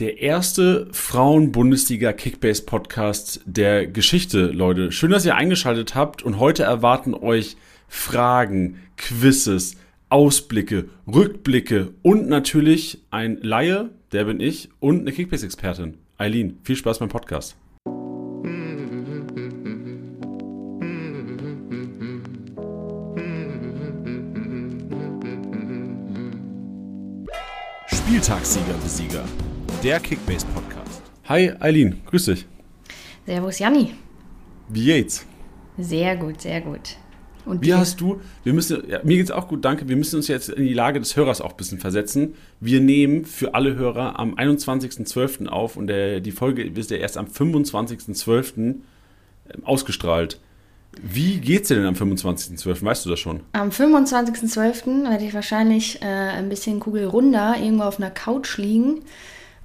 [0.00, 4.92] Der erste Frauen-Bundesliga-Kickbase-Podcast der Geschichte, Leute.
[4.92, 9.76] Schön, dass ihr eingeschaltet habt und heute erwarten euch Fragen, Quizzes,
[10.08, 15.98] Ausblicke, Rückblicke und natürlich ein Laie, der bin ich, und eine Kickbase-Expertin.
[16.16, 17.54] Eileen, viel Spaß beim Podcast.
[27.86, 29.24] Spieltagssieger Besieger,
[29.82, 31.02] der Kickbase Podcast.
[31.26, 32.46] Hi Eileen, grüß dich.
[33.24, 33.94] Servus Janni.
[34.68, 35.24] Wie geht's?
[35.78, 36.96] Sehr gut, sehr gut.
[37.46, 37.78] Und Wie dir?
[37.78, 39.88] hast du, wir müssen, ja, mir geht's auch gut, danke.
[39.88, 42.34] Wir müssen uns jetzt in die Lage des Hörers auch ein bisschen versetzen.
[42.60, 45.46] Wir nehmen für alle Hörer am 21.12.
[45.46, 48.56] auf und der, die Folge ist ja erst am 25.12.
[48.58, 48.82] Ähm,
[49.62, 50.40] ausgestrahlt.
[51.00, 52.84] Wie geht's dir denn am 25.12.?
[52.84, 53.40] Weißt du das schon?
[53.52, 55.08] Am 25.12.
[55.08, 59.00] werde ich wahrscheinlich äh, ein bisschen kugelrunder irgendwo auf einer Couch liegen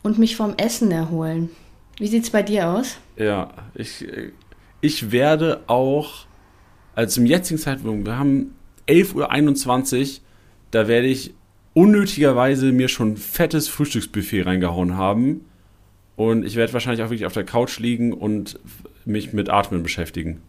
[0.05, 1.49] und mich vom Essen erholen.
[1.97, 2.97] Wie sieht's bei dir aus?
[3.17, 4.05] Ja, ich,
[4.79, 6.27] ich werde auch,
[6.93, 8.53] also zum jetzigen Zeitpunkt, wir haben
[8.87, 10.21] 11.21 Uhr,
[10.69, 11.33] da werde ich
[11.73, 15.45] unnötigerweise mir schon fettes Frühstücksbuffet reingehauen haben.
[16.15, 18.59] Und ich werde wahrscheinlich auch wirklich auf der Couch liegen und
[19.05, 20.41] mich mit Atmen beschäftigen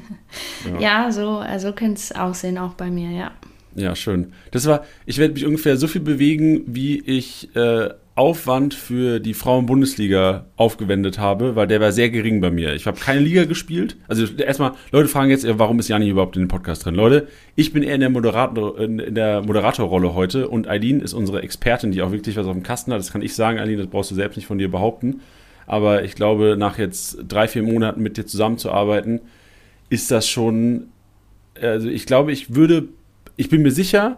[0.80, 0.80] ja.
[0.80, 3.32] ja, so also könnte es aussehen, auch bei mir, ja.
[3.74, 4.32] Ja, schön.
[4.50, 9.32] Das war, ich werde mich ungefähr so viel bewegen, wie ich äh, Aufwand für die
[9.32, 12.74] Frauen-Bundesliga aufgewendet habe, weil der war sehr gering bei mir.
[12.74, 13.96] Ich habe keine Liga gespielt.
[14.08, 16.96] Also erstmal, Leute fragen jetzt, warum ist Jani überhaupt in dem Podcast drin?
[16.96, 21.42] Leute, ich bin eher in der, Moderator, in der Moderatorrolle heute und Eileen ist unsere
[21.42, 22.98] Expertin, die auch wirklich was auf dem Kasten hat.
[22.98, 25.20] Das kann ich sagen, Eileen, das brauchst du selbst nicht von dir behaupten.
[25.66, 29.20] Aber ich glaube, nach jetzt drei, vier Monaten mit dir zusammenzuarbeiten,
[29.90, 30.88] ist das schon,
[31.60, 32.88] also ich glaube, ich würde,
[33.36, 34.16] ich bin mir sicher,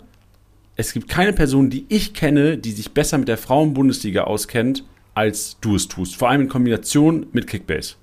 [0.81, 5.59] es gibt keine Person, die ich kenne, die sich besser mit der Frauenbundesliga auskennt, als
[5.61, 6.17] du es tust.
[6.17, 7.97] Vor allem in Kombination mit Kickbase.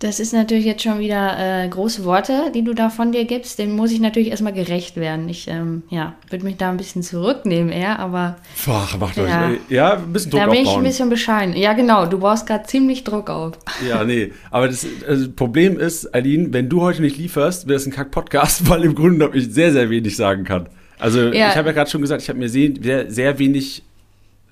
[0.00, 3.58] Das ist natürlich jetzt schon wieder äh, große Worte, die du da von dir gibst.
[3.58, 5.28] Dem muss ich natürlich erstmal gerecht werden.
[5.28, 8.36] Ich ähm, ja, würde mich da ein bisschen zurücknehmen eher, aber.
[8.66, 9.58] Ach, macht ja, euch.
[9.68, 10.72] Ja, ein bisschen Druck Da bin aufbauen.
[10.72, 11.56] ich ein bisschen bescheiden.
[11.56, 12.06] Ja, genau.
[12.06, 13.52] Du baust gerade ziemlich Druck auf.
[13.88, 14.32] Ja, nee.
[14.50, 18.68] Aber das, also, Problem ist, Aline, wenn du heute nicht lieferst, wäre es ein Kack-Podcast,
[18.68, 20.68] weil im Grunde ich sehr, sehr wenig sagen kann.
[21.04, 21.50] Also, ja.
[21.50, 23.82] ich habe ja gerade schon gesagt, ich habe mir sehr, sehr wenig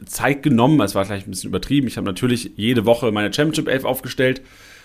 [0.05, 0.81] Zeit genommen.
[0.81, 1.87] Es war vielleicht ein bisschen übertrieben.
[1.87, 4.43] Ich habe natürlich jede Woche meine Championship 11 aufgestellt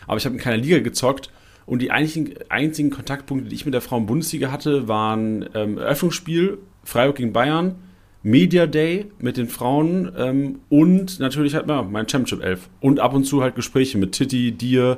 [0.07, 1.29] aber ich habe in keiner Liga gezockt.
[1.65, 7.17] Und die einzigen, einzigen Kontaktpunkte, die ich mit der Frauen-Bundesliga hatte, waren ähm, Eröffnungsspiel, Freiburg
[7.17, 7.75] gegen Bayern,
[8.23, 12.69] Media Day mit den Frauen ähm, und natürlich halt ja, mein Championship 11.
[12.79, 14.97] Und ab und zu halt Gespräche mit Titi, dir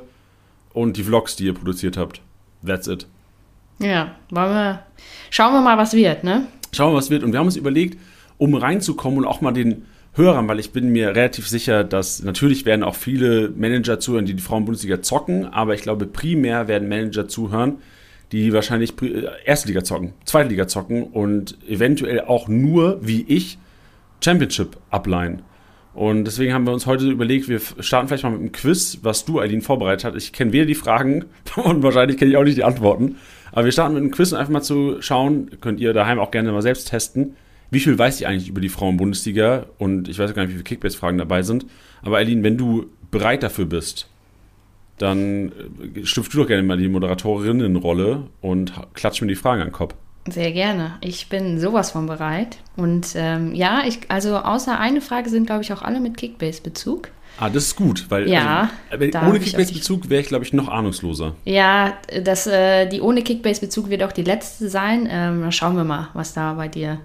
[0.73, 2.21] und die Vlogs, die ihr produziert habt.
[2.63, 3.07] That's it.
[3.79, 4.83] Ja, wollen wir.
[5.31, 6.47] Schauen wir mal, was wird, ne?
[6.71, 7.23] Schauen wir, was wird.
[7.23, 7.99] Und wir haben uns überlegt,
[8.37, 12.65] um reinzukommen und auch mal den Hörern, weil ich bin mir relativ sicher, dass natürlich
[12.65, 17.27] werden auch viele Manager zuhören, die die Frauen-Bundesliga zocken, aber ich glaube, primär werden Manager
[17.27, 17.77] zuhören,
[18.31, 23.59] die wahrscheinlich äh, erste Liga zocken, zweite Liga zocken und eventuell auch nur, wie ich,
[24.23, 25.43] Championship ableihen.
[25.93, 29.25] Und deswegen haben wir uns heute überlegt, wir starten vielleicht mal mit einem Quiz, was
[29.25, 30.15] du, Eileen, vorbereitet hast.
[30.15, 33.15] Ich kenne weder die Fragen und wahrscheinlich kenne ich auch nicht die Antworten.
[33.51, 36.31] Aber wir starten mit einem Quiz, um einfach mal zu schauen, könnt ihr daheim auch
[36.31, 37.35] gerne mal selbst testen,
[37.71, 39.67] wie viel weiß ich eigentlich über die Frauen-Bundesliga?
[39.77, 41.65] Und ich weiß gar nicht, wie viele Kickbase-Fragen dabei sind.
[42.01, 44.09] Aber Eileen, wenn du bereit dafür bist,
[44.97, 45.51] dann
[45.95, 49.73] äh, schlüpfst du doch gerne mal die Moderatorinnenrolle und klatsch mir die Fragen an den
[49.73, 49.95] Kopf.
[50.31, 50.97] Sehr gerne.
[51.01, 52.57] Ich bin sowas von bereit.
[52.75, 57.09] Und ähm, ja, ich, also außer eine Frage sind, glaube ich, auch alle mit Kickbase-Bezug.
[57.39, 61.35] Ah, das ist gut, weil ja, also, ohne Kickbase-Bezug wäre ich, glaube ich, noch ahnungsloser.
[61.45, 65.07] Ja, das, äh, die ohne Kickbase-Bezug wird auch die letzte sein.
[65.09, 66.99] Ähm, schauen wir mal, was da bei dir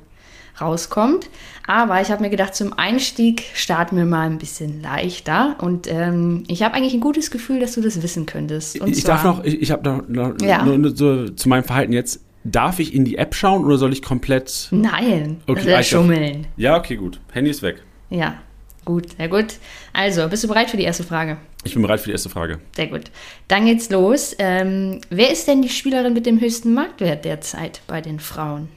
[0.61, 1.29] rauskommt.
[1.67, 5.57] Aber ich habe mir gedacht, zum Einstieg starten wir mal ein bisschen leichter.
[5.61, 8.81] Und ähm, ich habe eigentlich ein gutes Gefühl, dass du das wissen könntest.
[8.81, 10.65] Und ich darf noch, ich, ich habe noch, noch, ja.
[10.65, 12.24] noch so zu meinem Verhalten jetzt.
[12.44, 14.69] Darf ich in die App schauen oder soll ich komplett.
[14.71, 16.47] Nein, okay, das schummeln.
[16.56, 17.19] Ja, okay, gut.
[17.32, 17.82] Handy ist weg.
[18.10, 18.43] Ja,
[18.84, 19.55] gut, sehr gut.
[19.95, 21.39] Also, bist du bereit für die erste Frage?
[21.65, 22.59] Ich bin bereit für die erste Frage.
[22.77, 23.04] Sehr gut.
[23.48, 24.36] Dann geht's los.
[24.39, 28.69] Ähm, wer ist denn die Spielerin mit dem höchsten Marktwert derzeit bei den Frauen?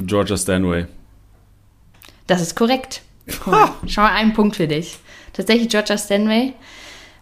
[0.00, 0.86] Georgia Stanway.
[2.26, 3.02] Das ist korrekt.
[3.44, 3.68] Cool.
[3.86, 4.96] Schau mal, einen Punkt für dich.
[5.34, 6.54] Tatsächlich Georgia Stanway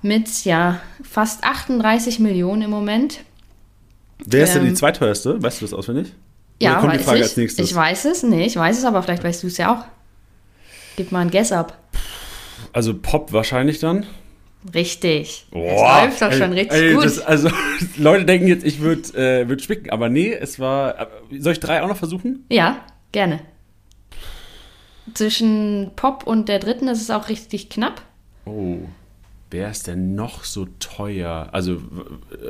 [0.02, 3.24] mit ja fast 38 Millionen im Moment.
[4.24, 5.42] Wer ist ähm, denn die ähm, zweiteuerste?
[5.42, 6.12] Weißt du das auswendig?
[6.60, 7.24] Ja, kommt weiß die Frage ich.
[7.24, 7.70] als nächstes?
[7.70, 8.22] Ich weiß es.
[8.22, 9.84] Nee, ich weiß es, aber vielleicht weißt du es ja auch.
[10.96, 11.78] Gib mal ein Guess ab.
[12.72, 14.06] Also Pop wahrscheinlich dann.
[14.74, 15.46] Richtig.
[15.50, 17.04] Boah, das läuft doch ey, schon richtig ey, gut.
[17.04, 17.50] Das, also,
[17.96, 21.08] Leute denken jetzt, ich würde äh, würd spicken, aber nee, es war.
[21.38, 22.44] Soll ich drei auch noch versuchen?
[22.48, 23.40] Ja, gerne.
[25.14, 28.02] zwischen Pop und der dritten ist es auch richtig knapp.
[28.44, 28.78] Oh,
[29.50, 31.48] wer ist denn noch so teuer?
[31.52, 31.80] Also,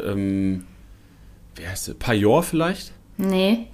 [0.06, 0.64] ähm,
[1.56, 1.94] wer ist der?
[1.94, 2.92] Pajor vielleicht?
[3.16, 3.66] Nee.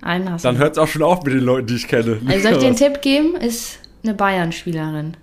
[0.00, 2.20] Einen hast Dann hört es auch schon auf mit den Leuten, die ich kenne.
[2.26, 3.36] Also soll ich dir einen Tipp geben?
[3.36, 5.16] Ist eine Bayern-Spielerin.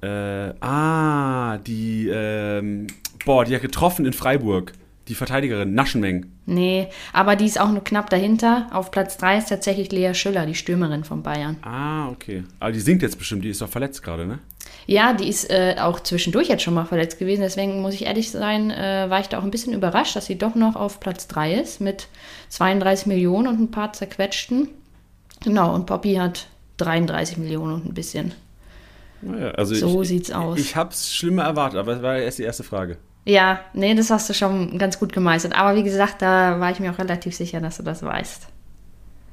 [0.00, 2.86] Äh, ah, die, ähm,
[3.24, 4.72] boah, die hat getroffen in Freiburg.
[5.08, 6.26] Die Verteidigerin, Naschenmeng.
[6.46, 8.68] Nee, aber die ist auch nur knapp dahinter.
[8.72, 11.56] Auf Platz 3 ist tatsächlich Lea Schüller, die Stürmerin von Bayern.
[11.62, 12.44] Ah, okay.
[12.60, 14.38] Aber die singt jetzt bestimmt, die ist doch verletzt gerade, ne?
[14.86, 17.40] Ja, die ist äh, auch zwischendurch jetzt schon mal verletzt gewesen.
[17.42, 20.38] Deswegen muss ich ehrlich sein, äh, war ich da auch ein bisschen überrascht, dass sie
[20.38, 22.08] doch noch auf Platz 3 ist mit
[22.50, 24.68] 32 Millionen und ein paar zerquetschten.
[25.42, 26.46] Genau, und Poppy hat
[26.76, 28.32] 33 Millionen und ein bisschen.
[29.20, 30.58] Naja, also So ich, sieht's aus.
[30.58, 32.98] Ich hab's schlimmer erwartet, aber das war erst die erste Frage.
[33.24, 35.54] Ja, nee, das hast du schon ganz gut gemeistert.
[35.54, 38.48] Aber wie gesagt, da war ich mir auch relativ sicher, dass du das weißt.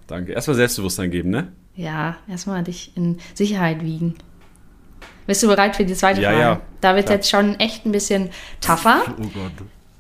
[0.08, 0.34] Danke.
[0.34, 1.52] Erstmal Selbstbewusstsein geben, ne?
[1.76, 4.16] Ja, erstmal dich in Sicherheit wiegen.
[5.26, 6.42] Bist du bereit für die zweite Ja, Frage?
[6.42, 7.18] ja, Da wird klar.
[7.18, 8.30] jetzt schon echt ein bisschen
[8.62, 9.02] tougher.
[9.20, 9.52] Oh Gott.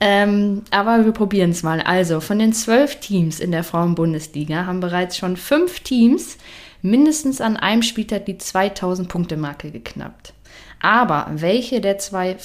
[0.01, 1.81] Ähm, aber wir probieren es mal.
[1.81, 6.37] Also, von den zwölf Teams in der Frauen-Bundesliga haben bereits schon fünf Teams
[6.81, 10.33] mindestens an einem Spieltag die 2000-Punkte-Marke geknappt.
[10.81, 12.37] Aber welche der zwei,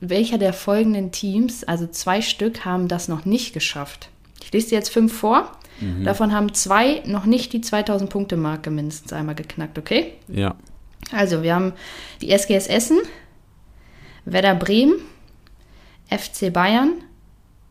[0.00, 4.10] welcher der folgenden Teams, also zwei Stück, haben das noch nicht geschafft?
[4.42, 5.52] Ich lese dir jetzt fünf vor.
[6.04, 10.14] Davon haben zwei noch nicht die 2000-Punkte-Marke mindestens einmal geknackt, okay?
[10.26, 10.54] Ja.
[11.12, 11.74] Also, wir haben
[12.22, 12.98] die SGS Essen,
[14.24, 14.94] Werder Bremen,
[16.08, 16.92] FC Bayern,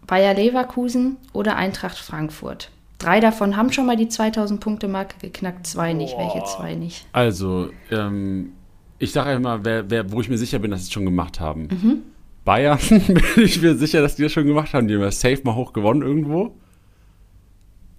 [0.06, 2.70] Bayer Leverkusen oder Eintracht Frankfurt.
[3.00, 6.16] Drei davon haben schon mal die 2000-Punkte-Marke geknackt, zwei nicht.
[6.18, 7.08] Welche zwei nicht?
[7.12, 8.52] Also, ähm,
[9.00, 11.40] ich sage immer, wer, wer, wo ich mir sicher bin, dass sie es schon gemacht
[11.40, 11.68] haben.
[11.68, 12.02] Mhm.
[12.46, 14.88] Bayern bin ich mir sicher, dass die das schon gemacht haben.
[14.88, 16.56] Die haben ja safe mal hoch gewonnen irgendwo.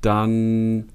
[0.01, 0.89] Dann,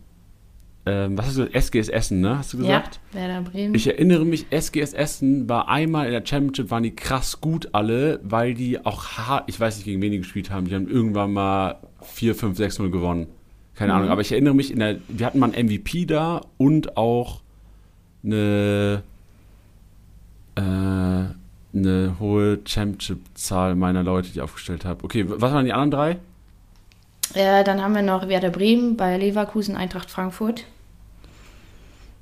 [0.85, 1.65] ähm, was hast du gesagt?
[1.65, 2.37] SGS Essen, ne?
[2.37, 3.01] Hast du gesagt?
[3.13, 3.75] Ja, Werder Bremen.
[3.75, 8.21] Ich erinnere mich, SGS Essen war einmal in der Championship, waren die krass gut alle,
[8.23, 10.67] weil die auch hart, ich weiß nicht, gegen wen die gespielt haben.
[10.67, 13.27] Die haben irgendwann mal 4, 5, 6, 0 gewonnen.
[13.75, 16.97] Keine Ahnung, aber ich erinnere mich, in der, wir hatten mal einen MVP da und
[16.97, 17.41] auch
[18.23, 19.03] eine,
[20.55, 21.40] äh,
[21.73, 25.03] eine hohe Championship-Zahl meiner Leute, die ich aufgestellt habe.
[25.03, 26.17] Okay, was waren die anderen drei?
[27.33, 30.65] äh, dann haben wir noch Werder Bremen, Bayer Leverkusen, Eintracht Frankfurt.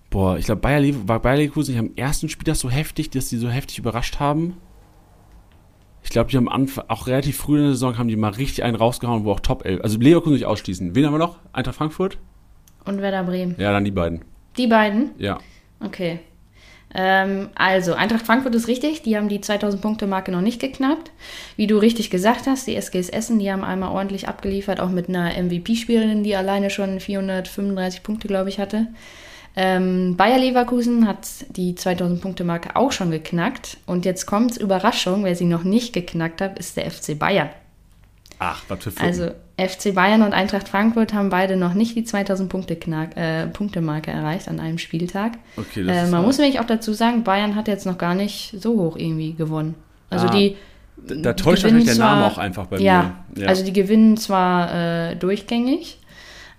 [0.10, 3.10] Boah, ich glaube, Bayer, Lever war Bayer Leverkusen nicht am ersten Spiel das so heftig,
[3.12, 4.58] dass die so heftig überrascht haben.
[6.04, 8.64] Ich glaube, die haben Anfang, auch relativ früh in der Saison, haben die mal richtig
[8.64, 9.82] einen rausgehauen, wo auch Top 11.
[9.84, 10.96] Also Leverkusen nicht ausschließen.
[10.96, 11.38] Wen haben wir noch?
[11.54, 12.18] Eintracht Frankfurt?
[12.86, 13.56] Und Werder Bremen.
[13.58, 14.24] Ja, dann die beiden.
[14.58, 15.12] Die beiden?
[15.18, 15.40] Ja.
[15.80, 16.20] Okay.
[16.94, 19.04] Ähm, also, Eintracht Frankfurt ist richtig.
[19.04, 21.12] Die haben die 2000-Punkte-Marke noch nicht geknackt.
[21.56, 25.10] Wie du richtig gesagt hast, die SGS Essen, die haben einmal ordentlich abgeliefert, auch mit
[25.10, 28.88] einer MVP-Spielerin, die alleine schon 435 Punkte, glaube ich, hatte.
[29.56, 33.78] Ähm, Bayer Leverkusen hat die 2000-Punkte-Marke auch schon geknackt.
[33.86, 37.50] Und jetzt kommt's, Überraschung, wer sie noch nicht geknackt hat, ist der FC Bayern.
[38.40, 39.06] Ach, was für Flippen.
[39.06, 39.32] Also
[39.68, 44.12] FC Bayern und Eintracht Frankfurt haben beide noch nicht die 2000 Punkte knack, äh, Punkte-Marke
[44.12, 45.34] erreicht an einem Spieltag.
[45.58, 46.26] Okay, das Äh, ist man hart.
[46.28, 49.76] muss nämlich auch dazu sagen, Bayern hat jetzt noch gar nicht so hoch irgendwie gewonnen.
[50.10, 50.56] Also Ah, die
[50.98, 53.48] Da, täuscht wahrscheinlich der Name zwar- auch einfach bei ja, mir.
[53.48, 54.74] also die gewinnen zwar
[55.12, 55.98] äh, durchgängig,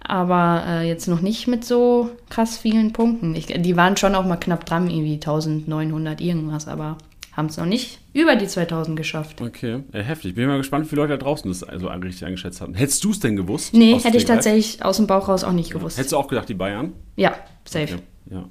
[0.03, 3.35] aber äh, jetzt noch nicht mit so krass vielen Punkten.
[3.35, 6.97] Ich, die waren schon auch mal knapp dran, irgendwie 1900 irgendwas, aber
[7.41, 9.41] haben es noch nicht über die 2000 geschafft.
[9.41, 10.35] Okay, ja, heftig.
[10.37, 12.75] Bin mal gespannt, wie viele Leute da draußen das also richtig eingeschätzt haben.
[12.75, 13.75] Hättest du es denn gewusst?
[13.75, 14.27] Nee, hätte ich Stegreif?
[14.37, 15.99] tatsächlich aus dem Bauch raus auch nicht gewusst.
[15.99, 16.93] Hättest du auch gedacht, die Bayern?
[17.17, 17.95] Ja, safe.
[17.95, 18.45] Okay, ja.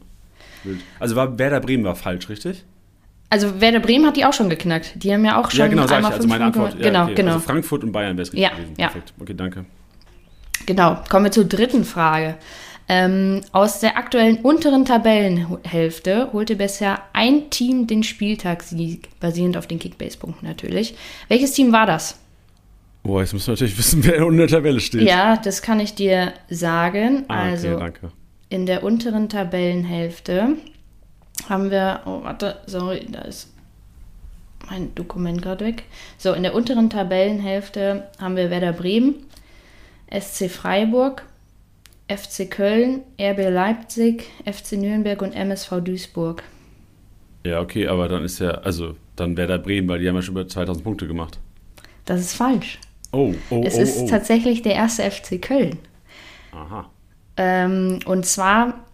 [0.65, 0.79] Wild.
[0.99, 2.65] Also war Werder Bremen war falsch, richtig?
[3.29, 4.93] Also Werder Bremen hat die auch schon geknackt.
[4.95, 6.05] Die haben ja auch schon ja, genau, sag ich.
[6.07, 6.73] Also meine Antwort.
[6.79, 7.13] Ja, genau, okay.
[7.15, 8.73] genau, Also Frankfurt und Bayern wäre es richtig Ja, gewesen.
[8.77, 8.87] ja.
[8.87, 9.13] Perfekt.
[9.19, 9.65] Okay, danke.
[10.65, 10.97] genau.
[11.09, 12.35] Kommen wir zur dritten Frage.
[12.91, 19.77] Ähm, aus der aktuellen unteren Tabellenhälfte holte bisher ein Team den Spieltagssieg, basierend auf den
[19.77, 20.95] Kickbase-Punkten natürlich.
[21.27, 22.17] Welches Team war das?
[23.03, 25.03] Boah, jetzt müssen wir natürlich wissen, wer unter der Tabelle steht.
[25.03, 27.25] Ja, das kann ich dir sagen.
[27.27, 28.11] Ah, okay, also danke.
[28.49, 30.55] in der unteren Tabellenhälfte
[31.47, 33.53] haben wir, oh warte, sorry, da ist
[34.67, 35.83] mein Dokument gerade weg.
[36.17, 39.13] So, in der unteren Tabellenhälfte haben wir Werder Bremen,
[40.11, 41.23] SC Freiburg,
[42.09, 46.43] FC Köln, RB Leipzig, FC Nürnberg und MSV Duisburg.
[47.45, 50.21] Ja, okay, aber dann ist ja, also dann wäre der Bremen, weil die haben ja
[50.21, 51.39] schon über 2000 Punkte gemacht.
[52.05, 52.79] Das ist falsch.
[53.11, 54.07] Oh, oh, Es oh, ist oh.
[54.07, 55.77] tatsächlich der erste FC Köln.
[56.51, 56.89] Aha.
[57.37, 58.85] Ähm, und zwar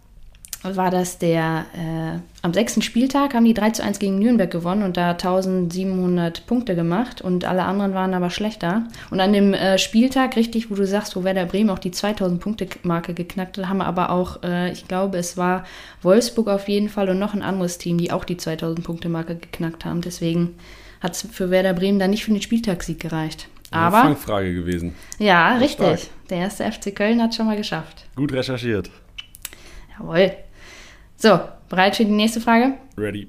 [0.62, 4.84] war das der, äh, am sechsten Spieltag haben die 3 zu 1 gegen Nürnberg gewonnen
[4.84, 8.84] und da 1700 Punkte gemacht und alle anderen waren aber schlechter.
[9.10, 12.40] Und an dem äh, Spieltag, richtig, wo du sagst, wo Werder Bremen auch die 2000
[12.40, 15.64] Punkte Marke geknackt hat, haben aber auch, äh, ich glaube, es war
[16.02, 19.34] Wolfsburg auf jeden Fall und noch ein anderes Team, die auch die 2000 Punkte Marke
[19.34, 20.00] geknackt haben.
[20.00, 20.54] Deswegen
[21.00, 23.48] hat es für Werder Bremen dann nicht für den Spieltagssieg gereicht.
[23.72, 24.02] Aber.
[24.02, 24.94] Eine Fangfrage gewesen.
[25.18, 25.78] Ja, richtig.
[25.78, 26.28] Stark.
[26.30, 28.04] Der erste FC Köln hat schon mal geschafft.
[28.14, 28.88] Gut recherchiert.
[29.98, 30.30] Jawohl.
[31.16, 32.74] So, bereit für die nächste Frage?
[32.96, 33.28] Ready.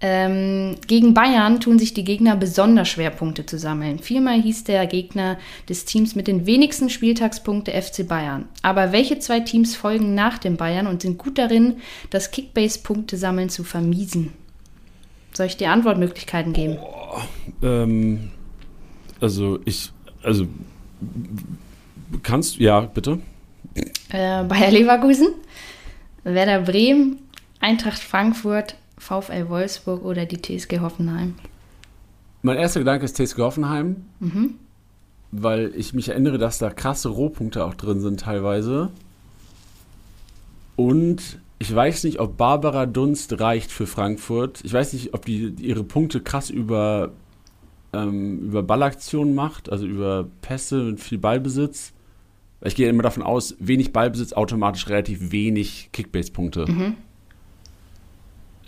[0.00, 3.98] Ähm, gegen Bayern tun sich die Gegner besonders schwer, Punkte zu sammeln.
[3.98, 8.44] Viermal hieß der Gegner des Teams mit den wenigsten Spieltagspunkte FC Bayern.
[8.62, 11.78] Aber welche zwei Teams folgen nach dem Bayern und sind gut darin,
[12.10, 14.32] das Kickbase-Punkte sammeln zu vermiesen?
[15.32, 16.78] Soll ich dir Antwortmöglichkeiten geben?
[16.80, 17.20] Oh,
[17.66, 18.30] ähm,
[19.20, 19.90] also ich,
[20.22, 20.46] also
[22.22, 23.18] kannst, ja, bitte.
[24.10, 25.28] Äh, Bayer Leverkusen,
[26.22, 27.18] Werder Bremen,
[27.60, 31.34] Eintracht Frankfurt, VfL Wolfsburg oder die TSG Hoffenheim?
[32.42, 34.54] Mein erster Gedanke ist TSG Hoffenheim, mhm.
[35.32, 38.90] weil ich mich erinnere, dass da krasse Rohpunkte auch drin sind teilweise.
[40.76, 44.60] Und ich weiß nicht, ob Barbara Dunst reicht für Frankfurt.
[44.64, 47.10] Ich weiß nicht, ob die ihre Punkte krass über,
[47.92, 51.92] ähm, über Ballaktionen macht, also über Pässe mit viel Ballbesitz.
[52.64, 56.66] Ich gehe immer davon aus, wenig Ballbesitz, automatisch relativ wenig Kickbase-Punkte.
[56.70, 56.94] Mhm.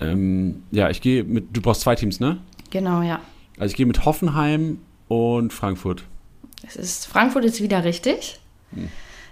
[0.01, 2.39] Ähm, ja, ich gehe mit, du brauchst zwei Teams, ne?
[2.71, 3.21] Genau, ja.
[3.59, 4.79] Also ich gehe mit Hoffenheim
[5.09, 6.05] und Frankfurt.
[6.67, 8.41] Es ist, Frankfurt ist wieder richtig.
[8.75, 8.89] Hm.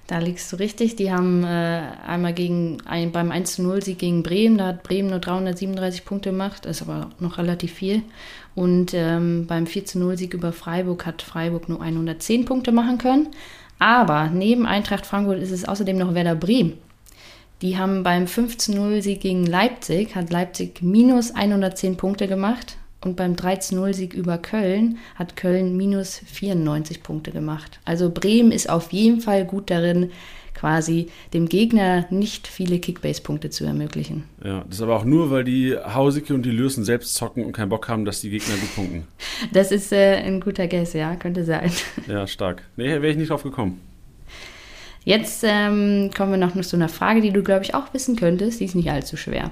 [0.08, 0.96] Da liegst du richtig.
[0.96, 6.06] Die haben äh, einmal gegen ein, beim 1-0-Sieg gegen Bremen, da hat Bremen nur 337
[6.06, 8.02] Punkte gemacht, ist aber noch relativ viel.
[8.54, 13.28] Und ähm, beim 4-0-Sieg über Freiburg hat Freiburg nur 110 Punkte machen können.
[13.78, 16.78] Aber neben Eintracht Frankfurt ist es außerdem noch Werder Bremen.
[17.60, 22.76] Die haben beim 15-0-Sieg gegen Leipzig, hat Leipzig minus 110 Punkte gemacht.
[23.04, 27.78] Und beim 13-0-Sieg über Köln hat Köln minus 94 Punkte gemacht.
[27.84, 30.10] Also Bremen ist auf jeden Fall gut darin,
[30.54, 34.24] quasi dem Gegner nicht viele Kickbase-Punkte zu ermöglichen.
[34.44, 37.52] Ja, das ist aber auch nur, weil die Hausike und die Lürsen selbst zocken und
[37.52, 39.04] keinen Bock haben, dass die Gegner gut punkten.
[39.52, 41.70] Das ist äh, ein guter Guess, ja, könnte sein.
[42.08, 42.64] Ja, stark.
[42.76, 43.80] Nee, wäre ich nicht drauf gekommen.
[45.08, 48.60] Jetzt ähm, kommen wir noch zu einer Frage, die du, glaube ich, auch wissen könntest.
[48.60, 49.50] Die ist nicht allzu schwer.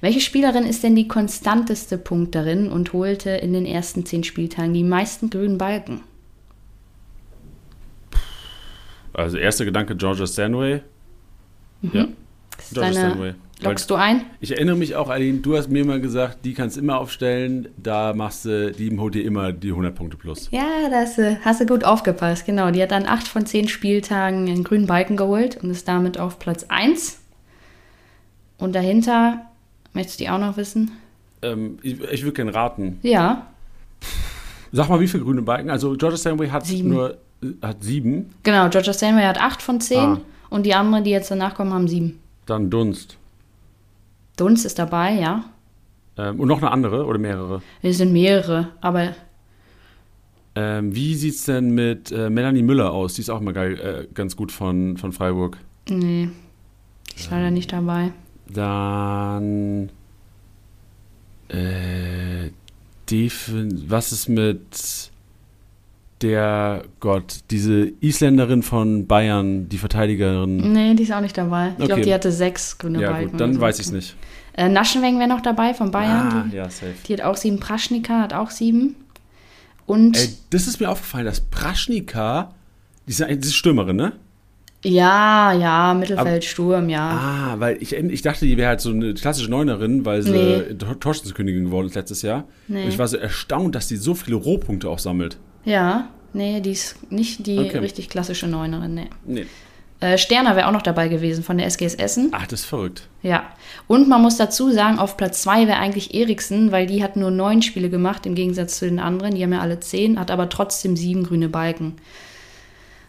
[0.00, 4.82] Welche Spielerin ist denn die konstanteste Punkterin und holte in den ersten zehn Spieltagen die
[4.82, 6.00] meisten grünen Balken?
[9.12, 10.80] Also erster Gedanke Georgia Stanway.
[11.82, 11.90] Mhm.
[11.92, 12.08] Ja.
[12.72, 13.34] Georgia Stanway.
[13.62, 14.26] Lockst du ein?
[14.40, 17.68] Ich erinnere mich auch, Aline, du hast mir mal gesagt, die kannst du immer aufstellen,
[17.78, 20.48] da machst du, die holt dir immer die 100 Punkte plus.
[20.50, 22.70] Ja, da hast du, hast du gut aufgepasst, genau.
[22.70, 26.38] Die hat dann 8 von 10 Spieltagen einen grünen Balken geholt und ist damit auf
[26.38, 27.18] Platz 1.
[28.58, 29.46] Und dahinter,
[29.94, 30.92] möchtest du die auch noch wissen?
[31.40, 32.98] Ähm, ich, ich würde gerne raten.
[33.02, 33.46] Ja.
[34.72, 35.70] Sag mal, wie viele grüne Balken?
[35.70, 36.90] Also Georgia Stanway hat sieben.
[36.90, 37.16] nur
[37.62, 38.34] hat sieben.
[38.42, 40.20] Genau, Georgia Stanway hat 8 von 10 ah.
[40.50, 42.18] und die anderen, die jetzt danach kommen, haben 7.
[42.44, 43.16] Dann Dunst.
[44.36, 45.44] Dunst ist dabei, ja.
[46.18, 47.62] Ähm, und noch eine andere oder mehrere?
[47.82, 49.14] Es sind mehrere, aber.
[50.54, 53.14] Ähm, wie sieht es denn mit äh, Melanie Müller aus?
[53.14, 55.58] Die ist auch mal geil, äh, ganz gut von, von Freiburg.
[55.88, 56.30] Nee,
[57.12, 58.12] die ist leider nicht dabei.
[58.48, 59.90] Dann.
[61.48, 62.50] Äh,
[63.88, 65.12] was ist mit
[66.22, 70.72] der Gott, diese Isländerin von Bayern, die Verteidigerin.
[70.72, 71.68] Nee, die ist auch nicht dabei.
[71.68, 71.86] Ich okay.
[71.86, 73.30] glaube, die hatte sechs grüne ja, Balken.
[73.32, 73.60] Gut, dann so.
[73.60, 74.16] weiß ich es nicht.
[74.54, 76.32] Äh, Naschenweng wäre noch dabei von Bayern.
[76.32, 76.94] Ah, die, ja, safe.
[77.06, 77.60] Die hat auch sieben.
[77.60, 78.96] Praschnika hat auch sieben.
[79.84, 80.16] Und.
[80.16, 82.54] Ey, das ist mir aufgefallen, dass Praschnika,
[83.06, 84.12] die ist, Stürmerin, ne?
[84.82, 87.10] Ja, ja, Mittelfeldsturm, ja.
[87.10, 90.74] Ah, weil ich, ich dachte, die wäre halt so eine klassische Neunerin, weil sie nee.
[91.00, 92.44] Torstenskönigin geworden ist letztes Jahr.
[92.68, 92.84] Nee.
[92.84, 95.38] Und ich war so erstaunt, dass die so viele Rohpunkte auch sammelt.
[95.66, 97.78] Ja, nee, die ist nicht die okay.
[97.78, 99.10] richtig klassische Neunerin, nee.
[99.26, 99.46] nee.
[99.98, 102.28] Äh, Sterner wäre auch noch dabei gewesen von der SGS Essen.
[102.32, 103.08] Ach, das ist verrückt.
[103.22, 103.44] Ja.
[103.86, 107.30] Und man muss dazu sagen, auf Platz 2 wäre eigentlich Eriksen, weil die hat nur
[107.30, 109.34] neun Spiele gemacht, im Gegensatz zu den anderen.
[109.34, 111.94] Die haben ja alle zehn, hat aber trotzdem sieben grüne Balken.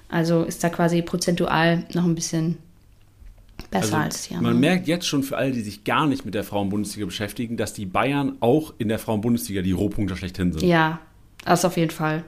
[0.09, 2.57] Also ist da quasi prozentual noch ein bisschen
[3.69, 4.53] besser also als die anderen.
[4.53, 7.73] Man merkt jetzt schon für alle, die sich gar nicht mit der Frauenbundesliga beschäftigen, dass
[7.73, 10.63] die Bayern auch in der Frauenbundesliga die Rohpunkte schlechthin sind.
[10.63, 10.99] Ja,
[11.43, 12.23] das auf jeden Fall.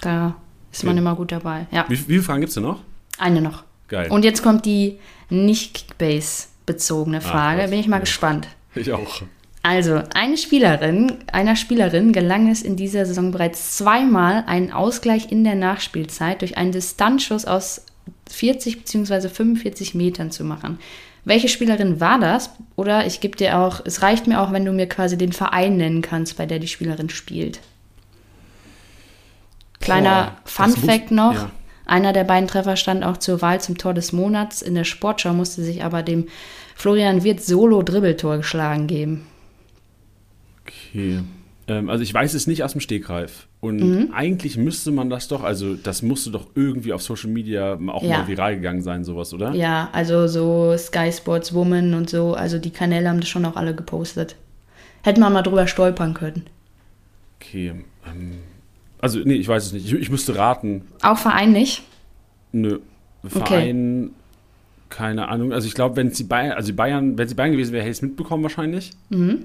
[0.00, 0.36] Da
[0.72, 0.86] ist okay.
[0.86, 1.66] man immer gut dabei.
[1.70, 1.84] Ja.
[1.88, 2.80] Wie, wie viele Fragen gibt es denn noch?
[3.18, 3.64] Eine noch.
[3.88, 4.10] Geil.
[4.10, 4.98] Und jetzt kommt die
[5.30, 7.62] nicht Kickbase-bezogene Frage.
[7.64, 8.00] Ach, Bin ich mal ja.
[8.00, 8.48] gespannt.
[8.74, 9.22] Ich auch.
[9.62, 15.42] Also, eine Spielerin, einer Spielerin gelang es in dieser Saison bereits zweimal, einen Ausgleich in
[15.42, 17.84] der Nachspielzeit durch einen Distanzschuss aus
[18.30, 19.28] 40 bzw.
[19.28, 20.78] 45 Metern zu machen.
[21.24, 22.50] welche Spielerin war das?
[22.76, 25.76] Oder ich gebe dir auch, es reicht mir auch, wenn du mir quasi den Verein
[25.76, 27.58] nennen kannst, bei der die Spielerin spielt.
[29.88, 31.34] Kleiner Boah, Fun das muss- Fact noch.
[31.34, 31.50] ja.
[31.86, 34.60] Einer der beiden Treffer stand auch zur Wahl zum Tor des Monats.
[34.60, 36.26] In der Sportschau musste sich aber dem
[36.74, 39.26] Florian Wirth Solo-Dribbeltor geschlagen geben.
[40.62, 41.20] Okay.
[41.66, 43.46] Ähm, also ich weiß es nicht aus dem Stegreif.
[43.60, 44.12] Und Mhm.
[44.14, 48.18] eigentlich müsste man das doch, also das musste doch irgendwie auf Social Media auch Ja.
[48.18, 49.52] mal viral gegangen sein, sowas, oder?
[49.54, 53.56] Ja, also so Sky Sports Woman und so, also die Kanäle haben das schon auch
[53.56, 54.36] alle gepostet.
[55.02, 56.46] Hätte man mal drüber stolpern können.
[57.40, 57.72] Okay.
[58.06, 58.38] Ähm,
[59.00, 59.86] also, nee, ich weiß es nicht.
[59.86, 60.82] Ich, ich müsste raten.
[61.02, 61.82] Auch Verein nicht?
[62.52, 62.78] Nö.
[63.26, 64.10] Verein,
[64.88, 65.52] keine Ahnung.
[65.52, 67.90] Also ich glaube, wenn sie Bayern, also die Bayern, wenn sie Bayern gewesen wäre, hätte
[67.90, 68.92] ich es mitbekommen wahrscheinlich.
[69.10, 69.44] Mhm.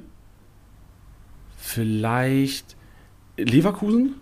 [1.58, 2.76] Vielleicht
[3.38, 4.16] Leverkusen?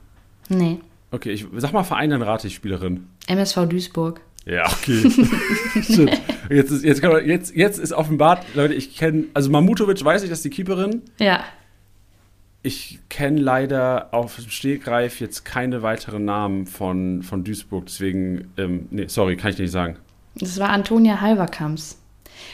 [0.49, 0.79] Nee.
[1.11, 3.07] Okay, ich sag mal Verein, dann rate ich Spielerin.
[3.27, 4.21] MSV Duisburg.
[4.45, 5.03] Ja, okay.
[6.49, 10.29] Jetzt ist, jetzt, man, jetzt, jetzt ist offenbart, Leute, ich kenne, also Mamutovic weiß ich,
[10.29, 11.01] das ist die Keeperin.
[11.17, 11.45] Ja.
[12.63, 18.87] Ich kenne leider auf dem Stegreif jetzt keine weiteren Namen von, von Duisburg, deswegen, ähm,
[18.91, 19.97] nee, sorry, kann ich nicht sagen.
[20.35, 21.97] Das war Antonia Halverkamps.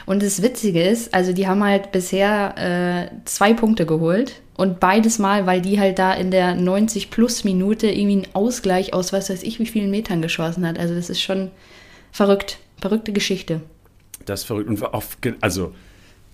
[0.06, 4.42] Und das Witzige ist, also die haben halt bisher äh, zwei Punkte geholt.
[4.56, 9.30] Und beides Mal, weil die halt da in der 90-Plus-Minute irgendwie einen Ausgleich aus was
[9.30, 10.80] weiß ich wie vielen Metern geschossen hat.
[10.80, 11.52] Also das ist schon
[12.12, 12.58] verrückt.
[12.82, 13.62] Verrückte Geschichte.
[14.26, 14.70] Das ist verrückt.
[14.70, 15.74] Und auf, also,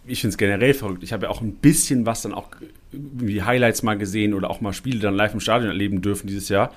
[0.05, 1.03] ich finde es generell verrückt.
[1.03, 2.49] Ich habe ja auch ein bisschen was dann auch
[2.93, 6.49] wie Highlights mal gesehen oder auch mal Spiele dann live im Stadion erleben dürfen dieses
[6.49, 6.71] Jahr.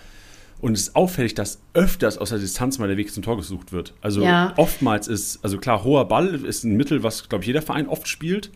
[0.60, 3.72] Und es ist auffällig, dass öfters aus der Distanz mal der Weg zum Tor gesucht
[3.72, 3.92] wird.
[4.00, 4.54] Also Ja.
[4.56, 8.08] oftmals ist, also klar, hoher Ball ist ein Mittel, was, glaube ich, jeder Verein oft
[8.08, 8.50] spielt.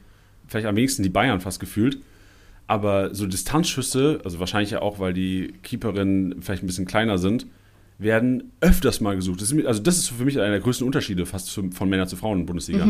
[0.47, 1.99] Vielleicht am wenigsten die Bayern fast gefühlt.
[2.67, 7.47] Aber so Distanzschüsse, also wahrscheinlich ja auch, weil die Keeperinnen vielleicht ein bisschen kleiner sind,
[8.03, 9.41] werden öfters mal gesucht.
[9.43, 12.07] Das ist, also das ist für mich einer der größten Unterschiede fast zum- von Männer
[12.07, 12.89] zu Frauen in der Bundesliga.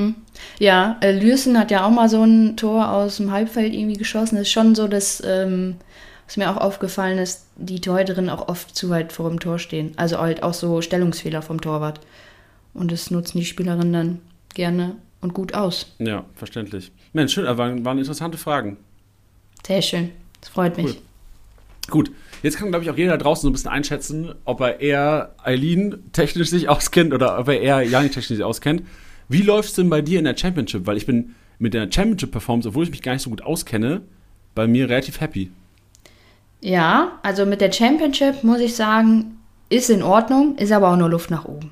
[0.59, 4.37] Ja, äh, Lürsen hat ja auch mal so ein Tor aus dem Halbfeld irgendwie geschossen.
[4.37, 5.77] Das ist schon so, dass, ähm,
[6.27, 9.93] was mir auch aufgefallen ist, die Torhüterinnen auch oft zu weit vor dem Tor stehen.
[9.97, 12.01] Also halt auch so Stellungsfehler vom Torwart.
[12.73, 14.21] Und das nutzen die Spielerinnen dann
[14.55, 15.93] gerne und gut aus.
[15.99, 16.93] Ja, verständlich.
[17.13, 18.77] Mensch, schön, aber waren, waren interessante Fragen.
[19.67, 20.11] Sehr schön.
[20.41, 20.87] Das freut mich.
[20.87, 20.97] Cool.
[21.91, 22.11] Gut,
[22.43, 25.35] jetzt kann, glaube ich, auch jeder da draußen so ein bisschen einschätzen, ob er eher
[25.43, 28.83] Eileen technisch sich auskennt oder ob er eher Jani technisch sich auskennt.
[29.29, 30.87] Wie läuft es denn bei dir in der Championship?
[30.87, 34.03] Weil ich bin mit der Championship-Performance, obwohl ich mich gar nicht so gut auskenne,
[34.55, 35.51] bei mir relativ happy.
[36.61, 41.09] Ja, also mit der Championship muss ich sagen, ist in Ordnung, ist aber auch nur
[41.09, 41.71] Luft nach oben.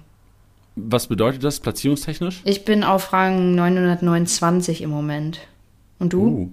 [0.76, 2.42] Was bedeutet das platzierungstechnisch?
[2.44, 5.40] Ich bin auf Rang 929 im Moment.
[5.98, 6.20] Und du?
[6.20, 6.50] Uh,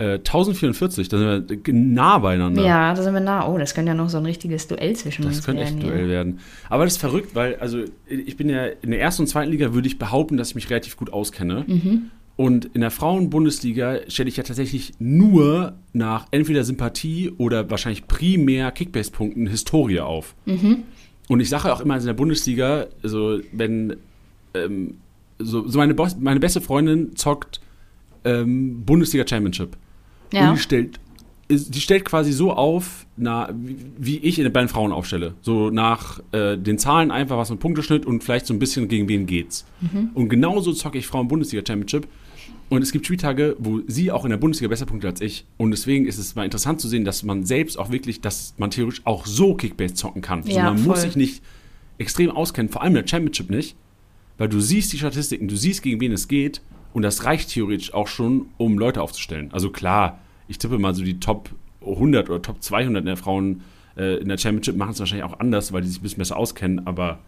[0.00, 2.64] äh, 1044, da sind wir nah beieinander.
[2.64, 3.46] Ja, da sind wir nah.
[3.46, 5.84] Oh, das könnte ja noch so ein richtiges Duell zwischen Das uns könnte echt werden.
[5.84, 5.94] ein.
[5.94, 6.38] Duell werden.
[6.70, 9.74] Aber das ist verrückt, weil, also, ich bin ja in der ersten und zweiten Liga,
[9.74, 11.64] würde ich behaupten, dass ich mich relativ gut auskenne.
[11.66, 12.10] Mhm.
[12.36, 18.70] Und in der Frauen-Bundesliga stelle ich ja tatsächlich nur nach entweder Sympathie oder wahrscheinlich primär
[18.70, 20.34] Kickbase-Punkten Historie auf.
[20.46, 20.84] Mhm.
[21.28, 23.96] Und ich sage auch immer in der Bundesliga, also, wenn,
[24.54, 24.94] ähm,
[25.38, 27.60] so, so meine, Boss, meine beste Freundin zockt
[28.24, 29.76] ähm, Bundesliga Championship.
[30.32, 30.50] Ja.
[30.50, 30.56] Und
[31.50, 33.50] die stellt, quasi so auf, na,
[33.98, 35.34] wie, ich in, bei den Frauen aufstelle.
[35.42, 39.08] So nach äh, den Zahlen einfach was mit Punkteschnitt und vielleicht so ein bisschen gegen
[39.08, 39.64] wen geht's.
[40.14, 42.06] Und genauso zocke ich Frauen-Bundesliga Championship.
[42.68, 45.44] Und es gibt Spieltage, wo sie auch in der Bundesliga besser punktet als ich.
[45.56, 48.70] Und deswegen ist es mal interessant zu sehen, dass man selbst auch wirklich, dass man
[48.70, 50.42] theoretisch auch so Kickbase zocken kann.
[50.44, 51.08] Also Ja, man muss voll.
[51.08, 51.42] sich nicht
[51.98, 53.74] extrem auskennen, vor allem in der Championship nicht.
[54.38, 56.62] Weil du siehst die Statistiken, du siehst, gegen wen es geht.
[56.92, 59.50] Und das reicht theoretisch auch schon, um Leute aufzustellen.
[59.52, 61.50] Also klar, ich tippe mal so die Top
[61.82, 63.62] 100 oder Top 200 in der Frauen
[63.96, 66.36] äh, in der Championship machen es wahrscheinlich auch anders, weil die sich ein bisschen besser
[66.36, 66.86] auskennen.
[66.86, 67.20] Aber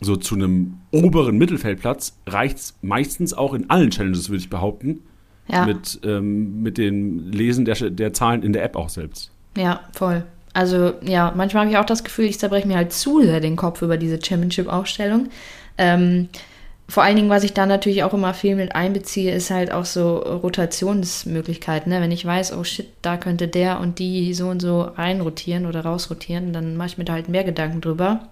[0.00, 5.00] so zu einem oberen Mittelfeldplatz reicht es meistens auch in allen Challenges, würde ich behaupten.
[5.48, 9.32] Ja, Mit, ähm, mit dem Lesen der, der Zahlen in der App auch selbst.
[9.56, 10.24] ja, voll.
[10.54, 13.56] Also ja, manchmal habe ich auch das Gefühl, ich zerbreche mir halt zu sehr den
[13.56, 15.30] Kopf über diese Championship-Aufstellung.
[15.78, 16.28] Ähm,
[16.92, 19.86] vor allen Dingen, was ich da natürlich auch immer viel mit einbeziehe, ist halt auch
[19.86, 21.90] so Rotationsmöglichkeiten.
[21.90, 22.02] Ne?
[22.02, 25.86] Wenn ich weiß, oh shit, da könnte der und die so und so reinrotieren oder
[25.86, 28.28] rausrotieren, dann mache ich mir da halt mehr Gedanken drüber.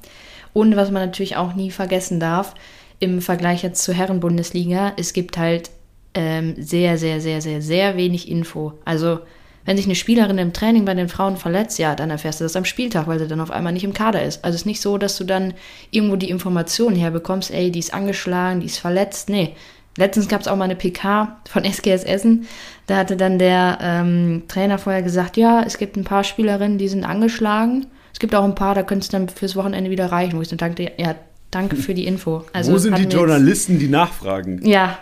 [0.52, 2.54] Und was man natürlich auch nie vergessen darf,
[2.98, 5.70] im Vergleich jetzt zur Herren-Bundesliga, es gibt halt
[6.12, 8.74] ähm, sehr, sehr, sehr, sehr, sehr wenig Info.
[8.84, 9.20] Also,
[9.64, 12.56] wenn sich eine Spielerin im Training bei den Frauen verletzt, ja, dann erfährst du das
[12.56, 14.44] am Spieltag, weil sie dann auf einmal nicht im Kader ist.
[14.44, 15.54] Also, es ist nicht so, dass du dann
[15.90, 19.28] irgendwo die Informationen herbekommst, ey, die ist angeschlagen, die ist verletzt.
[19.28, 19.54] Nee.
[19.96, 22.46] Letztens gab es auch mal eine PK von SGS Essen.
[22.86, 26.88] Da hatte dann der ähm, Trainer vorher gesagt, ja, es gibt ein paar Spielerinnen, die
[26.88, 27.86] sind angeschlagen.
[28.12, 30.38] Es gibt auch ein paar, da könnte es dann fürs Wochenende wieder reichen.
[30.38, 31.16] Wo ich dann dachte, ja,
[31.50, 32.44] danke für die Info.
[32.52, 34.64] Also Wo sind die mir jetzt- Journalisten, die nachfragen?
[34.64, 34.96] ja,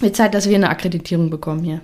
[0.00, 1.80] Wird Zeit, dass wir eine Akkreditierung bekommen hier.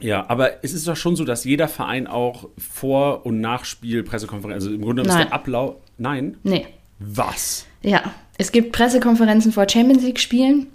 [0.00, 4.64] Ja, aber es ist doch schon so, dass jeder Verein auch Vor- und Nachspiel Pressekonferenz,
[4.64, 5.26] also im Grunde ist Nein.
[5.26, 5.76] der Ablauf.
[5.96, 6.36] Nein?
[6.42, 6.66] Nee.
[7.00, 7.66] Was?
[7.82, 8.02] Ja,
[8.38, 10.68] es gibt Pressekonferenzen vor Champions League-Spielen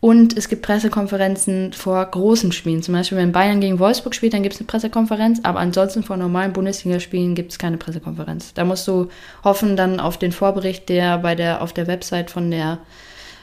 [0.00, 2.82] und es gibt Pressekonferenzen vor großen Spielen.
[2.82, 6.16] Zum Beispiel, wenn Bayern gegen Wolfsburg spielt, dann gibt es eine Pressekonferenz, aber ansonsten vor
[6.16, 8.54] normalen Bundesligaspielen gibt es keine Pressekonferenz.
[8.54, 9.08] Da musst du
[9.44, 12.78] hoffen dann auf den Vorbericht, der bei der auf der Website von der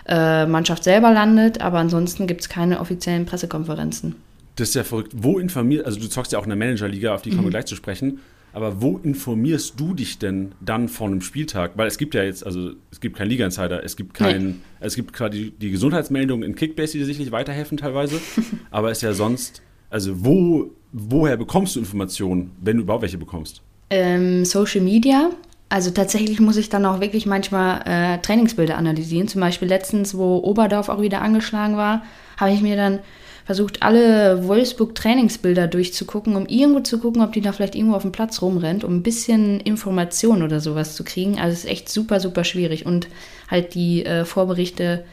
[0.07, 4.15] äh, Mannschaft selber landet, aber ansonsten gibt es keine offiziellen Pressekonferenzen.
[4.59, 5.13] Das ist ja verrückt.
[5.15, 7.65] Wo informierst, also du zockst ja auch in der Managerliga, auf die kommen wir gleich
[7.65, 8.19] zu sprechen.
[8.51, 11.73] Aber wo informierst du dich denn dann vor einem Spieltag?
[11.75, 15.13] Weil es gibt ja jetzt, also es gibt keinen Liga-Insider, es gibt keinen, es gibt
[15.13, 18.19] quasi die Gesundheitsmeldungen in Kickbase, die sicherlich weiterhelfen teilweise.
[18.71, 23.19] aber es ist ja sonst, also wo, woher bekommst du Informationen, wenn du überhaupt welche
[23.19, 23.61] bekommst?
[23.91, 25.29] Ähm, Social Media.
[25.69, 29.27] Also tatsächlich muss ich dann auch wirklich manchmal äh, Trainingsbilder analysieren.
[29.27, 32.03] Zum Beispiel letztens, wo Oberdorf auch wieder angeschlagen war,
[32.37, 32.99] habe ich mir dann
[33.49, 38.11] versucht, alle Wolfsburg-Trainingsbilder durchzugucken, um irgendwo zu gucken, ob die da vielleicht irgendwo auf dem
[38.11, 41.39] Platz rumrennt, um ein bisschen Information oder sowas zu kriegen.
[41.39, 42.85] Also es ist echt super, super schwierig.
[42.85, 43.07] Und
[43.47, 45.03] halt die äh, Vorberichte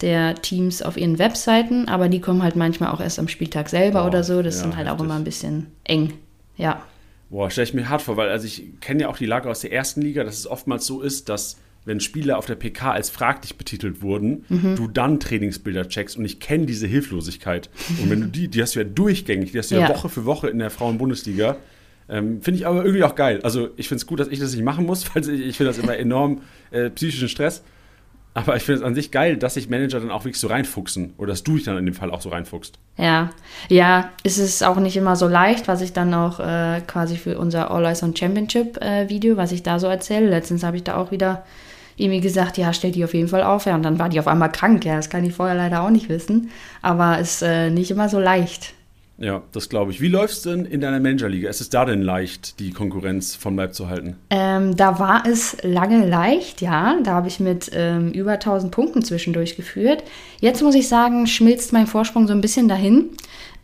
[0.00, 4.00] der Teams auf ihren Webseiten, aber die kommen halt manchmal auch erst am Spieltag selber
[4.00, 4.40] Boah, oder so.
[4.40, 5.04] Das ja, ist dann halt auch heftig.
[5.04, 6.14] immer ein bisschen eng.
[6.56, 6.82] Ja.
[7.28, 9.60] Boah, stelle ich mir hart vor, weil also ich kenne ja auch die Lage aus
[9.60, 13.10] der ersten Liga, dass es oftmals so ist, dass wenn Spieler auf der PK als
[13.10, 17.68] fraglich betitelt wurden, du dann Trainingsbilder checkst und ich kenne diese Hilflosigkeit.
[18.02, 19.88] Und wenn du die, die hast du ja durchgängig, die hast du ja, Ja.
[19.90, 21.56] Woche für Woche in der Frauen-Bundesliga.
[22.08, 23.40] Ähm, finde ich aber irgendwie auch geil.
[23.42, 25.72] Also ich finde es gut, dass ich das nicht machen muss, weil ich, ich finde
[25.72, 27.62] das immer enorm äh, psychischen Stress.
[28.36, 31.14] Aber ich finde es an sich geil, dass sich Manager dann auch wirklich so reinfuchsen.
[31.18, 32.78] Oder dass du dich dann in dem Fall auch so reinfuchst.
[32.96, 33.30] Ja,
[33.68, 37.38] ja, es ist auch nicht immer so leicht, was ich dann auch äh, quasi für
[37.38, 40.28] unser All Eyes on Championship äh, Video, was ich da so erzähle.
[40.28, 41.44] Letztens habe ich da auch wieder
[41.96, 43.66] irgendwie gesagt, ja, stell die auf jeden Fall auf.
[43.66, 44.84] Ja, und dann war die auf einmal krank.
[44.84, 46.50] Ja, das kann ich vorher leider auch nicht wissen.
[46.82, 48.74] Aber ist äh, nicht immer so leicht.
[49.16, 50.00] Ja, das glaube ich.
[50.00, 51.48] Wie läuft es denn in deiner Managerliga?
[51.48, 54.16] Ist es da denn leicht, die Konkurrenz von Leib zu halten?
[54.30, 56.98] Ähm, da war es lange leicht, ja.
[57.02, 60.02] Da habe ich mit ähm, über 1000 Punkten zwischendurch geführt.
[60.40, 63.10] Jetzt muss ich sagen, schmilzt mein Vorsprung so ein bisschen dahin.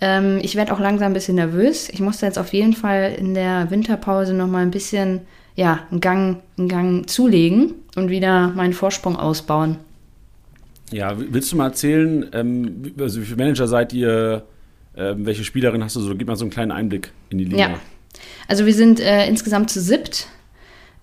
[0.01, 1.89] Ähm, ich werde auch langsam ein bisschen nervös.
[1.89, 5.23] Ich musste jetzt auf jeden Fall in der Winterpause noch mal ein bisschen,
[5.61, 9.77] ja, einen Gang, einen Gang zulegen und wieder meinen Vorsprung ausbauen.
[10.91, 14.43] Ja, willst du mal erzählen, ähm, wie- also wie viele Manager seid ihr?
[14.97, 16.15] Ähm, welche Spielerin hast du so?
[16.17, 17.59] Gib mal so einen kleinen Einblick in die Liga.
[17.59, 17.75] Ja.
[18.49, 20.27] Also wir sind äh, insgesamt zu siebt,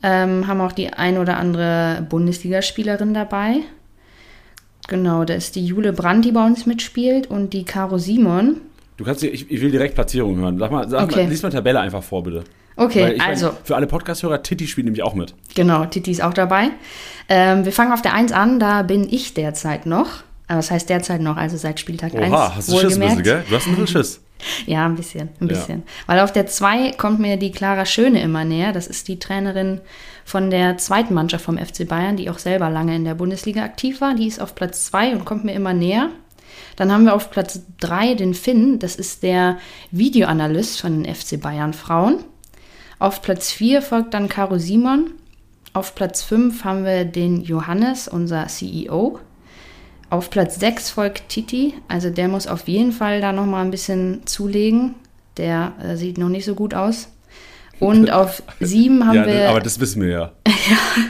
[0.04, 3.58] ähm, haben auch die ein oder andere Bundesligaspielerin dabei.
[4.89, 8.58] Genau, da ist die Jule Brandt, die bei uns mitspielt und die Caro Simon.
[8.98, 10.58] Du kannst, ich, ich will direkt Platzierung hören.
[10.58, 11.24] Sag mal, sag Okay.
[11.24, 12.43] mal lies mal Tabelle einfach vor, bitte.
[12.78, 15.34] Okay, ich mein, also für alle Podcast-Hörer, Titti spielt nämlich auch mit.
[15.56, 16.70] genau, Titi ist auch dabei.
[17.28, 20.08] Ähm, wir fangen auf der 1 an, da bin ich derzeit noch.
[20.50, 22.32] Aber das heißt derzeit noch, also seit Spieltag 1.
[22.32, 23.44] Oha, hast du Schiss ein bisschen, gell?
[23.50, 24.22] Du hast ein bisschen Schiss.
[24.68, 25.48] Ja, ein bisschen, ein Ja.
[25.48, 25.82] bisschen.
[26.06, 28.72] Weil auf der 2 kommt mir die Clara Schöne immer näher.
[28.72, 29.82] Das ist die Trainerin
[30.26, 34.00] von der zweiten Mannschaft vom FC Bayern, die auch selber lange in der Bundesliga aktiv
[34.00, 34.13] war.
[34.13, 36.10] Die ist auf Platz 2 und kommt mir immer näher.
[36.76, 39.58] Dann haben wir auf Platz 3 den Finn, das ist der
[39.90, 42.24] Videoanalyst von den FC Bayern Frauen.
[43.00, 45.12] Auf Platz 4 folgt dann Caro Simon.
[45.74, 49.20] Auf Platz 5 haben wir den Johannes, unser CEO.
[50.10, 54.26] Auf Platz 6 folgt Titi, also der muss auf jeden Fall da nochmal ein bisschen
[54.26, 54.96] zulegen.
[55.36, 57.10] Der äh, sieht noch nicht so gut aus.
[57.80, 60.32] Und auf 7 haben ja, wir aber das wissen wir ja.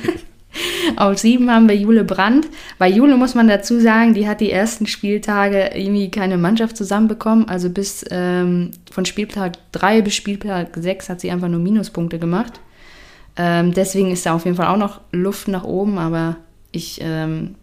[0.96, 2.48] auf sieben haben wir Jule Brandt.
[2.78, 7.48] Bei Jule muss man dazu sagen, die hat die ersten Spieltage irgendwie keine Mannschaft zusammenbekommen.
[7.50, 12.60] Also bis ähm, von Spieltag 3 bis Spieltag 6 hat sie einfach nur Minuspunkte gemacht.
[13.36, 16.38] Ähm, deswegen ist da auf jeden Fall auch noch Luft nach oben, aber
[16.72, 17.56] ich ähm,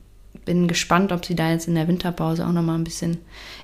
[0.45, 3.19] bin gespannt, ob sie da jetzt in der Winterpause auch noch mal ein bisschen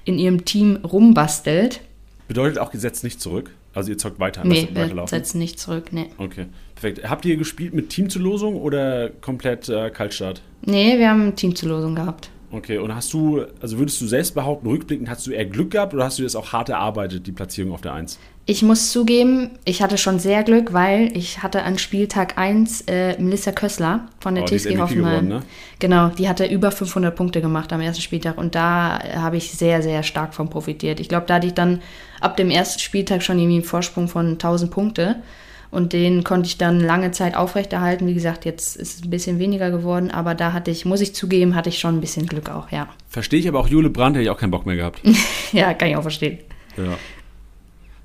[0.04, 1.80] in ihrem Team rumbastelt.
[2.26, 3.50] Bedeutet auch gesetzt nicht zurück.
[3.72, 6.06] Also ihr zockt weiter, Nee, lasst wir setzen nicht zurück, nee.
[6.18, 6.46] Okay,
[6.80, 7.08] perfekt.
[7.08, 10.42] Habt ihr gespielt mit Teamzulosung oder komplett äh, Kaltstart?
[10.62, 12.30] Nee, wir haben Teamzulosung gehabt.
[12.52, 15.94] Okay, und hast du, also würdest du selbst behaupten, rückblickend, hast du eher Glück gehabt
[15.94, 18.18] oder hast du das auch hart erarbeitet, die Platzierung auf der 1?
[18.46, 23.16] Ich muss zugeben, ich hatte schon sehr Glück, weil ich hatte an Spieltag 1 äh,
[23.22, 24.96] Melissa Kössler von der Oh, TSG Hoffenheim.
[25.04, 25.42] geworden, ne?
[25.78, 29.80] Genau, die hatte über 500 Punkte gemacht am ersten Spieltag und da habe ich sehr,
[29.82, 30.98] sehr stark von profitiert.
[30.98, 31.80] Ich glaube, da hatte ich dann
[32.20, 35.22] ab dem ersten Spieltag schon irgendwie einen Vorsprung von 1000 Punkte
[35.70, 38.06] und den konnte ich dann lange Zeit aufrechterhalten.
[38.06, 41.14] Wie gesagt, jetzt ist es ein bisschen weniger geworden, aber da hatte ich, muss ich
[41.14, 42.88] zugeben, hatte ich schon ein bisschen Glück auch, ja.
[43.08, 45.00] Verstehe ich aber auch Jule Brandt, hätte ich auch keinen Bock mehr gehabt.
[45.52, 46.38] ja, kann ich auch verstehen.
[46.76, 46.96] ja.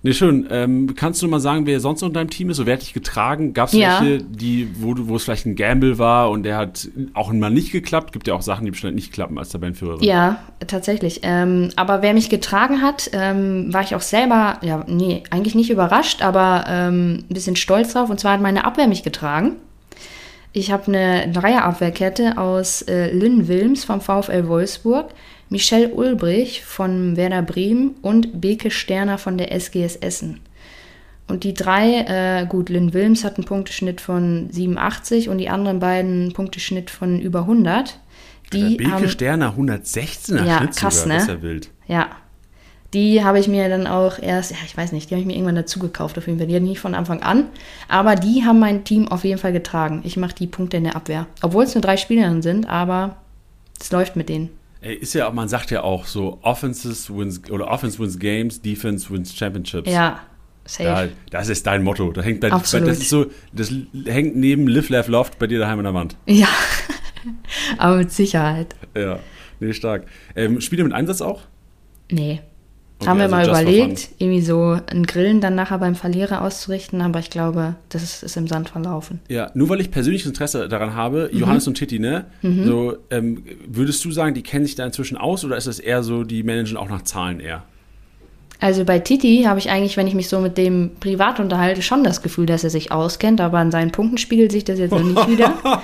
[0.05, 0.45] Nee, schön.
[0.51, 2.57] Ähm, kannst du mal sagen, wer sonst noch in deinem Team ist?
[2.57, 3.55] So, wer hat dich getragen?
[3.55, 4.01] Gab es Ja.
[4.01, 7.71] welche, die, wo, wo es vielleicht ein Gamble war und der hat auch mal nicht
[7.71, 8.11] geklappt?
[8.11, 10.03] Gibt ja auch Sachen, die bestimmt nicht klappen als Tabellenführerin.
[10.03, 11.21] Ja, tatsächlich.
[11.23, 15.71] Ähm, aber wer mich getragen hat, ähm, war ich auch selber, ja, nee, eigentlich nicht
[15.71, 18.11] überrascht, aber ähm, ein bisschen stolz drauf.
[18.11, 19.53] Und zwar hat meine Abwehr mich getragen.
[20.53, 25.09] Ich habe eine Dreierabwehrkette aus äh, Lynn Wilms vom VfL Wolfsburg,
[25.49, 30.39] Michelle Ulbrich von Werder Bremen und Beke Sterner von der SGS Essen.
[31.27, 35.79] Und die drei, äh, gut, Lynn Wilms hat einen Punkteschnitt von 87 und die anderen
[35.79, 37.99] beiden einen Punkteschnitt von über 100.
[38.53, 41.17] Die Beke haben, Sterner 116er Ja, Schnitt krass, sogar.
[41.17, 41.35] Das ist ne?
[41.35, 41.69] ja wild.
[41.87, 42.07] ja,
[42.95, 45.33] die habe ich mir dann auch erst, ja, ich weiß nicht, die habe ich mir
[45.33, 46.47] irgendwann dazu gekauft, auf jeden Fall.
[46.47, 47.47] Die hatten nicht von Anfang an.
[47.89, 50.01] Aber die haben mein Team auf jeden Fall getragen.
[50.05, 51.27] Ich mache die Punkte in der Abwehr.
[51.41, 53.17] Obwohl es nur drei Spielerinnen sind, aber
[53.81, 54.49] es läuft mit denen.
[54.85, 59.35] Ist ja, man sagt ja auch so, Offenses wins, oder Offense wins Games, Defense wins
[59.35, 59.91] Championships.
[59.91, 60.19] Ja,
[60.65, 61.11] safe.
[61.29, 62.11] Da, das ist dein Motto.
[62.11, 62.89] Da hängt dein, Absolut.
[62.89, 63.73] Das ist so, das
[64.05, 66.17] hängt neben Live, Laugh, Loft bei dir daheim an der Wand.
[66.27, 66.47] Ja,
[67.79, 68.75] aber mit Sicherheit.
[68.95, 69.19] Ja,
[69.59, 70.05] nee, stark.
[70.35, 71.41] Ähm, spielt ihr mit Einsatz auch?
[72.11, 72.41] Nee.
[72.97, 77.01] Okay, haben wir also mal überlegt, irgendwie so ein Grillen dann nachher beim Verlierer auszurichten,
[77.01, 79.19] aber ich glaube, das ist, ist im Sand verlaufen.
[79.27, 81.39] Ja, nur weil ich persönliches Interesse daran habe, Mhm.
[81.39, 82.25] Johannes und Titi, ne?
[82.41, 86.03] So, ähm, würdest du sagen, die kennen sich da inzwischen aus oder ist es eher
[86.03, 87.63] so, die managen auch nach Zahlen eher?
[88.61, 92.05] Also bei Titi habe ich eigentlich, wenn ich mich so mit dem privat unterhalte, schon
[92.05, 95.03] das Gefühl, dass er sich auskennt, aber an seinen Punkten spiegelt sich das jetzt noch
[95.03, 95.53] nicht wieder.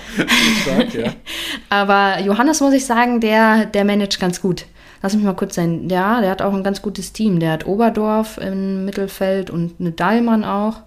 [0.62, 1.12] Stark, ja.
[1.70, 4.66] Aber Johannes muss ich sagen, der, der managt ganz gut.
[5.02, 5.90] Lass mich mal kurz sein.
[5.90, 7.40] Ja, der hat auch ein ganz gutes Team.
[7.40, 10.82] Der hat Oberdorf im Mittelfeld und eine Dallmann auch.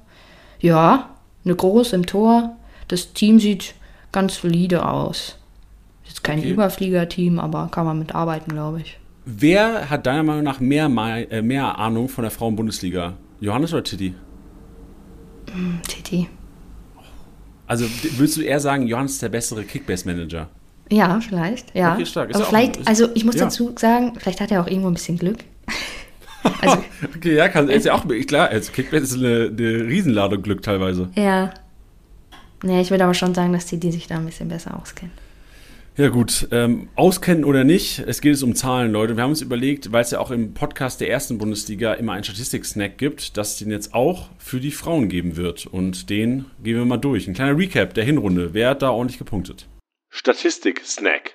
[0.61, 1.11] Ja,
[1.44, 2.57] eine Groß im Tor.
[2.88, 3.74] Das Team sieht
[4.12, 5.37] ganz solide aus.
[6.07, 6.50] Ist kein Okay.
[6.50, 8.98] Überfliegerteam, aber kann man mitarbeiten, glaube ich.
[9.24, 10.87] Wer hat deiner Meinung nach mehr,
[11.31, 13.14] äh, mehr Ahnung von der Frauen-Bundesliga?
[13.40, 14.14] Johannes oder Titi?
[15.50, 16.29] Hm, Titi.
[17.66, 20.48] Also würdest du eher sagen, Johannes ist der bessere Kickbase-Manager?
[20.90, 21.94] Ja, vielleicht, ja.
[21.94, 22.31] Okay, stark.
[22.31, 23.44] Ist Aber vielleicht, ist- also ich muss ja.
[23.44, 25.38] dazu sagen, vielleicht hat er auch irgendwo ein bisschen Glück.
[26.61, 26.77] Also,
[27.16, 28.49] Okay, ja, kann, ist ja auch klar.
[28.51, 31.09] Also Kickbase ist eine, eine Riesenladung Glück teilweise.
[31.16, 31.55] ja.
[32.62, 35.12] Nee, ich würde aber schon sagen, dass Titi sich da ein bisschen besser auskennt.
[35.97, 39.16] Ja gut, ähm, auskennen oder nicht, es geht es um Zahlen, Leute.
[39.16, 42.25] Wir haben uns überlegt, weil es ja auch im Podcast der ersten Bundesliga immer einen
[42.25, 45.66] Statistik-Snack gibt, dass es den jetzt auch für die Frauen geben wird.
[45.66, 47.29] Und den gehen wir mal durch.
[47.29, 48.55] Ein kleiner Recap der Hinrunde.
[48.55, 49.66] Wer hat da ordentlich gepunktet?
[50.16, 51.35] Statistik-Snack.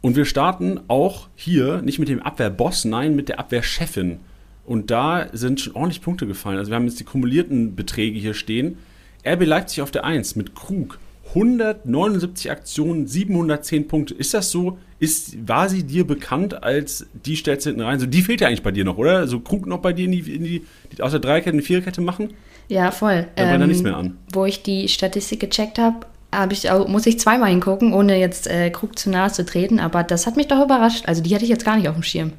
[0.00, 4.18] Und wir starten auch hier nicht mit dem Abwehrboss, nein, mit der Abwehrchefin.
[4.66, 6.58] Und da sind schon ordentlich Punkte gefallen.
[6.58, 8.76] Also wir haben jetzt die kumulierten Beträge hier stehen.
[9.24, 10.98] RB Leipzig auf der 1 mit Krug.
[11.34, 14.14] 179 Aktionen, 710 Punkte.
[14.14, 14.78] Ist das so?
[14.98, 17.98] Ist, war sie dir bekannt als die stellst du hinten rein?
[17.98, 19.26] So, die fehlt ja eigentlich bei dir noch, oder?
[19.26, 22.00] So Krug noch bei dir in die, in die, die aus der Dreierkette eine Viererkette
[22.02, 22.34] machen?
[22.68, 23.12] Ja, voll.
[23.12, 24.18] Ähm, Da brennt da nichts mehr an.
[24.32, 28.46] Wo ich die Statistik gecheckt habe, hab ich auch, muss ich zweimal hingucken, ohne jetzt
[28.46, 29.80] äh, Krug zu nahe zu treten.
[29.80, 31.04] Aber das hat mich doch überrascht.
[31.06, 32.32] Also die hatte ich jetzt gar nicht auf dem Schirm.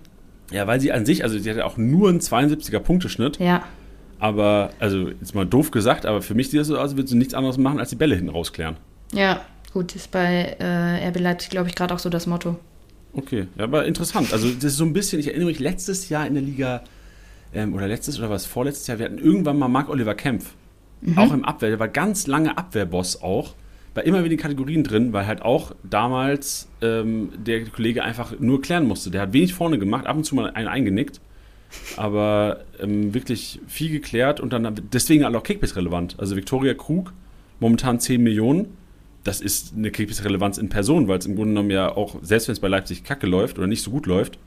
[0.51, 3.39] Ja, weil sie an sich, also sie hatte auch nur einen 72er Punkteschnitt.
[3.39, 3.63] Ja,
[4.23, 7.09] Aber, also jetzt mal doof gesagt, aber für mich sieht das so aus, als würde
[7.09, 8.77] sie nichts anderes machen, als die Bälle hinten rausklären.
[9.11, 9.41] ja.
[9.73, 12.59] Gut, ist bei äh, RB Leipzig, glaube ich, gerade auch so das Motto.
[13.13, 14.31] Okay, ja, aber interessant.
[14.31, 16.83] Also das ist so ein bisschen, ich erinnere mich letztes Jahr in der Liga,
[17.55, 20.53] ähm, oder letztes oder was, vorletztes Jahr, wir hatten irgendwann mal Marc-Oliver Kempf.
[21.15, 23.55] Auch im Abwehr, der war ganz lange Abwehrboss auch.
[23.95, 28.39] War immer wieder in den Kategorien drin, weil halt auch damals ähm, der Kollege einfach
[28.39, 29.09] nur klären musste.
[29.09, 31.19] Der hat wenig vorne gemacht, ab und zu mal einen eingenickt.
[31.97, 36.15] Aber ähm, wirklich viel geklärt und dann deswegen halt auch Kickbase relevant.
[36.19, 37.13] Also Viktoria Krug,
[37.59, 38.77] momentan 10 Millionen.
[39.23, 42.53] Das ist eine Kickbase-Relevanz in Person, weil es im Grunde genommen ja auch, selbst wenn
[42.53, 44.37] es bei Leipzig kacke läuft oder nicht so gut läuft,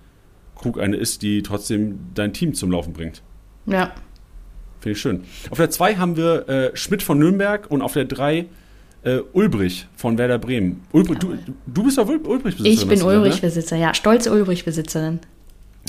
[0.54, 3.22] Krug eine ist, die trotzdem dein Team zum Laufen bringt.
[3.66, 3.92] Ja,
[4.80, 5.22] Finde ich schön.
[5.50, 8.44] Auf der 2 haben wir äh, Schmidt von Nürnberg und auf der 3
[9.04, 10.82] äh, Ulbrich von Werder Bremen.
[10.92, 11.36] Ulbrich, du,
[11.66, 12.72] du bist Ul- Ulbrich-Besitzerin.
[12.72, 13.76] ich bin gesagt, Ulbrich-Besitzer.
[13.76, 15.20] Ja, stolze Ulbrich-Besitzerin.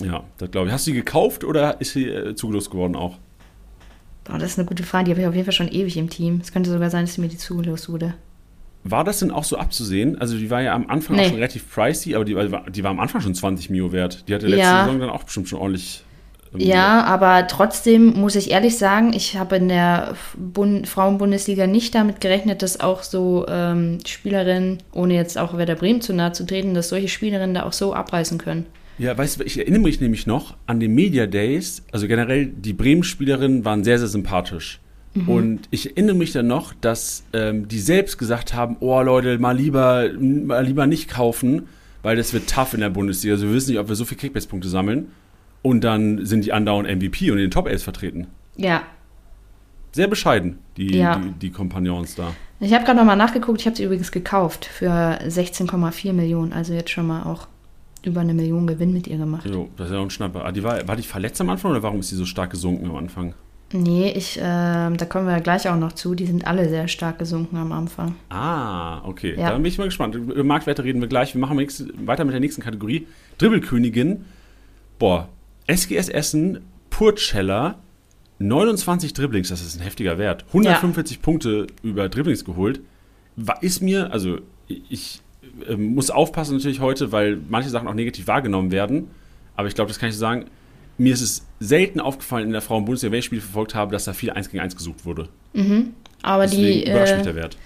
[0.03, 0.73] Ja, das glaube ich.
[0.73, 3.17] Hast du sie gekauft oder ist sie äh, zugelost geworden auch?
[4.23, 5.05] Boah, das ist eine gute Frage.
[5.05, 6.39] Die habe ich auf jeden Fall schon ewig im Team.
[6.41, 8.13] Es könnte sogar sein, dass mir die zugelost wurde.
[8.83, 10.19] War das denn auch so abzusehen?
[10.19, 11.23] Also die war ja am Anfang Nee.
[11.23, 14.25] auch schon relativ pricey, aber die, war- die war am Anfang schon 20 Mio wert.
[14.27, 14.86] Die hatte letzte Ja.
[14.86, 16.03] Saison dann auch bestimmt schon ordentlich.
[16.53, 21.95] ähm, Ja, aber trotzdem muss ich ehrlich sagen, ich habe in der Bund Frauenbundesliga nicht
[21.95, 26.45] damit gerechnet, dass auch so ähm, Spielerinnen, ohne jetzt auch Werder Bremen zu nahe zu
[26.45, 28.65] treten, dass solche Spielerinnen da auch so abreißen können.
[28.97, 32.73] Ja, weißt du, ich erinnere mich nämlich noch an den Media Days, also generell die
[32.73, 34.79] Bremen-Spielerinnen waren sehr, sehr sympathisch.
[35.25, 39.57] Und ich erinnere mich dann noch, dass ähm, die selbst gesagt haben, oh Leute, mal
[39.57, 41.63] lieber, mal lieber nicht kaufen,
[42.03, 43.33] weil das wird tough in der Bundesliga.
[43.33, 45.07] Also wir wissen nicht, ob wir so viele Kickbase-Punkte sammeln.
[45.63, 48.27] Und dann sind die andauernd MVP und in den Top 11 vertreten.
[48.57, 48.83] Ja.
[49.91, 51.15] Sehr bescheiden, die, Ja.
[51.17, 52.33] die, die Kompagnons da.
[52.60, 56.53] Ich habe gerade nochmal nachgeguckt, ich habe sie übrigens gekauft für 16,4 Millionen.
[56.53, 57.47] Also jetzt schon mal auch
[58.05, 59.45] über eine Million Gewinn mit ihr gemacht.
[59.45, 60.45] Jo, das ist ja auch ein Schnapper.
[60.45, 62.86] Ah, die war, war die verletzt am Anfang oder warum ist die so stark gesunken
[62.88, 63.33] am Anfang?
[63.73, 66.15] Nee, ich, ähm, da kommen wir gleich auch noch zu.
[66.15, 68.15] Die sind alle sehr stark gesunken am Anfang.
[68.29, 69.36] Ah, okay.
[69.38, 69.49] Ja.
[69.49, 70.15] Da bin ich mal gespannt.
[70.15, 71.33] Über Marktwerte reden wir gleich.
[71.33, 73.07] Wir machen weiter mit der nächsten Kategorie.
[73.38, 74.23] Dribbelkönigin.
[74.99, 75.27] Boah,
[75.67, 77.79] SGS Essen, Purceller,
[78.39, 80.45] 29 Dribblings, das ist ein heftiger Wert.
[80.47, 82.81] 145 Punkte über Dribblings geholt.
[83.36, 85.21] War, ist mir, also ich
[85.67, 89.09] ähm, muss aufpassen natürlich heute, weil manche Sachen auch negativ wahrgenommen werden.
[89.55, 90.45] Aber ich glaube, das kann ich so sagen.
[90.99, 94.13] Mir ist es selten aufgefallen in der Frauen-Bundesliga, wenn ich Spiele verfolgt habe, dass da
[94.13, 95.29] viel 1 gegen 1 gesucht wurde.
[96.23, 97.57] Aber Deswegen die überrascht mich äh, der Wert.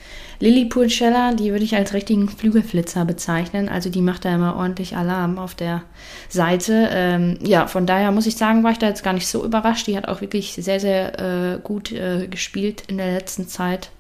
[0.42, 3.70] Lilly Purcella, die würde ich als richtigen Flügelflitzer bezeichnen.
[3.70, 5.84] Also die macht da immer ordentlich Alarm auf der
[6.30, 6.90] Seite.
[6.92, 9.86] Ähm, ja, von daher muss ich sagen, war ich da jetzt gar nicht so überrascht.
[9.86, 13.92] Die hat auch wirklich sehr, sehr äh, gut äh, gespielt in der letzten Zeit.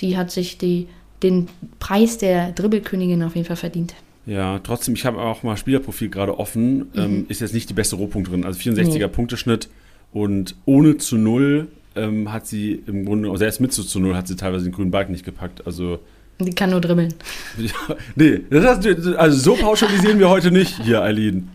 [0.00, 0.88] Die hat sich die,
[1.22, 1.48] den
[1.80, 3.94] Preis der Dribbelkönigin auf jeden Fall verdient.
[4.26, 6.88] Ja, trotzdem, ich habe auch mal Spielerprofil gerade offen.
[6.94, 8.44] Ähm, ist jetzt nicht die beste Rohpunkterin.
[8.44, 8.92] Also 64er Mhm.
[8.98, 9.08] Nee.
[9.08, 9.68] Punkteschnitt
[10.12, 14.14] und ohne zu Null ähm, hat sie im Grunde, also erst mit zu, zu Null
[14.14, 15.66] hat sie teilweise den grünen Balken nicht gepackt.
[15.66, 15.98] Also,
[16.40, 17.14] Die kann nur dribbeln.
[17.58, 21.48] ja, nee, das hast, du- also so pauschalisieren wir heute nicht hier, Eileen.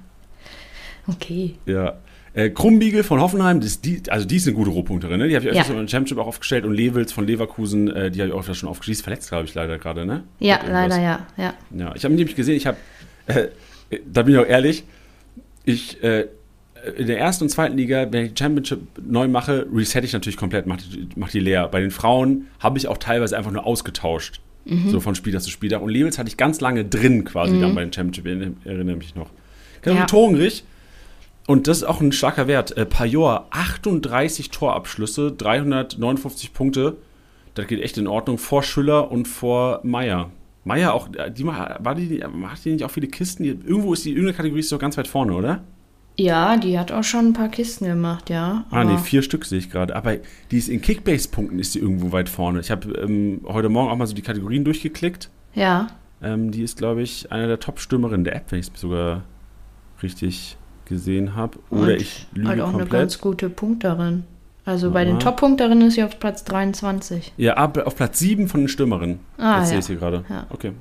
[1.07, 1.55] Okay.
[1.65, 1.97] Ja.
[2.35, 5.27] Äh, Krumbiegel von Hoffenheim, die, also die ist eine gute Rohpunkterin, ne?
[5.27, 5.79] Die habe ich öfters Ja.
[5.79, 8.69] im Championship auch aufgestellt und Levels von Leverkusen, äh, die habe ich auch öfters schon
[8.69, 8.95] aufgestellt.
[8.95, 10.23] Die ist verletzt, glaube ich, leider gerade, ne?
[10.39, 11.27] Ja, leider ja.
[11.37, 11.53] ja.
[11.77, 12.77] Ja, ich habe nämlich gesehen, ich habe,
[13.27, 13.47] äh,
[14.11, 14.83] da bin ich auch ehrlich,
[15.63, 16.27] ich, äh,
[16.97, 20.35] in der ersten und zweiten Liga, wenn ich die Championship neu mache, reset ich natürlich
[20.35, 21.67] komplett, mach die, mach die leer.
[21.67, 24.41] Bei den Frauen habe ich auch teilweise einfach nur ausgetauscht.
[24.87, 25.81] So von Spieltag zu Spieltag.
[25.81, 28.25] Und Levels hatte ich ganz lange drin quasi dann bei den Championship,
[28.65, 29.29] erinnere mich noch.
[29.81, 30.05] Genau, ja.
[30.05, 30.63] Torenrich.
[31.47, 32.75] Und das ist auch ein starker Wert.
[32.77, 36.97] Äh, Pajor, 38 Torabschlüsse, 359 Punkte.
[37.53, 38.37] Das geht echt in Ordnung.
[38.37, 40.31] Vor Schüller und vor Meier.
[40.63, 43.43] Meier auch, äh, die war die, macht die nicht auch viele Kisten?
[43.43, 45.63] Irgendwo ist die, irgendeine Kategorie ist doch ganz weit vorne, oder?
[46.15, 48.65] Ja, die hat auch schon ein paar Kisten gemacht, ja.
[48.69, 49.95] Ah, nee, vier Stück sehe ich gerade.
[49.95, 50.15] Aber
[50.51, 52.59] die ist in Kickbase-Punkten ist die irgendwo weit vorne.
[52.59, 55.29] Ich habe ähm, heute Morgen auch mal so die Kategorien durchgeklickt.
[55.55, 55.87] Ja,
[56.21, 59.23] Ähm, die ist, glaube ich, eine der Top-Stürmerinnen der App, wenn ich es sogar
[60.01, 60.55] richtig
[60.93, 61.59] gesehen habe.
[61.69, 62.91] Oder Und ich lüge halt auch eine komplett.
[62.91, 64.23] ganz gute Punkterin.
[64.65, 65.19] Also bei den.
[65.19, 67.33] Top-Punkterinnen ist sie auf Platz 23.
[67.37, 69.19] Ja, auf Platz 7 von den Stürmerinnen.
[69.37, 69.79] Ah, Jetzt sehe ja.
[69.79, 70.23] ich sie gerade.
[70.29, 70.47] Ja.
[70.49, 70.71] Okay.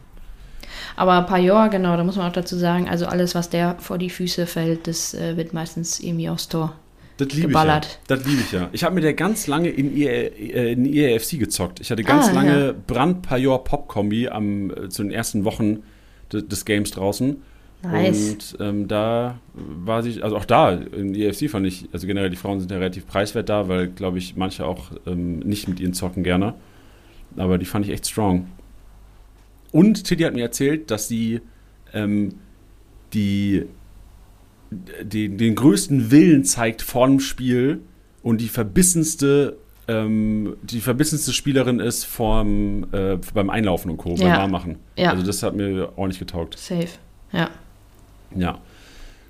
[0.96, 4.10] Aber Pajor, genau, da muss man auch dazu sagen, also alles, was der vor die
[4.10, 6.74] Füße fällt, das äh, wird meistens irgendwie aufs Tor.
[7.16, 7.48] Das liebe ich ja.
[7.48, 7.98] Geballert.
[8.08, 8.68] Das liebe ich ja.
[8.72, 11.80] Ich habe mit der ganz lange in, IE, äh, in IEFC gezockt.
[11.80, 12.74] Ich hatte ganz Ah, lange ja.
[12.86, 15.82] Brand-Pajor-Pop-Kombi äh, zu den ersten Wochen
[16.32, 17.42] de, des Games draußen.
[17.82, 18.54] Nice.
[18.54, 22.36] Und ähm, da war sie, also auch da in IEFC fand ich, also generell die
[22.36, 25.92] Frauen sind ja relativ preiswert da, weil, glaube ich, manche auch ähm, nicht mit ihnen
[25.94, 26.54] zocken gerne.
[27.36, 28.46] Aber die fand ich echt strong.
[29.72, 31.40] Und Tiddy hat mir erzählt, dass sie
[31.92, 32.34] ähm,
[33.14, 33.64] die,
[35.02, 37.80] die, den größten Willen zeigt vor dem Spiel
[38.22, 39.56] und die verbissenste,
[39.88, 44.38] ähm, die verbissenste Spielerin ist vorm, äh, beim Einlaufen und Co., beim Ja.
[44.38, 44.76] Warmmachen.
[44.96, 45.10] Ja.
[45.10, 46.58] Also das hat mir ordentlich getaugt.
[46.58, 46.88] Safe.
[47.32, 47.50] Ja.
[48.40, 48.58] Ja.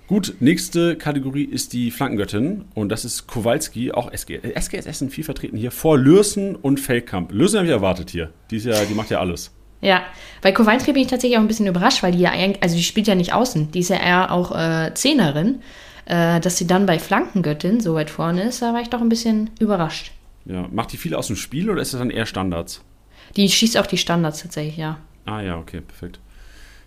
[0.08, 5.10] Gut, nächste Kategorie ist die Flankengöttin und das ist Kowalski, auch SG, äh, SGS Essen
[5.10, 7.32] viel vertreten hier, vor Lürsen und Feldkamp.
[7.32, 8.30] Lürsen habe ich erwartet hier.
[8.50, 9.52] Die, ist ja, die macht ja alles.
[9.80, 10.02] Ja,
[10.42, 12.82] bei Kowalski bin ich tatsächlich auch ein bisschen überrascht, weil die ja eigentlich, also die
[12.82, 15.60] spielt ja nicht außen, die ist ja eher auch äh, Zehnerin.
[16.04, 19.08] Äh, dass sie dann bei Flankengöttin so weit vorne ist, da war ich doch ein
[19.08, 20.12] bisschen überrascht.
[20.44, 20.66] Ja.
[20.72, 22.82] Macht die viel aus dem Spiel oder ist das dann eher Standards?
[23.36, 24.98] Die schießt auch die Standards tatsächlich, ja.
[25.24, 26.18] Ah ja, okay, perfekt.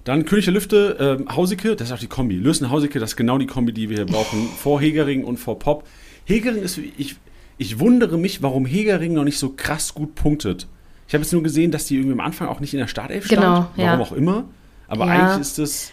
[0.05, 2.35] Dann König der Lüfte, ähm, Hausike, das ist auch die Kombi.
[2.35, 4.47] Lösen Hausike, das ist genau die Kombi, die wir hier brauchen.
[4.57, 5.83] vor Hegering und vor Pop.
[6.25, 7.15] Hegering ist, ich,
[7.57, 10.67] ich wundere mich, warum Hegering noch nicht so krass gut punktet.
[11.07, 13.25] Ich habe jetzt nur gesehen, dass die irgendwie am Anfang auch nicht in der Startelf
[13.25, 13.41] stand.
[13.41, 13.99] Genau, Warum ja.
[13.99, 14.45] auch immer.
[14.87, 15.11] Aber Ja.
[15.13, 15.91] eigentlich ist das.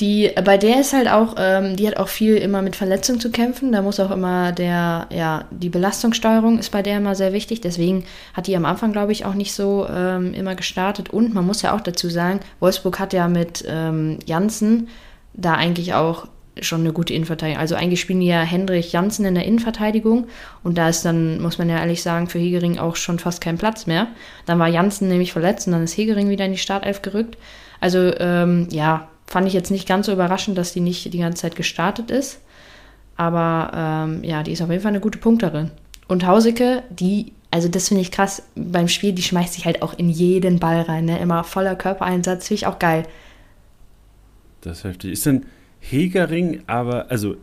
[0.00, 3.30] Die, bei der ist halt auch, ähm, die hat auch viel immer mit Verletzung zu
[3.30, 3.72] kämpfen.
[3.72, 7.60] Da muss auch immer der, ja, die Belastungssteuerung ist bei der immer sehr wichtig.
[7.60, 11.10] Deswegen hat die am Anfang, glaube ich, auch nicht so ähm, immer gestartet.
[11.10, 14.88] Und man muss ja auch dazu sagen, Wolfsburg hat ja mit ähm, Janssen
[15.34, 16.26] da eigentlich auch
[16.60, 17.60] schon eine gute Innenverteidigung.
[17.60, 20.26] Also eigentlich spielen ja Hendrik Janssen in der Innenverteidigung
[20.62, 23.56] und da ist dann, muss man ja ehrlich sagen, für Hegering auch schon fast kein
[23.56, 24.08] Platz mehr.
[24.44, 27.38] Dann war Janssen nämlich verletzt und dann ist Hegering wieder in die Startelf gerückt.
[27.80, 31.42] Also ähm, ja, fand ich jetzt nicht ganz so überraschend, dass die nicht die ganze
[31.42, 32.40] Zeit gestartet ist.
[33.16, 35.70] Aber ähm, ja, die ist auf jeden Fall eine gute Punkterin.
[36.08, 39.94] Und Hausike, die, also das finde ich krass beim Spiel, die schmeißt sich halt auch
[39.98, 41.18] in jeden Ball rein, ne?
[41.18, 43.04] Immer voller Körpereinsatz, finde ich auch geil.
[44.60, 45.12] Das ist heftig.
[45.12, 45.46] Ist denn
[45.80, 47.36] Hegering, aber, also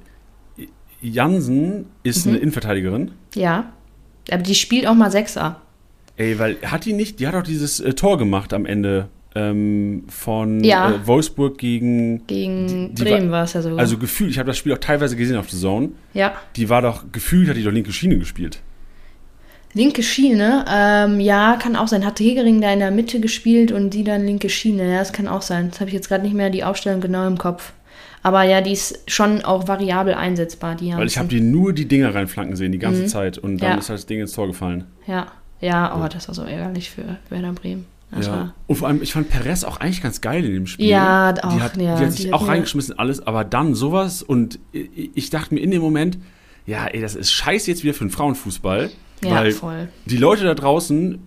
[1.02, 2.32] Jansen ist Mhm.
[2.34, 3.12] eine Innenverteidigerin.
[3.36, 3.72] Ja.
[4.32, 5.62] Aber die spielt auch mal Sechser.
[6.18, 10.04] Ey, weil hat die nicht, die hat auch dieses äh, Tor gemacht am Ende ähm,
[10.10, 10.90] von Ja.
[10.92, 13.80] äh, Wolfsburg gegen, Gegen Die- die Bremen war es ja sogar.
[13.80, 16.34] also gefühlt, ich habe das Spiel auch teilweise gesehen auf The Zone, ja.
[16.56, 18.60] die war doch, gefühlt hat die doch linke Schiene gespielt.
[19.74, 22.04] Linke Schiene, ähm, ja, kann auch sein.
[22.04, 24.92] Hat Hegering da in der Mitte gespielt und die dann linke Schiene.
[24.92, 25.70] Ja, das kann auch sein.
[25.70, 27.74] Das habe ich jetzt gerade nicht mehr die Aufstellung genau im Kopf.
[28.24, 30.74] Aber ja, die ist schon auch variabel einsetzbar.
[30.76, 33.38] Die Weil ich habe die nur die Dinger reinflanken sehen, die ganze Zeit.
[33.38, 33.74] Und dann Mhm.
[33.76, 33.80] Ja.
[33.80, 34.86] ist halt das Ding ins Tor gefallen.
[35.06, 35.28] Ja,
[35.62, 37.86] ja, oh, das war so ärgerlich für Werder Bremen.
[38.12, 38.32] Das ja.
[38.34, 40.88] war, Und vor allem, ich fand Perez auch eigentlich ganz geil in dem Spiel.
[40.88, 43.76] Ja, die auch, hat, ja, die hat sich die auch hat reingeschmissen, alles, aber dann
[43.76, 44.24] sowas.
[44.24, 46.18] Und ich ich dachte mir in dem Moment,
[46.66, 48.90] ja, ey, das ist scheiße jetzt wieder für den Frauenfußball.
[49.24, 49.90] ja, weil voll.
[50.06, 51.20] die Leute da draußen,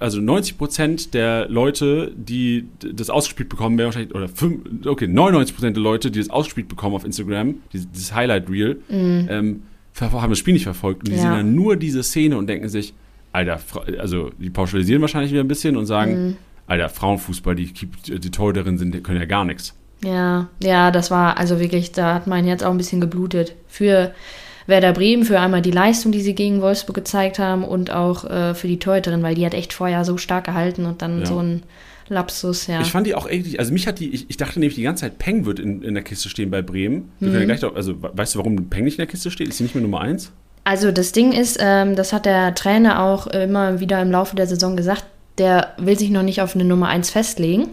[0.00, 5.54] also 90 Prozent der Leute, die das ausgespielt bekommen, wäre wahrscheinlich, oder fünf, okay, 99
[5.54, 9.62] Prozent der Leute, die das ausgespielt bekommen auf Instagram, dieses, Highlight Reel, ähm,
[9.92, 11.16] ver- haben das Spiel nicht verfolgt und die Mhm.
[11.16, 11.22] Ja.
[11.22, 12.94] sehen dann nur diese Szene und denken sich,
[13.36, 13.60] Alter,
[13.98, 16.36] also die pauschalisieren wahrscheinlich wieder ein bisschen und sagen, Mhm.
[16.66, 19.74] Alter, Frauenfußball, die, die Torhüterinnen sind, die können ja gar nichts.
[20.04, 23.54] Ja, ja, das war also wirklich, da hat mein Herz auch ein bisschen geblutet.
[23.68, 24.12] Für
[24.66, 28.54] Werder Bremen, für einmal die Leistung, die sie gegen Wolfsburg gezeigt haben und auch äh,
[28.54, 31.26] für die Torhüterin, weil die hat echt vorher so stark gehalten und dann Ja.
[31.26, 31.62] so ein
[32.08, 32.80] Lapsus, ja.
[32.80, 35.02] Ich fand die auch eigentlich, also mich hat die, ich, ich dachte nämlich die ganze
[35.02, 37.10] Zeit, Peng wird in, in der Kiste stehen bei Bremen.
[37.20, 37.32] Wir Mhm.
[37.32, 39.48] können ja gleich also we- weißt du, warum Peng nicht in der Kiste steht?
[39.48, 40.32] Ist sie nicht mehr Nummer eins?
[40.66, 44.48] Also das Ding ist, ähm, das hat der Trainer auch immer wieder im Laufe der
[44.48, 45.04] Saison gesagt,
[45.38, 47.68] der will sich noch nicht auf eine Nummer 1 festlegen.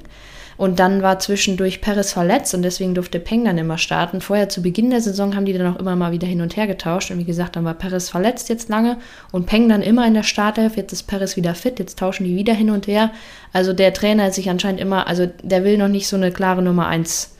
[0.57, 4.21] Und dann war zwischendurch Perez verletzt und deswegen durfte Peng dann immer starten.
[4.21, 6.67] Vorher zu Beginn der Saison haben die dann auch immer mal wieder hin und her
[6.67, 7.09] getauscht.
[7.09, 8.97] Und wie gesagt, dann war Perez verletzt jetzt lange
[9.31, 10.77] und Peng dann immer in der Startelf.
[10.77, 13.09] Jetzt ist Perez wieder fit, jetzt tauschen die wieder hin und her.
[13.53, 16.61] Also der Trainer hat sich anscheinend immer, also der will noch nicht so eine klare
[16.61, 17.32] Nummer 1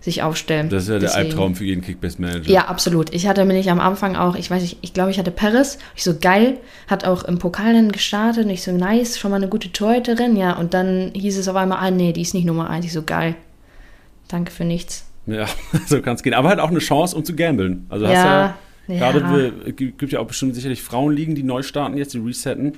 [0.00, 0.70] sich aufstellen.
[0.70, 1.26] Das ist ja der Deswegen.
[1.26, 2.50] Albtraum für jeden Kickbase-Manager.
[2.50, 3.12] Ja, absolut.
[3.12, 5.78] Ich hatte nicht am Anfang auch, ich weiß nicht, ich glaube, ich hatte Paris.
[5.94, 8.44] Ich so, geil, hat auch im Pokal dann gestartet.
[8.44, 10.36] Und ich so, nice, schon mal eine gute Torhüterin.
[10.36, 12.86] Ja, und dann hieß es auf einmal, ah, nee, die ist nicht Nummer eins.
[12.86, 13.34] Ich so, geil.
[14.28, 15.06] Danke für nichts.
[15.26, 15.46] Ja,
[15.86, 16.34] so kann es gehen.
[16.34, 17.86] Aber halt auch eine Chance, um zu gambeln.
[17.90, 18.56] Also hast Ja,
[18.88, 18.98] ja, ja.
[19.10, 22.72] gerade es gibt ja auch bestimmt sicherlich Frauenligen, die neu starten jetzt, die resetten.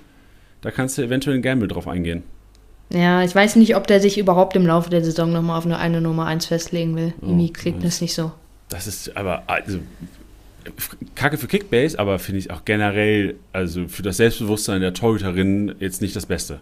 [0.60, 2.24] Da kannst du eventuell ein Gamble drauf eingehen.
[2.92, 5.78] Ja, ich weiß nicht, ob der sich überhaupt im Laufe der Saison nochmal auf eine,
[5.78, 7.14] eine Nummer eins festlegen will.
[7.20, 7.94] Oh, Irgendwie klingt nice.
[7.94, 8.32] das nicht so.
[8.68, 9.78] Das ist aber, also,
[11.14, 16.02] Kacke für Kickbase, aber finde ich auch generell, also für das Selbstbewusstsein der Torhüterin jetzt
[16.02, 16.60] nicht das Beste.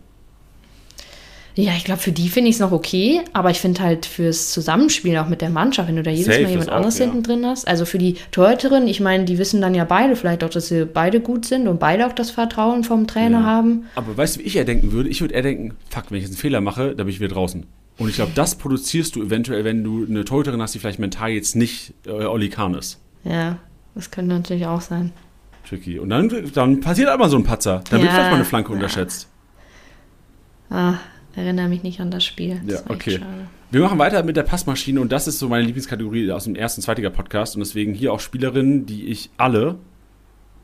[1.57, 4.51] Ja, ich glaube, für die finde ich es noch okay, aber ich finde halt fürs
[4.53, 7.07] Zusammenspiel auch mit der Mannschaft, wenn du da jedes Safe Mal jemand anderes ja.
[7.07, 7.67] hinten drin hast.
[7.67, 10.87] Also für die Torhüterin, ich meine, die wissen dann ja beide vielleicht auch, dass sie
[10.87, 13.45] beide gut sind und beide auch das Vertrauen vom Trainer Ja.
[13.45, 13.85] haben.
[13.97, 15.09] Aber weißt du, wie ich eher denken würde?
[15.09, 17.35] Ich würde eher denken, fuck, wenn ich jetzt einen Fehler mache, dann bin ich wieder
[17.35, 17.67] draußen.
[17.99, 21.31] Und ich glaube, das produzierst du eventuell, wenn du eine Torhüterin hast, die vielleicht mental
[21.31, 22.99] jetzt nicht äh, Oli Kahn ist.
[23.25, 23.59] Ja,
[23.95, 25.13] das könnte natürlich auch sein.
[25.69, 25.99] Tricky.
[25.99, 27.83] Und dann, dann passiert einmal so ein Patzer.
[27.91, 28.15] Dann wird Ja.
[28.15, 29.29] vielleicht mal eine Flanke unterschätzt.
[30.71, 30.95] Ah,
[31.37, 32.61] erinnere mich nicht an das Spiel.
[32.67, 33.21] Das Ja, okay.
[33.71, 36.83] Wir machen weiter mit der Passmaschine und das ist so meine Lieblingskategorie aus dem ersten,
[36.83, 39.77] zweitiger Podcast und deswegen hier auch Spielerinnen, die ich alle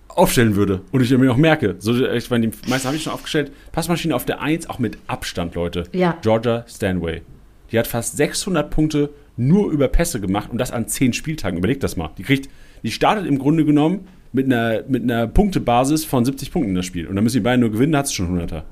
[0.09, 1.77] aufstellen würde und ich mir auch merke.
[1.79, 3.53] So, ich meine, die meisten habe ich schon aufgestellt.
[3.73, 5.85] Passmaschine auf der 1, auch mit Abstand, Leute.
[5.93, 6.17] Ja.
[6.23, 7.23] Georgia Stanway.
[7.71, 11.59] Die hat fast 600 Punkte nur über Pässe gemacht und das an 10 Spieltagen.
[11.59, 12.11] Überlegt das mal.
[12.17, 12.49] Die kriegt,
[12.83, 16.87] die startet im Grunde genommen mit einer, mit einer Punktebasis von 70 Punkten in das
[16.87, 17.07] Spiel.
[17.07, 18.63] Und dann müssen die beiden nur gewinnen, da hat sie schon 100er.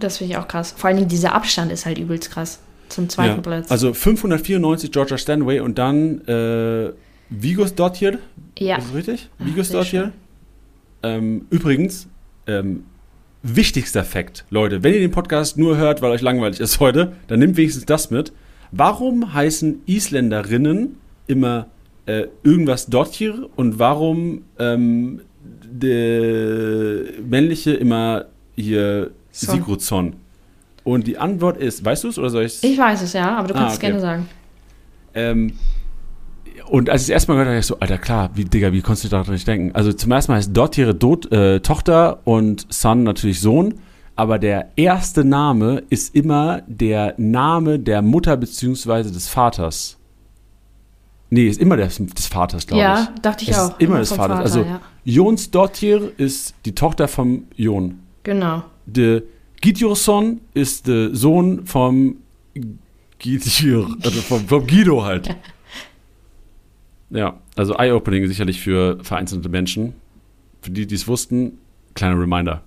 [0.00, 0.74] Das finde ich auch krass.
[0.76, 2.60] Vor allen Dingen dieser Abstand ist halt übelst krass.
[2.88, 3.70] Zum zweiten Ja, Platz.
[3.70, 6.92] Also 594 Georgia Stanway und dann äh,
[7.30, 8.18] Vigos Dottir.
[8.58, 8.76] ja.
[8.76, 9.30] Ist das richtig?
[9.38, 10.12] Ach, Vigos sehr Dottir.
[11.02, 12.08] Ähm, übrigens,
[12.46, 12.84] ähm,
[13.42, 17.38] wichtigster Fakt, Leute, wenn ihr den Podcast nur hört, weil euch langweilig ist heute, dann
[17.40, 18.32] nehmt wenigstens das mit.
[18.70, 21.66] Warum heißen Isländerinnen immer
[22.06, 28.26] äh, irgendwas Dottir und warum ähm, der männliche immer
[28.56, 29.56] hier Son.
[29.56, 30.16] Sigurdsson?
[30.84, 32.62] Und die Antwort ist, weißt du es oder soll ich's?
[32.62, 33.86] Ich weiß es, ja, aber du Ah, kannst es okay.
[33.88, 34.28] gerne sagen.
[35.14, 35.52] Ähm,
[36.68, 39.04] und als ich es erstmal gehört habe, ich so, Alter, klar, wie, Digga, wie konntest
[39.04, 39.74] du daran nicht denken?
[39.74, 43.74] Also zum ersten Mal heißt dort ihre Dot, äh, Tochter und Son natürlich Sohn,
[44.16, 49.96] aber der erste Name ist immer der Name der Mutter beziehungsweise des Vaters.
[51.30, 53.20] Nee, ist immer des, des Vaters, glaube Ja, ich.
[53.22, 53.70] dachte ich es auch.
[53.70, 54.36] Ist immer des vom Vaters.
[54.36, 54.80] Vater, also ja.
[55.04, 57.98] Jons Dottir ist die Tochter vom Jon.
[58.22, 58.62] Genau.
[58.86, 59.22] De
[59.60, 62.16] Gidjurson ist der Sohn vom
[63.18, 65.34] Gidjur, also vom, vom Guido halt.
[67.10, 69.94] Ja, also Eye-Opening sicherlich für vereinzelte Menschen.
[70.62, 71.58] Für die, die es wussten,
[71.94, 72.62] kleiner Reminder.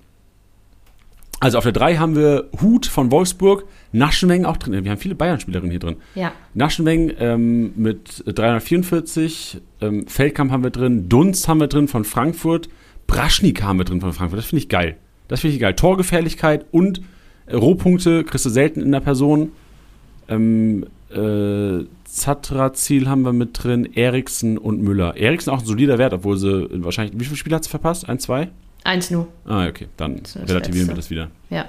[1.40, 4.84] Also auf der 3 haben wir Hut von Wolfsburg, Naschenweng auch drin.
[4.84, 5.98] Wir haben viele Bayern-Spielerinnen hier drin.
[6.16, 6.32] Ja.
[6.54, 12.70] Naschenweng ähm, mit 344, ähm, Feldkamp haben wir drin, Dunst haben wir drin von Frankfurt,
[13.06, 14.40] Braschnik haben wir drin von Frankfurt.
[14.40, 14.98] Das finde ich geil.
[15.28, 15.74] Das finde ich geil.
[15.74, 17.02] Torgefährlichkeit und
[17.48, 19.52] äh, Rohpunkte kriegst du selten in der Person.
[20.30, 25.18] Ähm, äh, Zatrazil haben wir mit drin, Eriksen und Müller.
[25.18, 27.20] Eriksen auch ein solider Wert, obwohl sie wahrscheinlich.
[27.20, 28.08] Wie viele Spiele hat sie verpasst?
[28.08, 28.50] Ein, zwei?
[28.84, 29.28] Eins nur.
[29.46, 31.30] Ah, okay, dann relativieren wir das wieder.
[31.50, 31.66] Ja.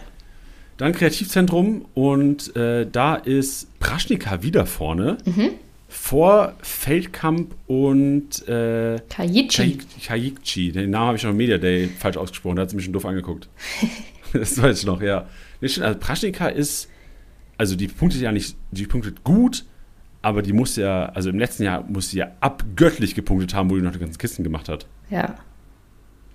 [0.76, 5.18] Dann Kreativzentrum und äh, da ist Praschnika wieder vorne.
[5.24, 5.50] Mhm.
[5.90, 9.78] Vor Feldkamp und äh, Kajici.
[10.04, 10.70] Kajikci.
[10.70, 12.92] Den Namen habe ich schon im Media Day falsch ausgesprochen, da hat sie mich schon
[12.92, 13.48] doof angeguckt.
[14.34, 15.26] das weiß ich noch, ja.
[15.60, 16.88] Nee, stimmt, Also Praschnika ist,
[17.56, 19.64] also die punktet ja nicht, die punktet gut,
[20.20, 23.76] aber die muss ja, also im letzten Jahr muss sie ja abgöttlich gepunktet haben, wo
[23.76, 24.86] die noch die ganzen Kisten gemacht hat.
[25.08, 25.36] Ja.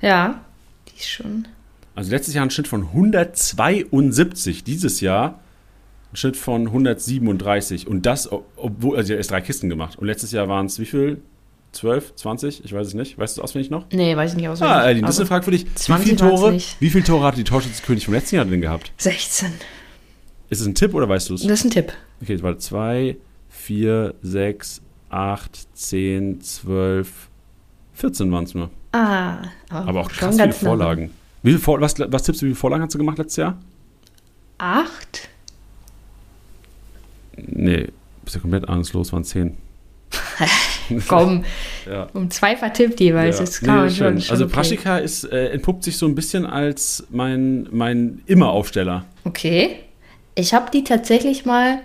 [0.02, 0.44] Ja.
[0.90, 1.48] Die ist schon.
[1.96, 5.40] Also letztes Jahr ein Schnitt von 172, dieses Jahr
[6.14, 10.06] ein Schnitt von 137 und das, ob- obwohl, also hat erst drei Kisten gemacht und
[10.08, 11.22] letztes Jahr waren es wie viel?
[11.74, 12.64] 12, 20?
[12.66, 13.18] Ich weiß es nicht.
[13.18, 13.88] Weißt du es auswendig noch?
[13.92, 14.76] Nee, weiß ich nicht auswendig.
[14.76, 15.66] Ah, Eileen, das ist eine aber Frage für dich.
[15.66, 18.92] Wie 20 viele Tore, wie viele Tore hat die Torschützenkönig vom letzten Jahr denn gehabt?
[18.98, 19.50] 16.
[20.52, 21.42] Ist es ein Tipp oder weißt du es?
[21.42, 21.92] Das ist ein Tipp.
[22.22, 22.60] Okay, warte.
[22.60, 23.18] 2,
[23.50, 27.10] 4, 6, 8, 10, 12,
[27.94, 28.70] 14 waren es nur.
[28.92, 29.38] Ah,
[29.70, 30.54] Aber auch schon krass viele.
[30.54, 31.10] Vorlagen.
[31.42, 33.58] Wie viel Vor was, was tippst du, wie viele Vorlagen hat sie gemacht letztes Jahr?
[34.60, 35.30] Acht?
[37.38, 37.88] Nee,
[38.24, 39.58] bist ja komplett ahnungslos, waren 10.
[41.08, 41.44] Komm,
[41.90, 42.08] Ja.
[42.14, 43.38] um zwei vertippt jeweils.
[43.40, 44.22] Das kann Nee, man schon.
[44.22, 44.54] schon also okay.
[44.54, 49.06] Praschika ist, äh, entpuppt sich so ein bisschen als mein, mein Immer-Aufsteller.
[49.24, 49.78] Okay.
[50.36, 51.80] Ich habe die tatsächlich mal.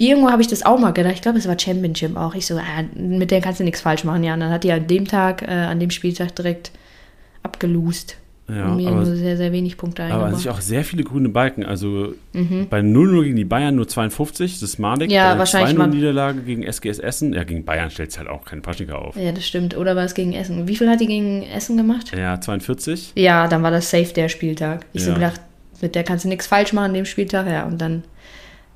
[0.00, 1.14] Irgendwo habe ich das auch mal gedacht.
[1.14, 2.34] Ich glaube, es war Championship auch.
[2.36, 4.22] Ich so, ah, mit der kannst du nichts falsch machen.
[4.22, 6.70] Ja, und dann hat die an dem Tag, äh, an dem Spieltag direkt
[7.42, 8.16] abgelost.
[8.50, 10.42] Ja, mir aber nur sehr, sehr wenig Punkte Aber an eingebracht.
[10.42, 11.64] sich auch sehr viele grüne Balken.
[11.66, 15.08] Also bei 0-0 gegen die Bayern nur 52, das ist Madik.
[15.10, 15.14] Mhm.
[15.14, 17.34] Ja, Bei wahrscheinlich 2-0 mal- Niederlage gegen SGS Essen.
[17.34, 19.16] Ja, gegen Bayern stellt es halt auch keine Praschnika auf.
[19.16, 19.76] Ja, das stimmt.
[19.76, 20.66] Oder war es gegen Essen?
[20.66, 22.16] Wie viel hat die gegen Essen gemacht?
[22.16, 23.12] Ja, 42.
[23.16, 24.86] Ja, dann war das safe der Spieltag.
[24.94, 25.14] Ich so Ja.
[25.16, 25.40] gedacht,
[25.82, 27.46] mit der kannst du nichts falsch machen an dem Spieltag.
[27.48, 28.02] Ja, und dann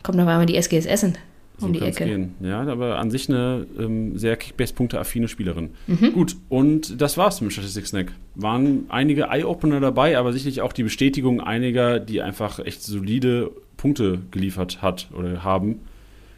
[0.02, 1.14] kommt auf einmal die SGS Essen
[1.62, 2.04] So um die Ecke.
[2.04, 2.34] Gehen.
[2.40, 5.70] Ja, aber an sich eine ähm, sehr Kickbase-Punkte-affine Spielerin.
[5.86, 6.12] Mhm.
[6.12, 8.12] Gut, und das war's mit Statistik-Snack.
[8.34, 14.18] Waren einige Eye-Opener dabei, aber sicherlich auch die Bestätigung einiger, die einfach echt solide Punkte
[14.30, 15.80] geliefert hat oder haben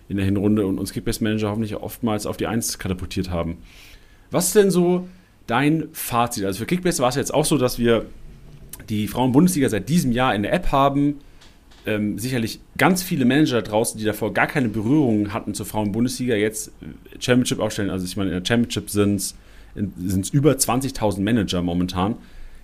[0.09, 3.59] in der Hinrunde und uns Kickbase-Manager hoffentlich oftmals auf die Eins katapultiert haben.
[4.31, 5.09] Was ist denn so
[5.47, 6.45] dein Fazit?
[6.45, 8.07] Also für Kickbase war es jetzt auch so, dass wir
[8.89, 11.21] die Frauen-Bundesliga seit diesem Jahr in der App haben.
[11.87, 16.73] Ähm, sicherlich ganz viele Manager draußen, die davor gar keine Berührung hatten zur Frauen-Bundesliga, jetzt
[17.21, 17.91] Championship aufstellen.
[17.91, 22.17] Also ich meine, in der Championship sind es über 20.000 Manager momentan.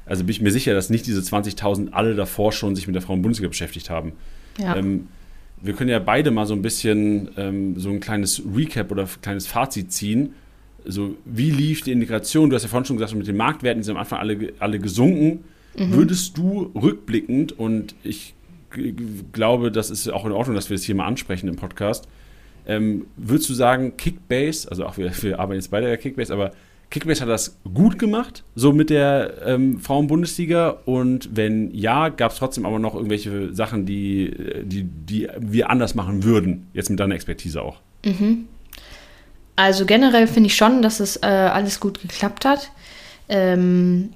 [0.07, 3.03] Also bin ich mir sicher, dass nicht diese 20.000 alle davor schon sich mit der
[3.03, 4.13] Frauen-Bundesliga beschäftigt haben.
[4.59, 4.77] Ja.
[4.77, 5.09] Ähm,
[5.61, 9.09] wir können ja beide mal so ein bisschen ähm, so ein kleines Recap oder ein
[9.21, 10.35] kleines Fazit ziehen.
[10.87, 12.49] So, wie lief die Integration?
[12.49, 14.79] Du hast ja vorhin schon gesagt, mit den Marktwerten die sind am Anfang alle, alle
[14.79, 15.45] gesunken.
[15.77, 18.35] Würdest du rückblickend, und ich
[19.33, 22.09] glaube, das ist auch in Ordnung, dass wir das hier mal ansprechen im Podcast,
[22.67, 26.53] ähm, würdest du sagen, Kickbase, also auch wir, wir arbeiten jetzt beide bei Kickbase, aber
[26.91, 30.71] Kickbase hat das gut gemacht, so mit der ähm, Frauen-Bundesliga.
[30.87, 35.71] Und wenn ja, gab es trotzdem aber noch irgendwelche Sachen, die, äh, die, die wir
[35.71, 37.79] anders machen würden, jetzt mit deiner Expertise auch.
[39.55, 42.73] Also generell finde ich schon, dass es äh, alles gut geklappt hat.
[43.29, 44.11] Ähm,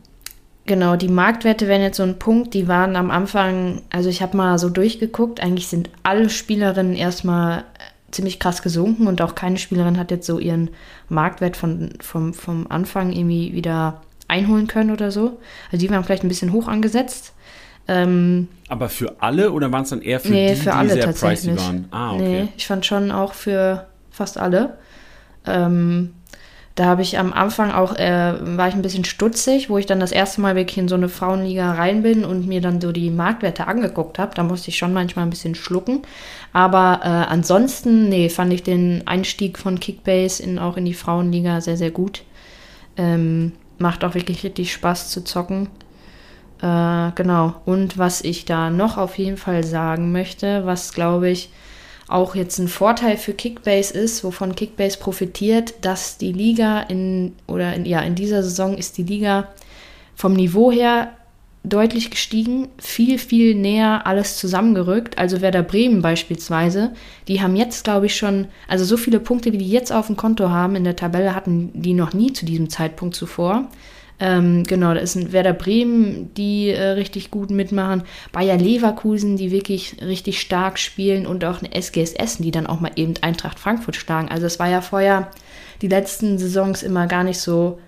[0.67, 4.37] genau, die Marktwerte wären jetzt so ein Punkt, die waren am Anfang, also ich habe
[4.37, 7.63] mal so durchgeguckt, eigentlich sind alle Spielerinnen erstmal äh,
[8.11, 10.71] ziemlich krass gesunken und auch keine Spielerin hat jetzt so ihren
[11.09, 15.39] Marktwert von, vom, vom Anfang irgendwie wieder einholen können oder so.
[15.71, 17.33] Also die waren vielleicht ein bisschen hoch angesetzt.
[17.87, 20.93] Ähm, Aber für alle oder waren es dann eher für nee, die, für die alle
[20.95, 21.55] sehr tatsächlich.
[21.55, 21.85] pricey waren?
[21.91, 22.43] Ah, okay.
[22.43, 24.79] Nee, ich fand schon auch für fast alle.
[25.47, 26.15] Ähm,
[26.75, 30.01] da habe ich am Anfang auch, äh, war ich ein bisschen stutzig, wo ich dann
[30.01, 33.11] das erste Mal wirklich in so eine Frauenliga rein bin und mir dann so die
[33.11, 34.35] Marktwerte angeguckt habe.
[34.35, 36.03] Da musste ich schon manchmal ein bisschen schlucken.
[36.53, 41.61] Aber äh, ansonsten, nee, fand ich den Einstieg von Kickbase in, auch in die Frauenliga
[41.61, 42.23] sehr, sehr gut.
[42.97, 45.69] Ähm, macht auch wirklich richtig Spaß zu zocken.
[46.61, 47.55] Äh, genau.
[47.67, 51.51] Und was ich da noch auf jeden Fall sagen möchte, was glaube ich
[52.09, 57.75] auch jetzt ein Vorteil für Kickbase ist, wovon Kickbase profitiert, dass die Liga in oder
[57.75, 59.49] in, ja in dieser Saison ist die Liga
[60.15, 61.13] vom Niveau her
[61.67, 65.17] deutlich gestiegen, viel viel näher alles zusammengerückt.
[65.17, 66.93] Also Werder Bremen beispielsweise,
[67.27, 70.17] die haben jetzt glaube ich schon, also so viele Punkte, wie die jetzt auf dem
[70.17, 73.69] Konto haben in der Tabelle hatten die noch nie zu diesem Zeitpunkt zuvor.
[74.21, 78.05] Ähm, genau, da ist ein Werder Bremen, die äh, richtig gut mitmachen.
[78.33, 82.81] Bayer Leverkusen, die wirklich richtig stark spielen und auch eine SGS Essen, die dann auch
[82.81, 84.29] mal eben Eintracht Frankfurt schlagen.
[84.29, 85.31] Also es war ja vorher
[85.83, 87.81] die letzten Saisons immer gar nicht so,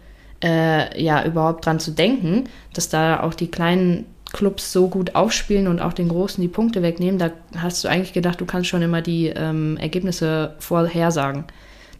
[0.42, 5.68] äh, ja, überhaupt dran zu denken, dass da auch die kleinen Clubs so gut aufspielen
[5.68, 7.18] und auch den Großen die Punkte wegnehmen.
[7.18, 11.44] Da hast du eigentlich gedacht, du kannst schon immer die ähm, Ergebnisse vorhersagen.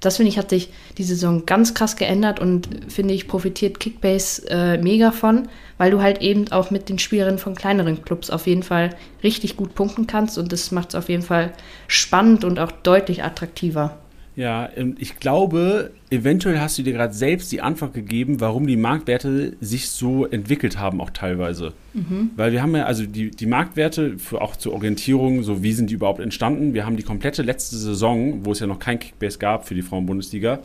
[0.01, 4.49] Das finde ich, hat sich die Saison ganz krass geändert und finde ich, profitiert Kickbase
[4.49, 8.47] äh, mega von, weil du halt eben auch mit den Spielerinnen von kleineren Clubs auf
[8.47, 8.91] jeden Fall
[9.23, 11.53] richtig gut punkten kannst und das macht es auf jeden Fall
[11.89, 13.97] spannend und auch deutlich attraktiver.
[14.37, 18.77] Ja, ähm, ich glaube, eventuell hast du dir gerade selbst die Antwort gegeben, warum die
[18.77, 21.73] Marktwerte sich so entwickelt haben, auch teilweise.
[21.95, 22.31] Mhm.
[22.37, 25.89] Weil wir haben ja, also die, die Marktwerte, für, auch zur Orientierung, so wie sind
[25.89, 26.75] die überhaupt entstanden?
[26.75, 29.81] Wir haben die komplette letzte Saison, wo es ja noch kein Kickbase gab für die
[29.81, 30.61] Frauenbundesliga,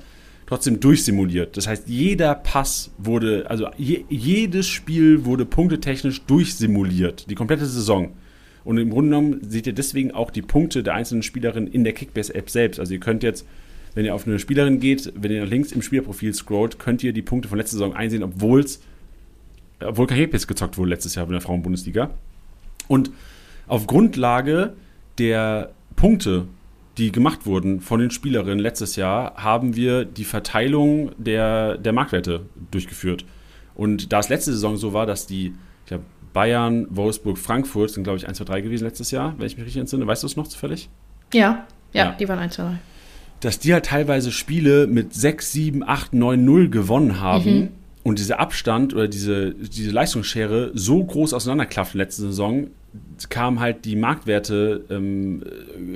[0.48, 1.56] trotzdem durchsimuliert.
[1.56, 8.10] Das heißt, jeder Pass wurde, also je, jedes Spiel wurde punktetechnisch durchsimuliert, die komplette Saison.
[8.66, 11.94] Und im Grunde genommen seht ihr deswegen auch die Punkte der einzelnen Spielerinnen in der
[11.94, 12.80] Kickbase-App selbst.
[12.80, 13.48] Also ihr könnt jetzt
[13.94, 17.14] wenn ihr auf eine Spielerin geht, wenn ihr nach links im Spielerprofil scrollt, könnt ihr
[17.14, 18.82] die Punkte von letzter Saison einsehen, obwohl es
[19.84, 22.12] obwohl Kickbase gezockt wurde letztes Jahr in der Frauenbundesliga.
[22.88, 23.12] Und
[23.68, 24.74] auf Grundlage
[25.18, 26.48] der Punkte,
[26.98, 32.46] die gemacht wurden von den Spielerinnen letztes Jahr, haben wir die Verteilung der, der Marktwerte
[32.70, 33.26] durchgeführt.
[33.74, 35.48] Und da es letzte Saison so war, dass die
[35.84, 36.02] ich glaub,
[36.34, 39.66] Bayern, Wolfsburg, Frankfurt sind, glaube ich, 1, 2, 3 gewesen letztes Jahr, wenn ich mich
[39.66, 40.06] richtig entsinne.
[40.08, 40.90] Weißt du es noch zufällig?
[41.34, 42.78] Ja, ja, ja, die waren 1, 2, 3
[43.42, 47.60] dass die halt teilweise Spiele mit 6, 7, 8, 9, 0 gewonnen haben.
[47.60, 47.70] Mhm.
[48.04, 52.68] Und dieser Abstand oder diese, diese Leistungsschere so groß auseinanderklafft in der letzten Saison,
[53.30, 55.44] kamen halt die Marktwerte ähm,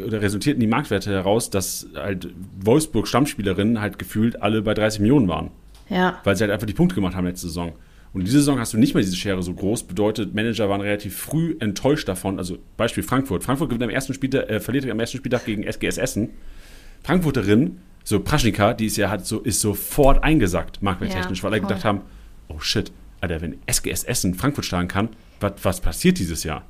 [0.06, 2.30] oder resultierten die Marktwerte heraus, dass halt
[2.60, 5.50] Wolfsburg Stammspielerinnen halt gefühlt alle bei 30 Millionen waren.
[5.90, 6.20] Ja.
[6.24, 7.74] Weil sie halt einfach die Punkte gemacht haben letzte Saison.
[8.14, 9.84] Und diese Saison hast du nicht mehr diese Schere so groß.
[9.84, 12.38] Bedeutet, Manager waren relativ früh enttäuscht davon.
[12.38, 13.44] Also Beispiel Frankfurt.
[13.44, 16.30] Frankfurt gewinnt am ersten Spieltag, äh, verliert am ersten Spieltag gegen SGS Essen.
[17.06, 21.62] Frankfurterin, so Praschnika, die ist ja hat so, ist sofort eingesackt, marktwerttechnisch, ja, weil alle
[21.62, 22.02] gedacht haben,
[22.48, 22.92] oh shit,
[23.22, 26.64] Alter, wenn SGS Essen Frankfurt schlagen kann, was, was passiert dieses Jahr?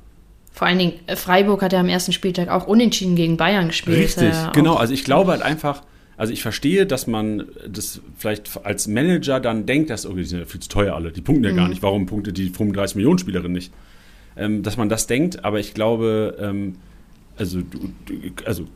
[0.52, 3.98] Vor allen Dingen, äh, Freiburg hat ja am ersten Spieltag auch unentschieden gegen Bayern gespielt.
[3.98, 4.74] Richtig, äh, genau.
[4.74, 5.82] Also ich glaube halt einfach,
[6.18, 10.40] also ich verstehe, dass man das vielleicht als Manager dann denkt, dass, okay, die sind
[10.40, 11.56] ja viel zu teuer alle, die punkten ja mhm.
[11.56, 13.72] gar nicht, warum punktet die 35 Millionen Spielerin nicht?
[14.36, 16.76] Ähm, dass man das denkt, aber ich glaube, ähm,
[17.38, 17.60] also,
[18.44, 18.66] also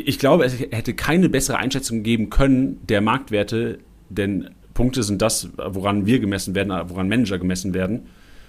[0.00, 3.78] ich glaube, es hätte keine bessere Einschätzung geben können der Marktwerte,
[4.08, 8.06] denn Punkte sind das, woran wir gemessen werden, woran Manager gemessen werden.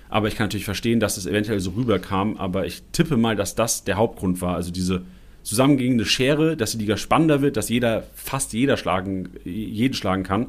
[0.09, 3.55] Aber ich kann natürlich verstehen, dass es eventuell so rüberkam, aber ich tippe mal, dass
[3.55, 4.55] das der Hauptgrund war.
[4.55, 5.03] Also diese
[5.43, 10.47] zusammengehende Schere, dass die Liga spannender wird, dass jeder, fast jeder schlagen, jeden schlagen kann.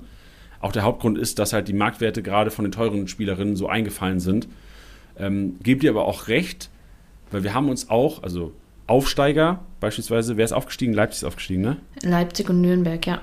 [0.61, 4.21] Auch der Hauptgrund ist, dass halt die Marktwerte gerade von den teuren Spielerinnen so eingefallen
[4.21, 4.49] sind.
[5.17, 6.71] Ähm, gebt ihr aber auch recht,
[7.31, 8.53] weil wir haben uns auch, also
[8.89, 10.93] Aufsteiger, beispielsweise, wer ist aufgestiegen?
[10.93, 11.77] Leipzig ist aufgestiegen, ne?
[12.03, 13.21] Leipzig und Nürnberg, ja.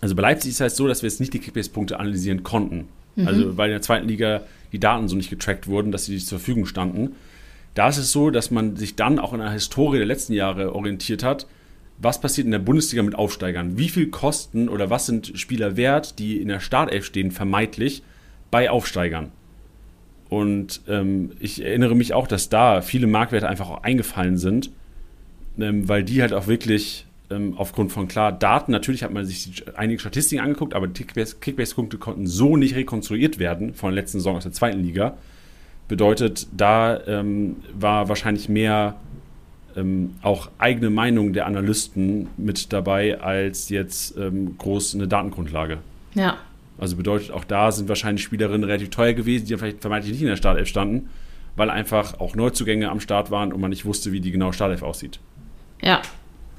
[0.00, 2.88] Also bei Leipzig ist es halt so, dass wir jetzt nicht die Kickbase-Punkte analysieren konnten.
[3.16, 3.28] Mhm.
[3.28, 4.42] Also weil in der zweiten Liga
[4.72, 7.14] die Daten so nicht getrackt wurden, dass sie zur Verfügung standen.
[7.74, 10.74] Da ist es so, dass man sich dann auch in der Historie der letzten Jahre
[10.74, 11.46] orientiert hat.
[11.98, 13.76] Was passiert in der Bundesliga mit Aufsteigern?
[13.78, 18.02] Wie viel kosten oder was sind Spieler wert, die in der Startelf stehen, vermeintlich
[18.50, 19.32] bei Aufsteigern?
[20.34, 24.70] Und ähm, ich erinnere mich auch, dass da viele Marktwerte einfach auch eingefallen sind,
[25.60, 29.64] ähm, weil die halt auch wirklich ähm, aufgrund von klar Daten, natürlich hat man sich
[29.76, 34.42] einige Statistiken angeguckt, aber Kickbase-Punkte konnten so nicht rekonstruiert werden von der letzten Saison aus
[34.42, 35.16] der zweiten Liga.
[35.86, 38.96] Bedeutet, da ähm, war wahrscheinlich mehr
[39.76, 45.78] ähm, auch eigene Meinung der Analysten mit dabei als jetzt ähm, groß eine Datengrundlage.
[46.14, 46.38] Ja,
[46.78, 50.28] also bedeutet, auch da sind wahrscheinlich Spielerinnen relativ teuer gewesen, die vielleicht vermeintlich nicht in
[50.28, 51.08] der Startelf standen,
[51.56, 54.82] weil einfach auch Neuzugänge am Start waren und man nicht wusste, wie die genaue Startelf
[54.82, 55.20] aussieht.
[55.82, 56.02] Ja,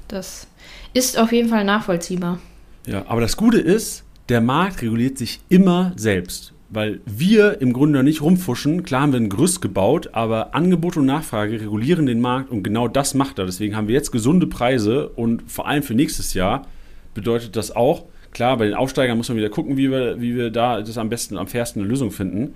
[0.08, 0.46] das
[0.94, 2.38] ist auf jeden Fall nachvollziehbar.
[2.86, 6.52] Ja, aber das Gute ist, der Markt reguliert sich immer selbst.
[6.68, 8.82] Weil wir im Grunde nicht rumfuschen.
[8.82, 12.88] Klar haben wir ein Gerüst gebaut, aber Angebot und Nachfrage regulieren den Markt und genau
[12.88, 13.46] das macht er.
[13.46, 16.66] Deswegen haben wir jetzt gesunde Preise und vor allem für nächstes Jahr
[17.14, 18.06] bedeutet das auch,
[18.36, 21.08] Klar, bei den Aufsteigern muss man wieder gucken, wie wir, wie wir da das am
[21.08, 22.54] besten, am fairsten eine Lösung finden.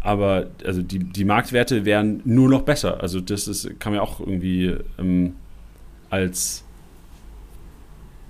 [0.00, 3.00] Aber also die, die Marktwerte wären nur noch besser.
[3.00, 5.34] Also das ist, kann man ja auch irgendwie ähm,
[6.10, 6.62] als,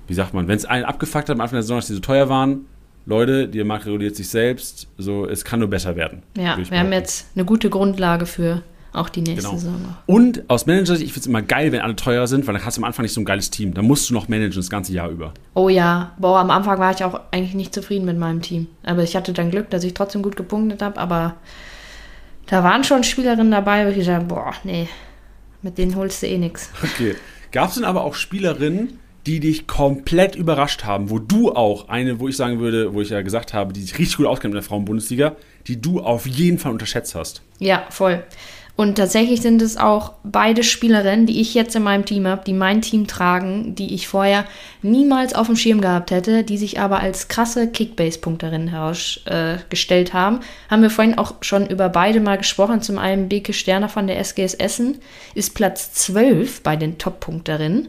[0.06, 2.00] wie sagt man, wenn es einen abgefuckt hat am Anfang der Saison, dass die so
[2.00, 2.64] teuer waren,
[3.04, 6.22] Leute, der Markt reguliert sich selbst, so es kann nur besser werden.
[6.34, 8.62] Ja, wir haben jetzt eine gute Grundlage für
[8.96, 9.58] auch die nächste Genau.
[9.58, 9.96] Saison.
[10.06, 12.76] Und aus Manager-Sicht, ich finde es immer geil, wenn alle teurer sind, weil dann hast
[12.76, 13.74] du am Anfang nicht so ein geiles Team.
[13.74, 15.32] Dann musst du noch managen das ganze Jahr über.
[15.54, 18.66] Oh ja, boah, am Anfang war ich auch eigentlich nicht zufrieden mit meinem Team.
[18.84, 21.36] Aber ich hatte dann Glück, dass ich trotzdem gut gepunktet habe, aber
[22.46, 24.88] da waren schon Spielerinnen dabei, wo ich gesagt habe, boah, nee,
[25.62, 26.70] mit denen holst du eh nix.
[26.82, 27.16] Okay.
[27.52, 32.20] Gab es denn aber auch Spielerinnen, die dich komplett überrascht haben, wo du auch eine,
[32.20, 34.56] wo ich sagen würde, wo ich ja gesagt habe, die sich richtig gut auskennt in
[34.56, 35.34] der Frauenbundesliga,
[35.66, 37.42] die du auf jeden Fall unterschätzt hast?
[37.58, 38.22] Ja, voll.
[38.76, 42.52] Und tatsächlich sind es auch beide Spielerinnen, die ich jetzt in meinem Team habe, die
[42.52, 44.44] mein Team tragen, die ich vorher
[44.82, 50.40] niemals auf dem Schirm gehabt hätte, die sich aber als krasse Kickbase-Punkterinnen herausgestellt äh, haben.
[50.68, 52.82] Haben wir vorhin auch schon über beide mal gesprochen.
[52.82, 54.98] Zum einen Beke Sterner von der SGS Essen
[55.34, 57.88] ist Platz 12 bei den Top-Punkterinnen.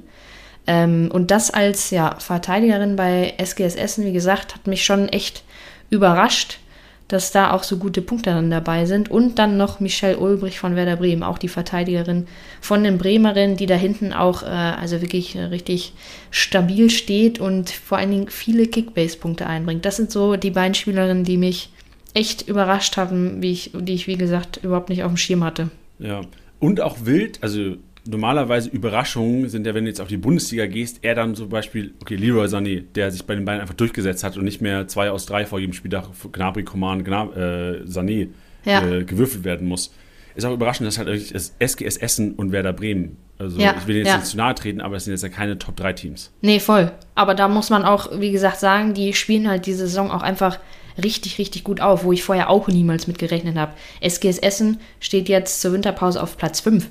[0.67, 5.43] Ähm, und das als ja, Verteidigerin bei SGS Essen, wie gesagt, hat mich schon echt
[5.89, 6.59] überrascht,
[7.07, 9.09] dass da auch so gute Punkte dann dabei sind.
[9.09, 12.27] Und dann noch Michelle Ulbrich von Werder Bremen, auch die Verteidigerin
[12.59, 15.93] von den Bremerinnen, die da hinten auch äh, also wirklich äh, richtig
[16.31, 19.85] stabil steht und vor allen Dingen viele Kickbase-Punkte einbringt.
[19.85, 21.69] Das sind so die beiden Spielerinnen, die mich
[22.13, 25.69] echt überrascht haben, wie ich, die ich, wie gesagt, überhaupt nicht auf dem Schirm hatte.
[25.99, 26.21] Ja.
[26.59, 27.75] Und auch wild, also
[28.07, 31.93] normalerweise Überraschungen sind ja, wenn du jetzt auf die Bundesliga gehst, eher dann zum Beispiel,
[32.01, 35.11] okay, Leroy Sané, der sich bei den beiden einfach durchgesetzt hat und nicht mehr zwei
[35.11, 38.29] aus drei vor jedem Spieltag Gnabry, Coman, Gnab äh, Sané
[38.65, 38.85] Ja.
[38.87, 39.93] äh, gewürfelt werden muss.
[40.35, 43.87] Ist auch überraschend, dass halt eigentlich das SGS Essen und Werder Bremen, also Ja, ich
[43.87, 44.17] will jetzt ja.
[44.17, 46.31] nicht zu nahe treten, aber es sind jetzt ja keine Top-3-Teams.
[46.41, 46.91] Nee, voll.
[47.15, 50.59] Aber da muss man auch, wie gesagt, sagen, die spielen halt diese Saison auch einfach
[51.03, 53.73] richtig, richtig gut auf, wo ich vorher auch niemals mit gerechnet habe.
[54.01, 56.87] SGS Essen steht jetzt zur Winterpause auf Platz 5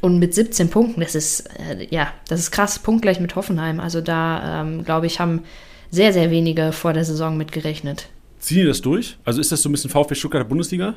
[0.00, 1.00] und mit 17 Punkten.
[1.00, 3.80] Das ist, äh, ja, das ist krass, punktgleich mit Hoffenheim.
[3.80, 5.42] Also da, ähm, glaube ich, haben
[5.90, 8.08] sehr, sehr wenige vor der Saison mit gerechnet.
[8.38, 9.16] Ziehen die das durch?
[9.24, 10.94] Also ist das so ein bisschen VfB Stuttgart der Bundesliga?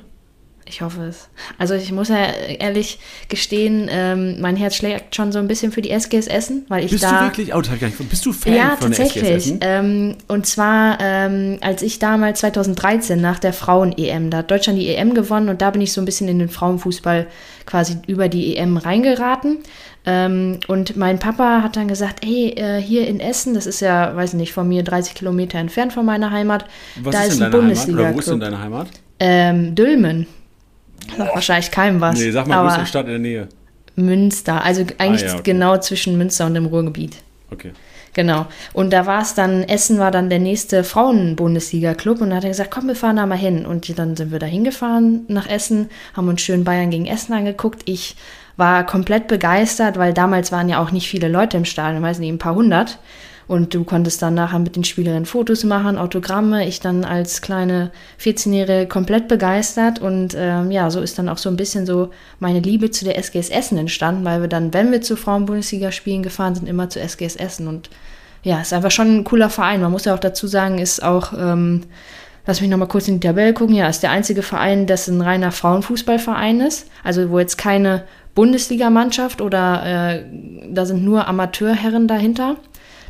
[0.66, 1.28] Ich hoffe es.
[1.58, 2.18] Also ich muss ja
[2.60, 6.86] ehrlich gestehen, ähm, mein Herz schlägt schon so ein bisschen für die SGS Essen, weil
[6.86, 7.20] ich Bist da...
[7.20, 9.36] du wirklich, oh, das ich gar nicht, bist du Fan Ja, von der SGS tatsächlich.
[9.36, 9.60] Essen?
[9.62, 14.88] Ähm, und zwar, ähm, als ich damals 2013 nach der Frauen-EM, da hat Deutschland die
[14.88, 17.28] EM gewonnen und da bin ich so ein bisschen in den Frauenfußball
[17.66, 19.60] quasi über die EM reingeraten.
[20.06, 24.16] Ähm, und mein Papa hat dann gesagt, hey, äh, hier in Essen, das ist ja,
[24.16, 26.66] weiß nicht, von mir 30 Kilometer entfernt von meiner Heimat,
[27.02, 27.50] Was da ist ist ein?
[27.50, 28.40] Oder wo ist denn Bundesliga-Club.
[28.40, 28.88] deine Heimat?
[29.20, 30.28] Ähm, Dülmen.
[31.18, 32.20] Sagt wahrscheinlich keinem was.
[32.20, 33.48] Nee, sag mal, wo ist aber eine Stadt in der Nähe?
[33.96, 35.42] Münster, also eigentlich Ah, ja, okay.
[35.44, 37.18] genau zwischen Münster und dem Ruhrgebiet.
[37.52, 37.72] Okay.
[38.14, 38.46] Genau.
[38.74, 42.50] Und da war es dann, Essen war dann der nächste Frauen-Bundesliga-Club und da hat er
[42.50, 43.66] gesagt, komm, wir fahren da mal hin.
[43.66, 47.84] Und dann sind wir da hingefahren nach Essen, haben uns schön Bayern gegen Essen angeguckt.
[47.86, 48.16] Ich
[48.58, 52.32] war komplett begeistert, weil damals waren ja auch nicht viele Leute im Stadion, weiß nicht,
[52.32, 53.00] ein paar hundert.
[53.48, 56.68] Und du konntest dann nachher mit den Spielerinnen Fotos machen, Autogramme.
[56.68, 60.00] Ich dann als kleine 14-Jährige komplett begeistert.
[60.00, 63.18] Und ähm, ja, so ist dann auch so ein bisschen so meine Liebe zu der
[63.18, 67.36] SGS Essen entstanden, weil wir dann, wenn wir zu Frauen-Bundesliga-Spielen gefahren sind, immer zu SGS
[67.36, 67.68] Essen.
[67.68, 67.90] Und
[68.44, 69.82] ja, ist einfach schon ein cooler Verein.
[69.82, 71.84] Man muss ja auch dazu sagen, ist auch, ähm,
[72.46, 75.22] lass mich nochmal kurz in die Tabelle gucken, ja, ist der einzige Verein, das ein
[75.22, 76.88] reiner Frauenfußballverein ist.
[77.04, 80.24] Also wo jetzt keine Bundesligamannschaft oder äh,
[80.70, 82.58] da sind nur Amateurherren dahinter.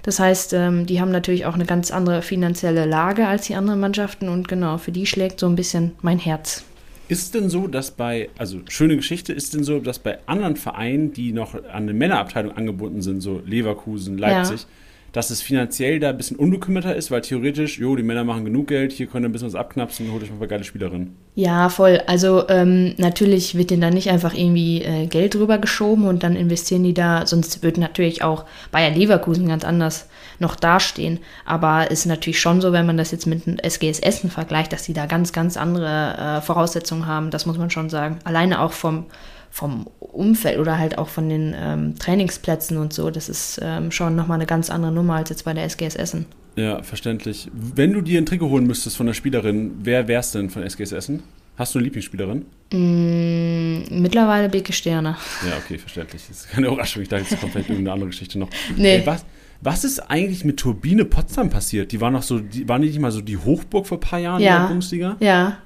[0.03, 3.79] Das heißt, ähm, die haben natürlich auch eine ganz andere finanzielle Lage als die anderen
[3.79, 6.63] Mannschaften und genau, für die schlägt so ein bisschen mein Herz.
[7.07, 10.19] Ist es denn so, dass bei, also schöne Geschichte, ist es denn so, dass bei
[10.27, 14.65] anderen Vereinen, die noch an eine Männerabteilung angebunden sind, so Leverkusen, Leipzig,
[15.11, 18.67] dass es finanziell da ein bisschen unbekümmerter ist, weil theoretisch, jo, die Männer machen genug
[18.67, 21.15] Geld, hier können ein bisschen was abknapsen, holt euch mal ein paar geile Spielerinnen.
[21.35, 22.01] Ja, voll.
[22.07, 26.35] Also ähm, natürlich wird denen da nicht einfach irgendwie äh, Geld drüber geschoben und dann
[26.35, 30.07] investieren die da, sonst wird natürlich auch Bayer Leverkusen ganz anders
[30.39, 31.19] noch dastehen.
[31.45, 34.83] Aber ist natürlich schon so, wenn man das jetzt mit dem SGS Essen vergleicht, dass
[34.83, 37.31] die da ganz, ganz andere äh, Voraussetzungen haben.
[37.31, 38.19] Das muss man schon sagen.
[38.23, 39.05] Alleine auch vom,
[39.51, 43.11] vom Umfeld oder halt auch von den ähm, Trainingsplätzen und so.
[43.11, 46.25] Das ist ähm, schon nochmal eine ganz andere Nummer als jetzt bei der SGS Essen.
[46.55, 47.49] Ja, verständlich.
[47.53, 50.91] Wenn du dir ein Trikot holen müsstest von der Spielerin, wer wär's denn von SGS
[50.93, 51.23] Essen?
[51.57, 52.45] Hast du eine Lieblingsspielerin?
[52.71, 55.15] Mm, mittlerweile Beke Sterne.
[55.47, 56.23] Ja, okay, verständlich.
[56.27, 57.01] Das ist keine Überraschung.
[57.03, 58.49] Ich dachte, jetzt kommt vielleicht irgendeine andere Geschichte noch.
[58.77, 58.97] Nee.
[58.99, 59.25] Ey, was,
[59.61, 61.91] was ist eigentlich mit Turbine Potsdam passiert?
[61.91, 64.19] Die war noch so, die, waren die nicht mal so die Hochburg vor ein paar
[64.19, 64.59] Jahren in Ja.
[64.61, 65.17] der Bundesliga?
[65.19, 65.57] Ja,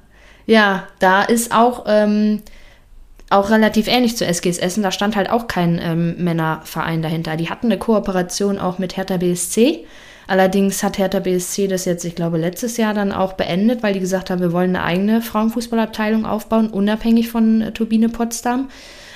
[0.47, 2.41] ja, da ist auch, ähm,
[3.29, 4.83] auch relativ ähnlich zu SGS Essen.
[4.83, 7.37] Da stand halt auch kein ähm, Männerverein dahinter.
[7.37, 9.85] Die hatten eine Kooperation auch mit Hertha BSC.
[10.27, 13.99] Allerdings hat Hertha BSC das jetzt, ich glaube, letztes Jahr dann auch beendet, weil die
[13.99, 18.69] gesagt haben, wir wollen eine eigene Frauenfußballabteilung aufbauen, unabhängig von äh, Turbine Potsdam.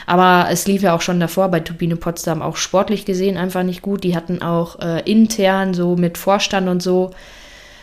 [0.05, 3.83] Aber es lief ja auch schon davor bei Turbine Potsdam auch sportlich gesehen einfach nicht
[3.83, 4.03] gut.
[4.03, 7.11] Die hatten auch äh, intern so mit Vorstand und so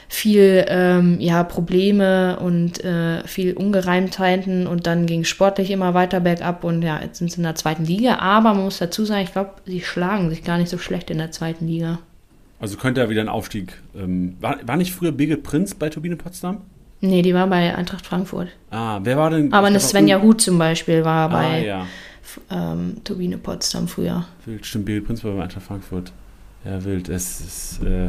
[0.09, 6.65] viel ähm, ja, Probleme und äh, viel Ungereimtheiten und dann ging sportlich immer weiter bergab
[6.65, 8.19] und ja, jetzt sind sie in der zweiten Liga.
[8.19, 11.19] Aber man muss dazu sagen, ich glaube, sie schlagen sich gar nicht so schlecht in
[11.19, 11.99] der zweiten Liga.
[12.61, 13.81] Also könnte er wieder ein Aufstieg.
[13.97, 16.59] Ähm, war, war nicht früher Birgit Prinz bei Turbine Potsdam?
[17.01, 18.49] Nee, die war bei Eintracht Frankfurt.
[18.71, 19.53] Ah, wer war denn?
[19.53, 21.87] Aber eine Svenja Huth zum Beispiel war ah, bei ja.
[22.51, 24.27] ähm, Turbine Potsdam früher.
[24.47, 26.13] Wild, stimmt, Birgit Prinz war bei Eintracht Frankfurt.
[26.65, 27.09] Ja, wild.
[27.09, 28.09] Es ist äh,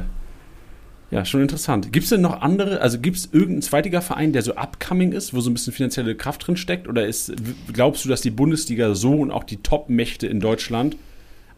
[1.12, 1.92] ja schon interessant.
[1.94, 5.40] Gibt es denn noch andere, also gibt es irgendeinen Zweitliga-Verein, der so upcoming ist, wo
[5.40, 6.88] so ein bisschen finanzielle Kraft drin steckt?
[6.88, 7.34] Oder ist,
[7.72, 10.98] glaubst du, dass die Bundesliga so und auch die Top-Mächte in Deutschland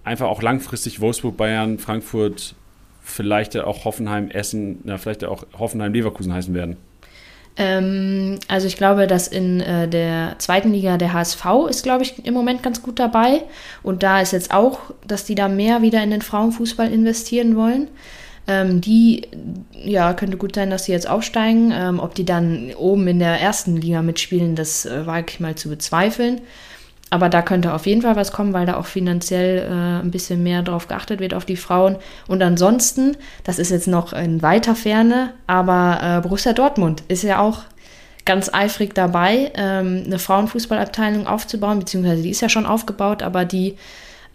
[0.04, 2.56] einfach auch langfristig Wolfsburg, Bayern, Frankfurt,
[3.02, 6.78] vielleicht auch Hoffenheim, Essen, ja, vielleicht auch Hoffenheim, Leverkusen heißen werden?
[7.58, 12.26] Ähm, also ich glaube, dass in äh, der zweiten Liga der HSV ist, glaube ich,
[12.26, 13.42] im Moment ganz gut dabei.
[13.84, 17.90] Und da ist jetzt auch, dass die da mehr wieder in den Frauenfußball investieren wollen.
[18.50, 19.28] Ähm, die,
[19.72, 21.72] ja, könnte gut sein, dass sie jetzt aufsteigen.
[21.72, 25.54] Ähm, ob die dann oben in der ersten Liga mitspielen, das äh, wage ich mal
[25.54, 26.42] zu bezweifeln.
[27.12, 30.42] Aber da könnte auf jeden Fall was kommen, weil da auch finanziell äh, ein bisschen
[30.42, 31.98] mehr drauf geachtet wird auf die Frauen.
[32.28, 37.40] Und ansonsten, das ist jetzt noch in weiter Ferne, aber äh, Borussia Dortmund ist ja
[37.40, 37.62] auch
[38.26, 43.76] ganz eifrig dabei, ähm, eine Frauenfußballabteilung aufzubauen, beziehungsweise die ist ja schon aufgebaut, aber die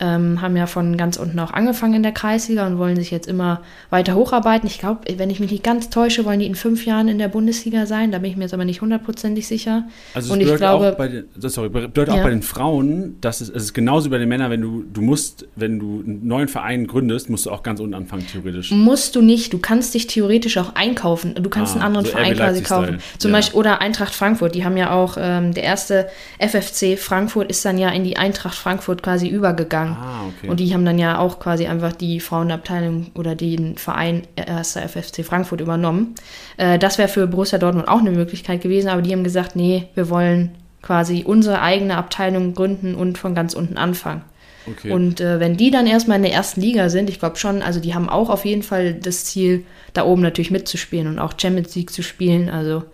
[0.01, 3.29] ähm, haben ja von ganz unten auch angefangen in der Kreisliga und wollen sich jetzt
[3.29, 4.67] immer weiter hocharbeiten.
[4.67, 7.29] Ich glaube, wenn ich mich nicht ganz täusche, wollen die in fünf Jahren in der
[7.29, 8.11] Bundesliga sein.
[8.11, 9.85] Da bin ich mir jetzt aber nicht hundertprozentig sicher.
[10.15, 12.15] Also und es ich glaube, auch bei den, sorry, bedeutet Ja.
[12.21, 14.83] auch bei den Frauen, dass es, es ist genauso wie bei den Männern, wenn du,
[14.93, 18.73] du musst, wenn du einen neuen Verein gründest, musst du auch ganz unten anfangen, theoretisch.
[18.73, 19.53] musst du nicht.
[19.53, 21.35] Du kannst dich theoretisch auch einkaufen.
[21.41, 22.99] Du kannst Ah, einen anderen so Verein quasi kaufen.
[23.19, 23.37] Zum Ja.
[23.39, 24.55] Beispiel oder Eintracht Frankfurt.
[24.57, 26.09] Die haben ja auch ähm, der erste
[26.41, 29.85] FFC Frankfurt ist dann ja in die Eintracht Frankfurt quasi übergegangen.
[29.95, 30.49] Ah, okay.
[30.49, 35.25] Und die haben dann ja auch quasi einfach die Frauenabteilung oder den Verein erster FFC
[35.25, 36.15] Frankfurt übernommen.
[36.57, 39.89] Äh, das wäre für Borussia Dortmund auch eine Möglichkeit gewesen, aber die haben gesagt, nee,
[39.95, 40.53] wir wollen
[40.85, 44.23] quasi unsere eigene Abteilung gründen und von ganz unten anfangen.
[44.67, 44.93] okay.
[44.93, 47.81] Und äh, wenn die dann erstmal in der ersten Liga sind, ich glaube schon, also
[47.81, 49.65] die haben auch auf jeden Fall das Ziel,
[49.95, 52.51] da oben natürlich mitzuspielen und auch Champions League zu spielen.
[52.51, 52.85] Also,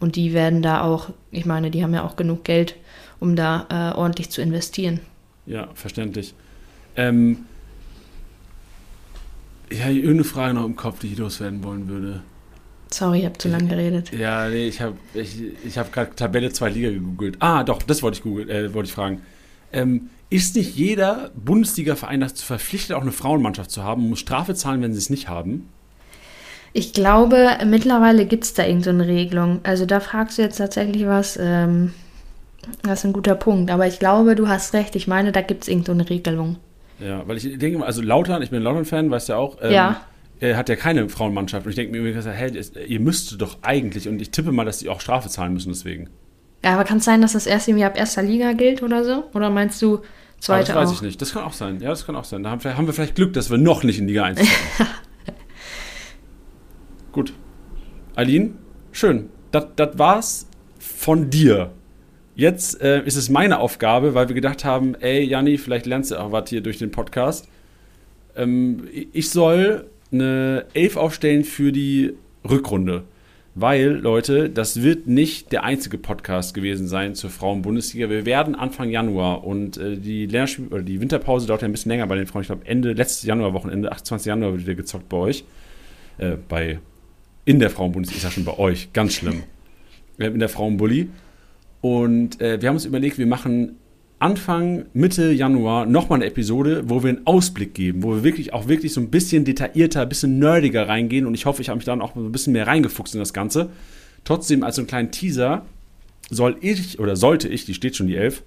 [0.00, 2.76] und die werden da auch, ich meine, die haben ja auch genug Geld,
[3.20, 5.00] um da äh, ordentlich zu investieren.
[5.46, 6.34] Ja, verständlich.
[6.96, 7.46] Ähm,
[9.70, 12.22] ja, irgendeine Frage noch im Kopf, die ich loswerden wollen würde.
[12.92, 14.12] Sorry, ich habe zu lange geredet.
[14.12, 17.36] Ja, nee, ich habe ich, ich hab gerade Tabelle 2 Liga gegoogelt.
[17.40, 19.22] Ah, doch, das wollte ich, äh, wollte ich fragen.
[19.72, 24.54] Ähm, ist nicht jeder Bundesliga-Verein dazu verpflichtet, auch eine Frauenmannschaft zu haben und muss Strafe
[24.54, 25.68] zahlen, wenn sie es nicht haben?
[26.72, 29.60] Ich glaube, mittlerweile gibt es da irgendeine Regelung.
[29.62, 31.38] Also da fragst du jetzt tatsächlich was.
[31.40, 31.94] Ähm,
[32.82, 33.70] das ist ein guter Punkt.
[33.70, 34.96] Aber ich glaube, du hast recht.
[34.96, 36.56] Ich meine, da gibt es irgendeine Regelung.
[37.04, 39.58] Ja, weil ich denke mal, also Lautern, ich bin ein Lautern-Fan, weißt du ja auch.
[39.60, 40.00] Ähm, Ja.
[40.40, 41.64] Er hat ja keine Frauenmannschaft.
[41.64, 44.88] Und ich denke mir, hey, ihr müsstet doch eigentlich, und ich tippe mal, dass die
[44.88, 46.10] auch Strafe zahlen müssen deswegen.
[46.64, 49.24] Ja, aber kann es sein, dass das erst irgendwie ab erster Liga gilt oder so?
[49.34, 50.02] Oder meinst du Aber
[50.40, 50.94] zweite das weiß auch?
[50.94, 51.22] ich nicht.
[51.22, 51.80] Das kann auch sein.
[51.80, 52.42] Ja, das kann auch sein.
[52.42, 54.86] Da haben, haben wir vielleicht Glück, dass wir noch nicht in Liga 1 zocken.
[57.12, 57.32] Gut.
[58.16, 58.52] Aline,
[58.92, 59.28] schön.
[59.52, 59.66] Das
[59.98, 60.48] war's
[60.78, 61.72] von dir.
[62.36, 66.16] Jetzt äh, ist es meine Aufgabe, weil wir gedacht haben, ey, Janni, vielleicht lernst du
[66.16, 67.48] auch was hier durch den Podcast.
[68.36, 72.14] Ähm, ich soll eine Elf aufstellen für die
[72.48, 73.04] Rückrunde.
[73.56, 78.10] Weil, Leute, das wird nicht der einzige Podcast gewesen sein zur Frauen-Bundesliga.
[78.10, 81.90] Wir werden Anfang Januar und äh, die Lernspiel oder die Winterpause dauert ja ein bisschen
[81.90, 82.42] länger bei den Frauen.
[82.42, 84.26] Ich glaube, Ende letztes Januar-Wochenende, 28.
[84.26, 85.44] Januar wird wieder gezockt bei euch.
[86.18, 86.80] Äh, bei
[87.44, 89.44] in der Frauen-Bundesliga ist ja schon bei euch, ganz schlimm.
[90.18, 91.10] Äh, in der Frauen-Bulli.
[91.84, 93.76] Und äh, wir haben uns überlegt, wir machen
[94.18, 98.68] Anfang, Mitte Januar nochmal eine Episode, wo wir einen Ausblick geben, wo wir wirklich auch
[98.68, 101.26] wirklich so ein bisschen detaillierter, ein bisschen nerdiger reingehen.
[101.26, 103.68] Und ich hoffe, ich habe mich dann auch ein bisschen mehr reingefuchst in das Ganze.
[104.24, 105.66] Trotzdem, als so einen kleinen Teaser,
[106.30, 108.44] soll ich oder sollte ich, die steht schon die Elf,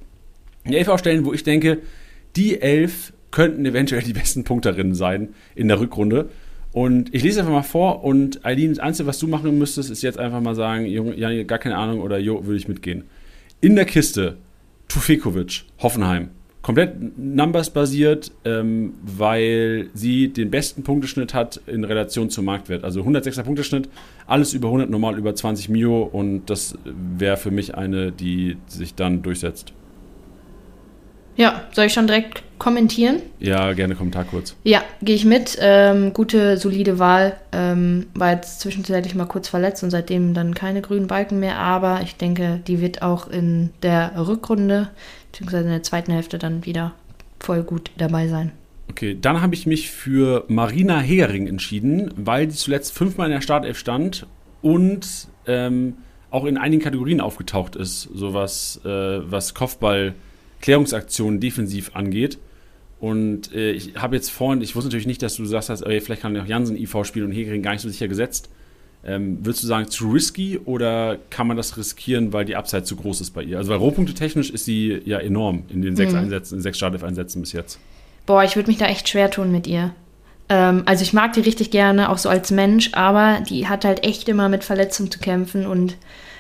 [0.63, 1.77] eine Elf aufstellen, wo ich denke,
[2.35, 6.29] die Elf könnten eventuell die besten Punkterinnen sein in der Rückrunde.
[6.71, 10.01] Und ich lese einfach mal vor und Eileen, das Einzige, was du machen müsstest, ist
[10.01, 13.03] jetzt einfach mal sagen, Junge, gar keine Ahnung oder jo, würde ich mitgehen.
[13.59, 14.37] In der Kiste
[14.87, 16.29] Tufekovic, Hoffenheim.
[16.61, 22.83] Komplett Numbers basiert, ähm, weil sie den besten Punkteschnitt hat in Relation zum Marktwert.
[22.83, 23.89] Also 106er Punkteschnitt,
[24.27, 28.95] alles über 100, normal über 20 Mio und das wäre für mich eine, die sich
[28.95, 29.73] dann durchsetzt.
[31.35, 33.21] Ja, soll ich schon direkt kommentieren?
[33.39, 34.55] Ja, gerne Kommentar kurz.
[34.63, 35.57] Ja, gehe ich mit.
[35.59, 37.37] Ähm, gute, solide Wahl.
[37.51, 41.57] Ähm, war jetzt zwischenzeitlich mal kurz verletzt und seitdem dann keine grünen Balken mehr.
[41.57, 44.89] Aber ich denke, die wird auch in der Rückrunde,
[45.31, 46.93] beziehungsweise in der zweiten Hälfte dann wieder
[47.39, 48.51] voll gut dabei sein.
[48.89, 53.41] Okay, dann habe ich mich für Marina Hering entschieden, weil die zuletzt fünfmal in der
[53.41, 54.25] Startelf stand
[54.61, 55.97] und ähm,
[56.29, 62.37] auch in einigen Kategorien aufgetaucht ist, so was, äh, was Kopfball-Klärungsaktionen defensiv angeht.
[62.99, 66.01] Und äh, ich habe jetzt vorhin, ich wusste natürlich nicht, dass du sagst, dass, ey,
[66.01, 68.49] vielleicht kann auch Jansen IV spielen und Hegering gar nicht so sicher gesetzt.
[69.05, 72.95] Ähm, würdest du sagen, zu risky oder kann man das riskieren, weil die Upside zu
[72.95, 73.57] groß ist bei ihr?
[73.57, 76.19] Also, weil Rohpunkte technisch ist sie ja enorm in den sechs mhm.
[76.19, 77.79] Einsätzen, in sechs Startelf-Einsätzen bis jetzt.
[78.25, 79.93] Boah, ich würde mich da echt schwer tun mit ihr.
[80.49, 84.03] Ähm, also, ich mag die richtig gerne, auch so als Mensch, aber die hat halt
[84.03, 85.95] echt immer mit Verletzungen zu kämpfen und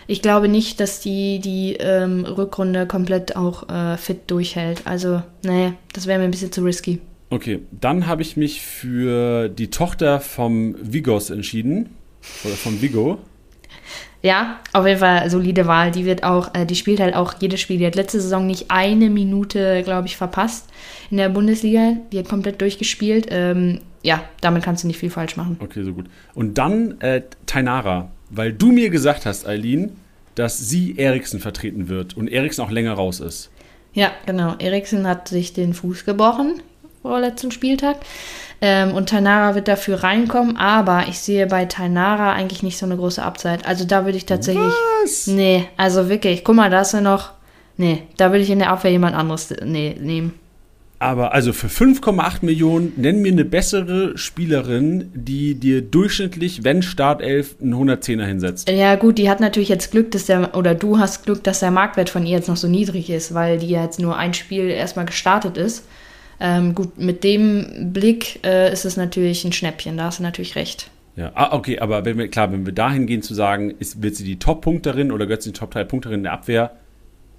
[0.07, 4.81] ich glaube nicht, dass die die ähm, Rückrunde komplett auch äh, fit durchhält.
[4.85, 6.99] Also, nee, das wäre mir ein bisschen zu risky.
[7.29, 11.89] Okay, dann habe ich mich für die Tochter vom Vigos entschieden.
[12.43, 13.19] Oder von Vigo.
[14.23, 15.91] Ja, auf jeden Fall solide Wahl.
[15.91, 17.77] Die wird auch, äh, die spielt halt auch jedes Spiel.
[17.77, 20.69] Die hat letzte Saison nicht eine Minute, glaube ich, verpasst
[21.11, 21.97] in der Bundesliga.
[22.11, 23.27] Die hat komplett durchgespielt.
[23.29, 25.57] Ähm, ja, damit kannst du nicht viel falsch machen.
[25.59, 26.05] Okay, so gut.
[26.33, 29.95] Und dann äh, Tainara weil du mir gesagt hast, Eileen,
[30.35, 33.49] dass sie Eriksen vertreten wird und Eriksen auch länger raus ist.
[33.93, 34.55] Ja, genau.
[34.59, 36.61] Eriksen hat sich den Fuß gebrochen
[37.01, 37.97] vor letzten Spieltag.
[38.59, 42.97] Ähm, und Tainara wird dafür reinkommen, aber ich sehe bei Tainara eigentlich nicht so eine
[42.97, 43.65] große Abzeit.
[43.67, 44.73] Also da würde ich tatsächlich.
[45.03, 45.27] Was?
[45.27, 46.43] Nee, also wirklich.
[46.43, 47.31] Guck mal, da ist ja noch.
[47.77, 50.33] Nee, da würde ich in der Abwehr jemand anderes nee, nehmen.
[50.99, 57.55] Aber also für 5,8 Millionen nenn mir eine bessere Spielerin, die dir durchschnittlich, wenn Startelf,
[57.61, 58.69] einen 110er hinsetzt.
[58.69, 61.69] Ja, gut, die hat natürlich jetzt Glück, dass der, oder du hast Glück, dass der
[61.69, 65.05] Marktwert von ihr jetzt noch so niedrig ist, weil die jetzt nur ein Spiel erstmal
[65.05, 65.85] gestartet ist.
[66.39, 70.55] Ähm, gut, mit dem Blick äh, ist es natürlich ein Schnäppchen, da hast du natürlich
[70.55, 70.89] recht.
[71.15, 74.15] Ja, ah, okay, aber wenn wir, klar, wenn wir dahin gehen zu sagen, ist, wird
[74.15, 76.77] sie die Top-Punkterin oder gehört sie die Top-3-Punkterin der Abwehr,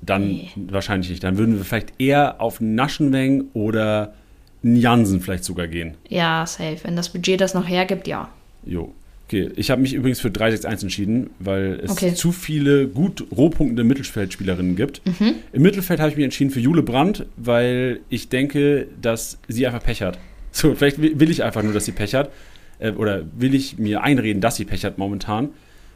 [0.02, 0.50] dann nee.
[0.56, 1.24] wahrscheinlich nicht.
[1.24, 4.14] Dann würden wir vielleicht eher auf Naschenweng oder
[4.62, 5.94] Jansen vielleicht sogar gehen.
[6.08, 6.78] Ja, safe.
[6.82, 8.28] Wenn das Budget das noch hergibt, ja.
[8.64, 8.92] Jo.
[9.26, 12.14] Okay, ich habe mich übrigens für 361 entschieden, weil es okay.
[12.14, 15.02] zu viele gut rohpunktende Mittelfeldspielerinnen gibt.
[15.04, 15.34] Mhm.
[15.52, 19.82] Im Mittelfeld habe ich mich entschieden für Jule Brandt, weil ich denke, dass sie einfach
[19.82, 20.18] Pech hat.
[20.50, 22.30] So, vielleicht will ich einfach nur, dass sie Pech hat.
[22.78, 25.50] Äh, oder will ich mir einreden, dass sie Pech hat momentan.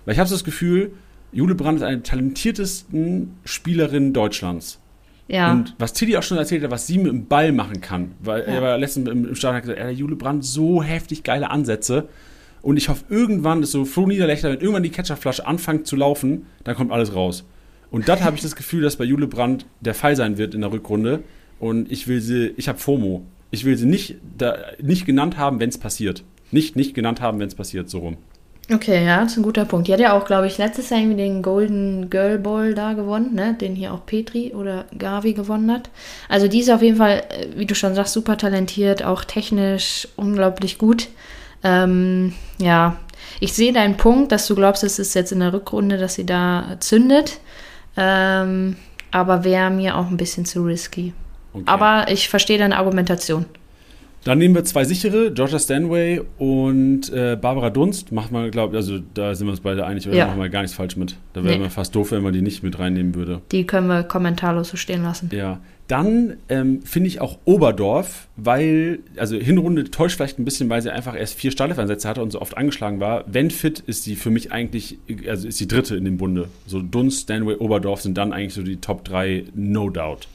[0.04, 0.92] Weil ich habe so das Gefühl,
[1.32, 4.78] Jule Brandt ist eine der talentiertesten Spielerinnen Deutschlands.
[5.28, 5.50] Ja.
[5.50, 8.40] Und was Tilly auch schon erzählt hat, was sie mit dem Ball machen kann, weil
[8.42, 8.48] ja.
[8.48, 12.08] er war letztens im, im Stadion gesagt, er Jule Brandt so heftig geile Ansätze.
[12.60, 16.46] Und ich hoffe, irgendwann ist so Flo Niederlechner, wenn irgendwann die Ketchupflasche anfängt zu laufen,
[16.64, 17.44] dann kommt alles raus.
[17.90, 20.60] Und das habe ich das Gefühl, dass bei Jule Brandt der Fall sein wird in
[20.60, 21.22] der Rückrunde.
[21.58, 23.22] Und ich will sie, ich habe FOMO.
[23.50, 26.24] Ich will sie nicht, da, nicht genannt haben, wenn es passiert.
[26.50, 28.16] Nicht, nicht genannt haben, wenn es passiert, so rum.
[28.70, 29.88] Okay, ja, das ist ein guter Punkt.
[29.88, 33.34] Die hat ja auch, glaube ich, letztes Jahr irgendwie den Golden Girl Ball da gewonnen,
[33.34, 33.54] ne?
[33.54, 35.90] den hier auch Petri oder Gavi gewonnen hat.
[36.28, 40.06] Also die ist auf jeden Fall, äh, wie du schon sagst, super talentiert, auch technisch
[40.16, 41.08] unglaublich gut.
[41.64, 42.96] Ähm, ja,
[43.40, 46.26] ich sehe deinen Punkt, dass du glaubst, es ist jetzt in der Rückrunde, dass sie
[46.26, 47.40] da zündet.
[47.96, 48.76] Ähm,
[49.10, 51.12] aber wäre mir auch ein bisschen zu risky.
[51.52, 51.64] Okay.
[51.66, 53.44] Aber ich verstehe deine Argumentation.
[54.24, 58.12] Dann nehmen wir zwei sichere, Georgia Stanway und äh, Barbara Dunst.
[58.12, 60.26] Macht man, glaube ich, also da sind wir uns beide einig, oder ja.
[60.26, 61.16] machen wir gar nichts falsch mit.
[61.32, 61.60] Da wäre nee.
[61.60, 63.40] man fast doof, wenn man die nicht mit reinnehmen würde.
[63.50, 65.28] Die können wir kommentarlos so stehen lassen.
[65.32, 65.58] Ja.
[65.88, 70.90] Dann ähm, finde ich auch Oberdorf, weil, also Hinrunde täuscht vielleicht ein bisschen, weil sie
[70.90, 73.24] einfach erst vier Startelf-Einsätze hatte und so oft angeschlagen war.
[73.26, 76.48] Wenn fit, ist sie für mich eigentlich, also ist sie dritte in dem Bunde.
[76.66, 80.28] So Dunst, Stanway, Oberdorf sind dann eigentlich so die Top 3, no doubt.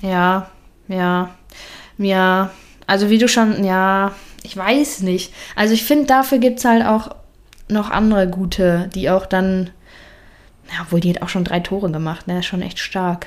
[0.00, 0.50] Ja,
[0.88, 1.34] ja,
[1.98, 2.50] ja.
[2.86, 4.12] Also wie du schon, ja,
[4.42, 5.32] ich weiß nicht.
[5.56, 7.14] Also ich finde, dafür gibt es halt auch
[7.68, 9.70] noch andere gute, die auch dann,
[10.70, 13.26] ja, obwohl die hat auch schon drei Tore gemacht, ne, schon echt stark.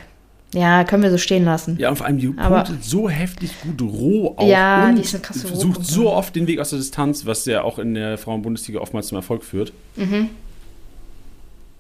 [0.54, 1.78] Ja, können wir so stehen lassen.
[1.78, 5.14] Ja, und vor allem die punktet so heftig gut roh auf ja, und die ist
[5.14, 8.18] eine krasse sucht so oft den Weg aus der Distanz, was ja auch in der
[8.18, 9.74] Frauenbundesliga oftmals zum Erfolg führt.
[9.98, 10.30] Mhm.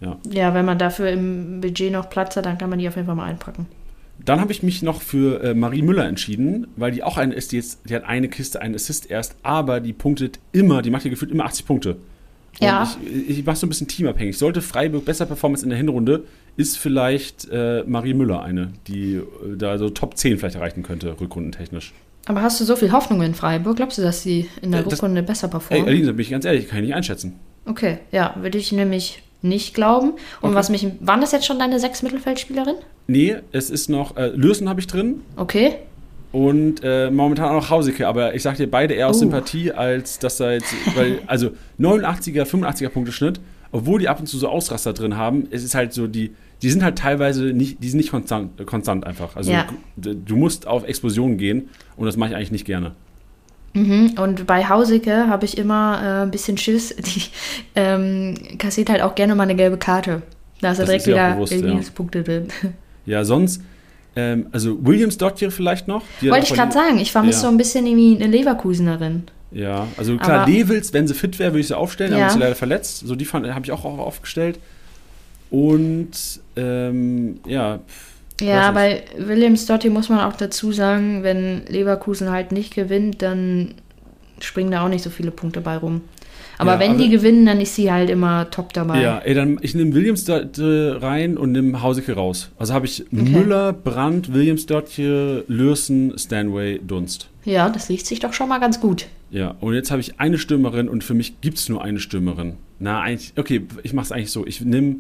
[0.01, 0.17] Ja.
[0.29, 3.07] ja, wenn man dafür im Budget noch Platz hat, dann kann man die auf jeden
[3.07, 3.65] Fall mal einpacken.
[4.23, 7.51] Dann habe ich mich noch für äh, Marie Müller entschieden, weil die auch eine ist,
[7.51, 11.03] die, jetzt, die hat eine Kiste, einen Assist erst, aber die punktet immer, die macht
[11.03, 11.97] hier gefühlt immer 80 Punkte.
[12.59, 12.89] Ja.
[13.05, 14.37] Ich, ich mache so ein bisschen teamabhängig.
[14.37, 16.23] Sollte Freiburg besser performen in der Hinrunde,
[16.55, 19.23] ist vielleicht äh, Marie Müller eine, die äh,
[19.57, 21.93] da so Top 10 vielleicht erreichen könnte, rückrundentechnisch.
[22.25, 23.77] Aber hast du so viel Hoffnung in Freiburg?
[23.77, 25.87] Glaubst du, dass sie in der äh, Rückrunde besser performen?
[25.87, 27.39] Ey, Alina, bin ich ganz ehrlich, kann ich nicht einschätzen.
[27.65, 30.11] Okay, ja, würde ich nämlich nicht glauben.
[30.41, 30.55] Und okay.
[30.55, 30.87] was mich.
[30.99, 32.75] Waren das jetzt schon deine sechs Mittelfeldspielerin?
[33.07, 34.17] Nee, es ist noch.
[34.17, 35.21] Äh, Lürsen habe ich drin.
[35.35, 35.75] Okay.
[36.31, 39.19] Und äh, momentan auch noch Hausike, aber ich sag dir beide eher aus uh.
[39.19, 40.73] Sympathie, als dass er jetzt.
[40.95, 43.39] Weil, also 89er, 85er Punkteschnitt,
[43.71, 46.69] obwohl die ab und zu so Ausraster drin haben, es ist halt so, die, die
[46.69, 49.35] sind halt teilweise nicht, die sind nicht konstant, konstant einfach.
[49.35, 49.67] Also Ja.
[49.95, 52.93] du, du musst auf Explosionen gehen und das mache ich eigentlich nicht gerne.
[53.77, 54.15] Mhm.
[54.19, 56.95] Und bei Hausike habe ich immer äh, ein bisschen Schiss.
[56.95, 57.21] Die
[57.75, 60.21] ähm, kassiert halt auch gerne mal eine gelbe Karte.
[60.61, 61.61] Da ist er direkt ist wieder bewusst, ja.
[61.61, 62.47] Minuspunkte drin.
[63.05, 63.61] Ja, sonst,
[64.17, 66.03] ähm, also Williams Dottier vielleicht noch.
[66.21, 67.41] Wollte ich gerade sagen, ich vermisse Ja.
[67.43, 69.23] so ein bisschen irgendwie eine Leverkusenerin.
[69.51, 72.27] Ja, also klar, Aber- Levels, wenn sie fit wäre, würde ich sie aufstellen, aber Ja.
[72.27, 73.07] ist sie leider verletzt.
[73.07, 74.59] So die habe ich auch aufgestellt.
[75.49, 76.09] Und
[76.57, 82.51] ähm, ja, pff, Ja, bei Williams Dotti muss man auch dazu sagen, wenn Leverkusen halt
[82.51, 83.73] nicht gewinnt, dann
[84.39, 86.01] springen da auch nicht so viele Punkte bei rum.
[86.59, 89.01] Aber Ja, wenn aber- die gewinnen, dann ist sie halt immer top dabei.
[89.01, 92.49] ja, ey, dann ich nehme Williams dort rein und nehme Hauseke raus.
[92.57, 97.29] Also habe ich Müller, Brandt, Williams Dottier, Lürsen, Stanway, Dunst.
[97.45, 99.05] Ja, das liest sich doch schon mal ganz gut.
[99.29, 102.53] Ja, und jetzt habe ich eine Stürmerin und für mich gibt es nur eine Stürmerin.
[102.79, 104.45] Na, eigentlich, okay, ich mache es eigentlich so.
[104.47, 104.97] Ich nehme,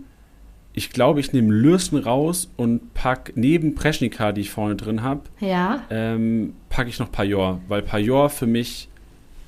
[0.77, 5.21] ich glaube, ich nehme Lürsen raus und pack neben Preschnika, die ich vorne drin habe,
[5.39, 8.87] Ja, ähm, packe ich noch Pajor, weil Pajor für mich,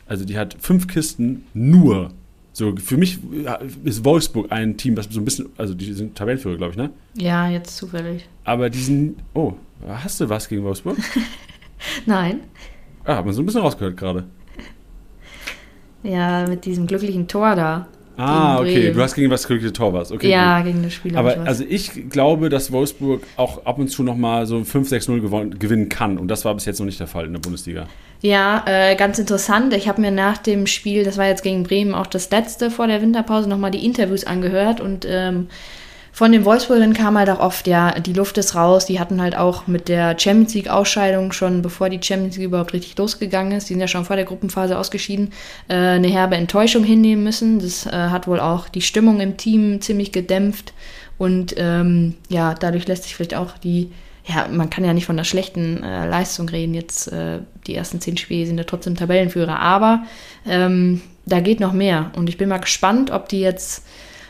[0.07, 2.09] also die hat fünf Kisten nur.
[2.51, 6.15] So, für mich äh, ist Wolfsburg ein Team, das so ein bisschen, also die sind
[6.15, 6.89] Tabellenführer, glaube ich, ne?
[7.13, 8.27] ja, jetzt zufällig.
[8.43, 9.53] Aber die sind, oh,
[9.87, 10.97] hast du was gegen Wolfsburg?
[12.07, 12.39] Nein.
[13.05, 14.25] ah, hat man so ein bisschen rausgehört gerade.
[16.01, 17.87] Ja, mit diesem glücklichen Tor da.
[18.19, 18.95] Ah, okay, Bremen.
[18.95, 20.11] du hast gegen was glückliche Tor was.
[20.11, 21.15] Okay, ja, gegen das Spiel.
[21.15, 25.57] Aber ich also ich glaube, dass Wolfsburg auch ab und zu nochmal so 5-6-0 gewon-
[25.57, 26.17] gewinnen kann.
[26.17, 27.87] Und das war bis jetzt noch nicht der Fall in der Bundesliga.
[28.21, 29.73] Ja, äh, ganz interessant.
[29.73, 32.87] Ich habe mir nach dem Spiel, das war jetzt gegen Bremen auch das letzte vor
[32.87, 35.47] der Winterpause, nochmal die Interviews angehört und ähm,
[36.19, 38.85] von den Wolfsburgern kam halt auch oft, ja, die Luft ist raus.
[38.85, 42.97] Die hatten halt auch mit der Champions League-Ausscheidung schon, bevor die Champions League überhaupt richtig
[42.97, 45.31] losgegangen ist, die sind ja schon vor der Gruppenphase ausgeschieden,
[45.69, 47.59] äh, eine herbe Enttäuschung hinnehmen müssen.
[47.59, 50.73] Das äh, hat wohl auch die Stimmung im Team ziemlich gedämpft
[51.17, 53.89] und ähm, ja, dadurch lässt sich vielleicht auch die
[54.25, 56.73] ja, man kann ja nicht von einer schlechten äh, Leistung reden.
[56.73, 60.03] Jetzt äh, die ersten zehn Spiele sind ja trotzdem Tabellenführer, aber
[60.45, 62.11] ähm, da geht noch mehr.
[62.17, 63.85] Und ich bin mal gespannt, ob die jetzt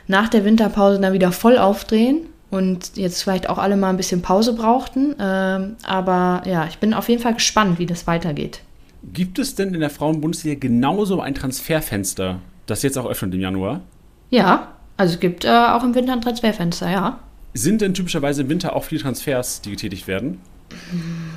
[0.10, 4.22] nach der Winterpause dann wieder voll aufdrehen und jetzt vielleicht auch alle mal ein bisschen
[4.22, 5.16] Pause brauchten.
[5.20, 8.62] Ähm, aber ja, ich bin auf jeden Fall gespannt, wie das weitergeht.
[9.14, 13.82] Gibt es denn in der Frauenbundesliga genauso ein Transferfenster, das jetzt auch öffnet im Januar?
[14.32, 17.20] Ja, also es gibt äh, auch im Winter ein Transferfenster, ja.
[17.54, 20.42] Sind denn typischerweise im Winter auch viele Transfers, die getätigt werden?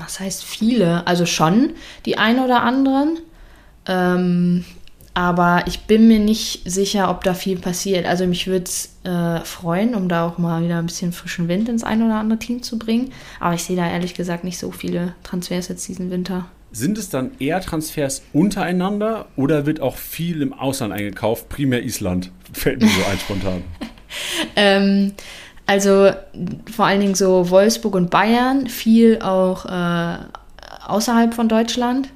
[0.00, 1.06] Was heißt viele?
[1.06, 1.74] Also schon
[2.06, 3.18] die ein oder anderen.
[3.86, 4.64] Ähm,
[5.14, 8.06] aber ich bin mir nicht sicher, ob da viel passiert.
[8.06, 11.68] Also mich würde es äh, freuen, um da auch mal wieder ein bisschen frischen Wind
[11.68, 13.12] ins ein oder andere Team zu bringen.
[13.38, 16.46] Aber ich sehe da ehrlich gesagt nicht so viele Transfers jetzt diesen Winter.
[16.70, 22.30] Sind es dann eher Transfers untereinander oder wird auch viel im Ausland eingekauft, primär Island?
[22.54, 23.62] Fällt mir so ein spontan.
[24.56, 25.14] Ähm,
[25.64, 26.10] also
[26.70, 30.18] vor allen Dingen so Wolfsburg und Bayern, viel auch äh,
[30.86, 32.10] außerhalb von Deutschland.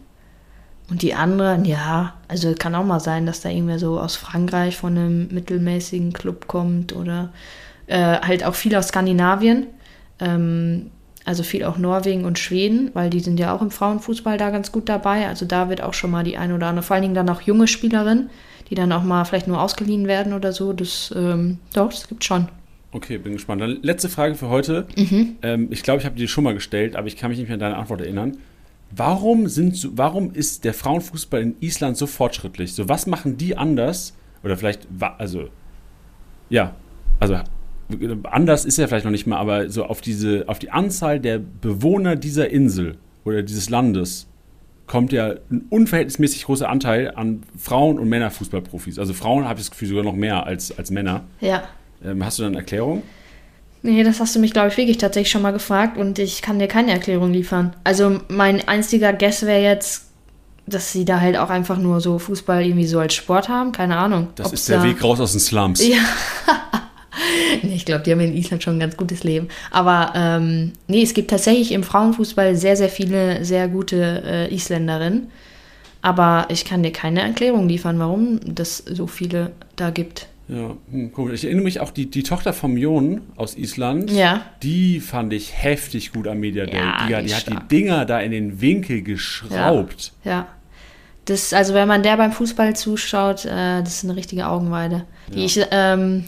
[0.88, 4.76] Und die anderen, ja, also kann auch mal sein, dass da irgendwer so aus Frankreich
[4.76, 7.32] von einem mittelmäßigen Club kommt oder
[7.86, 9.66] äh, halt auch viel aus Skandinavien.
[10.20, 10.90] Ähm,
[11.24, 14.70] also viel auch Norwegen und Schweden, weil die sind ja auch im Frauenfußball da ganz
[14.70, 15.26] gut dabei.
[15.26, 17.40] Also da wird auch schon mal die eine oder andere, vor allen Dingen dann auch
[17.42, 18.30] junge Spielerinnen,
[18.70, 20.72] die dann auch mal vielleicht nur ausgeliehen werden oder so.
[20.72, 22.46] Das, ähm, doch, das gibt schon.
[22.92, 23.60] Okay, bin gespannt.
[23.60, 24.86] Dann letzte Frage für heute.
[25.42, 27.54] Ähm, ich glaube, ich habe die schon mal gestellt, aber ich kann mich nicht mehr
[27.54, 28.36] an deine Antwort erinnern.
[28.90, 32.74] Warum, sind so, warum ist der Frauenfußball in Island so fortschrittlich?
[32.74, 34.14] So, was machen die anders?
[34.44, 34.86] Oder vielleicht,
[35.18, 35.48] also,
[36.48, 36.74] ja,
[37.18, 37.36] also
[38.24, 41.38] anders ist ja vielleicht noch nicht mal, aber so auf diese, auf die Anzahl der
[41.38, 44.26] Bewohner dieser Insel oder dieses Landes
[44.86, 48.98] kommt ja ein unverhältnismäßig großer Anteil an Frauen- und Männerfußballprofis.
[48.98, 51.24] Also Frauen habe ich das Gefühl sogar noch mehr als, als Männer.
[51.40, 51.64] Ja.
[52.04, 53.02] Ähm, hast du da eine Erklärung?
[53.82, 56.58] Nee, das hast du mich, glaube ich, wirklich tatsächlich schon mal gefragt und ich kann
[56.58, 57.74] dir keine Erklärung liefern.
[57.84, 60.06] Also mein einziger Guess wäre jetzt,
[60.66, 63.70] dass sie da halt auch einfach nur so Fußball irgendwie so als Sport haben.
[63.72, 64.28] Keine Ahnung.
[64.34, 65.86] Das ist der da- Weg raus aus den Slums.
[65.86, 65.98] Ja.
[67.62, 69.48] nee, ich glaube, die haben in Island schon ein ganz gutes Leben.
[69.70, 75.30] Aber ähm, nee, es gibt tatsächlich im Frauenfußball sehr, sehr viele sehr gute äh, Isländerinnen.
[76.02, 80.26] Aber ich kann dir keine Erklärung liefern, warum das so viele da gibt.
[80.48, 81.34] Ja, hm, cool.
[81.34, 84.42] Ich erinnere mich auch, die, die Tochter vom Jon aus Island, Ja.
[84.62, 86.76] die fand ich heftig gut am Media Day.
[86.78, 90.12] Ja, die, die die hat die Dinger da in den Winkel geschraubt.
[90.24, 90.46] Ja.
[91.24, 95.04] Das, also wenn man der beim Fußball zuschaut, äh, das ist eine richtige Augenweide.
[95.34, 95.44] Die Ja.
[95.46, 96.24] ich, ähm,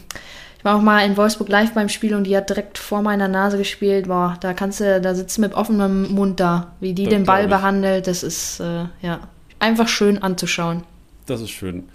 [0.57, 3.29] ich war auch mal in Wolfsburg live beim Spiel und die hat direkt vor meiner
[3.29, 4.07] Nase gespielt.
[4.09, 6.73] Boah, da kannst du, da sitzt du mit offenem Mund da.
[6.81, 9.21] Wie die Das den Ball behandelt, das ist äh, ja
[9.59, 10.83] einfach schön anzuschauen.
[11.27, 11.85] Das ist schön.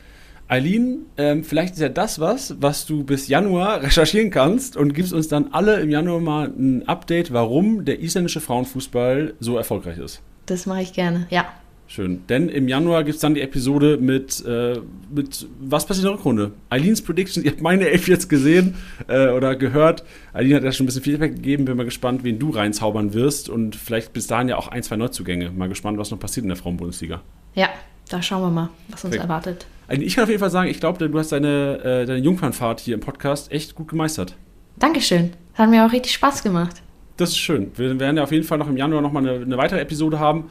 [0.47, 5.13] Eileen, ähm, vielleicht ist ja das was, was du bis Januar recherchieren kannst und gibst
[5.13, 10.21] uns dann alle im Januar mal ein Update, warum der isländische Frauenfußball so erfolgreich ist.
[10.47, 11.47] Das mache ich gerne, ja.
[11.87, 12.27] Schön.
[12.29, 14.81] Denn im Januar gibt es dann die Episode mit, äh,
[15.15, 16.53] mit Was passiert in der Rückrunde?
[16.71, 17.45] Eileens Predictions.
[17.45, 18.75] Ihr habt meine Elf jetzt gesehen
[19.07, 20.03] äh, oder gehört.
[20.33, 21.67] Eileen hat ja schon ein bisschen Feedback gegeben.
[21.67, 23.51] Bin mal gespannt, wen du reinzaubern wirst.
[23.51, 25.51] Und vielleicht bis dahin ja auch ein, zwei Neuzugänge.
[25.51, 27.21] Mal gespannt, was noch passiert in der Frauenbundesliga.
[27.55, 27.69] Ja,
[28.09, 29.23] da schauen wir mal, was uns Perfekt.
[29.23, 29.67] erwartet.
[29.89, 32.95] Ich kann auf jeden Fall sagen, ich glaube, du hast deine, äh, deine Jungfernfahrt hier
[32.95, 34.35] im Podcast echt gut gemeistert.
[34.79, 35.33] Dankeschön.
[35.55, 36.83] Hat mir auch richtig Spaß gemacht.
[37.17, 37.71] Das ist schön.
[37.77, 40.51] Wir werden ja auf jeden Fall noch im Januar nochmal eine, eine weitere Episode haben.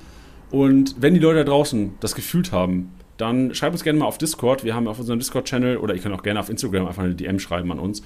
[0.52, 4.18] Und wenn die Leute da draußen das gefühlt haben, dann schreibt uns gerne mal auf
[4.18, 4.64] Discord.
[4.64, 7.40] Wir haben auf unserem Discord-Channel, oder ihr könnt auch gerne auf Instagram einfach eine DM
[7.40, 8.04] schreiben an uns.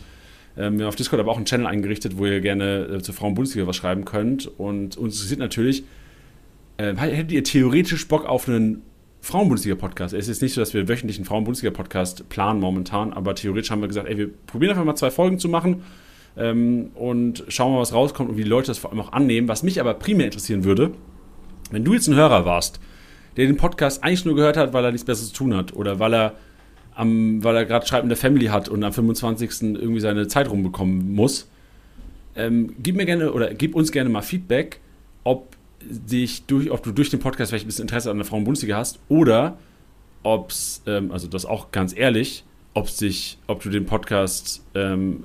[0.57, 3.13] Ähm, wir haben auf Discord aber auch einen Channel eingerichtet, wo ihr gerne äh, zur
[3.13, 4.47] Frauen-Bundesliga was schreiben könnt.
[4.47, 5.83] Und uns interessiert natürlich,
[6.77, 8.81] äh, hättet ihr theoretisch Bock auf einen
[9.21, 10.13] Frauen-Bundesliga-Podcast?
[10.13, 13.87] Es ist nicht so, dass wir wöchentlich einen Frauen-Bundesliga-Podcast planen momentan, aber theoretisch haben wir
[13.87, 15.83] gesagt, ey, wir probieren einfach mal zwei Folgen zu machen
[16.37, 19.47] ähm, und schauen mal, was rauskommt und wie die Leute das vor allem auch annehmen.
[19.47, 20.91] Was mich aber primär interessieren würde,
[21.71, 22.79] wenn du jetzt ein Hörer warst,
[23.35, 25.99] der den Podcast eigentlich nur gehört hat, weil er nichts Besseres zu tun hat oder
[25.99, 26.33] weil er
[26.95, 29.75] am, weil er gerade Schreiben in der Family hat und am 25.
[29.75, 31.49] irgendwie seine Zeit rumbekommen muss,
[32.35, 34.79] ähm, gib mir gerne oder gib uns gerne mal Feedback,
[35.23, 35.56] ob
[35.89, 38.99] dich durch, ob du durch den Podcast vielleicht ein bisschen Interesse an der Frauen-Bundesliga hast
[39.09, 39.57] oder
[40.23, 42.43] ob es, ähm, also das auch ganz ehrlich,
[42.73, 45.23] ob sich, ob du den Podcast ähm,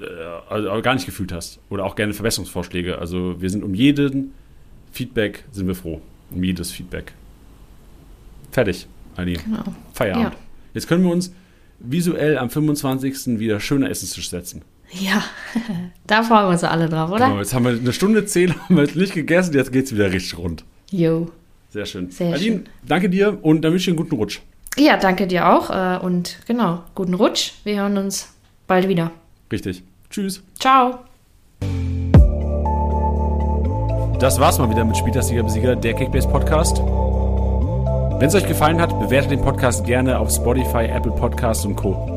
[0.00, 2.98] äh, also gar nicht gefühlt hast oder auch gerne Verbesserungsvorschläge.
[2.98, 4.32] Also wir sind um jeden
[4.92, 6.00] Feedback sind wir froh.
[6.30, 7.12] Um jedes Feedback.
[8.50, 9.38] Fertig, Aline.
[9.38, 9.64] Genau.
[9.92, 10.32] Feierabend.
[10.32, 10.40] Ja.
[10.72, 11.34] Jetzt können wir uns
[11.78, 13.38] visuell am 25.
[13.38, 14.62] wieder schöner Essenstisch setzen.
[14.92, 15.22] Ja,
[16.06, 17.26] da freuen wir uns alle drauf, oder?
[17.26, 20.12] Genau, jetzt haben wir eine Stunde zehn, haben wir nicht gegessen, jetzt geht es wieder
[20.12, 20.64] richtig rund.
[20.90, 21.30] Jo.
[21.70, 22.10] Sehr schön.
[22.10, 22.68] Sehr Aline, schön.
[22.86, 24.40] danke dir und dann wünsche ich dir einen guten Rutsch.
[24.78, 27.52] Ja, danke dir auch äh, und genau, guten Rutsch.
[27.64, 28.34] Wir hören uns
[28.66, 29.10] bald wieder.
[29.50, 29.82] Richtig.
[30.10, 30.42] Tschüss.
[30.58, 31.00] Ciao.
[34.18, 36.78] Das war's mal wieder mit Spieltagsliga Besieger, der Kickbase Podcast.
[36.78, 42.15] Wenn es euch gefallen hat, bewertet den Podcast gerne auf Spotify, Apple Podcasts und Co.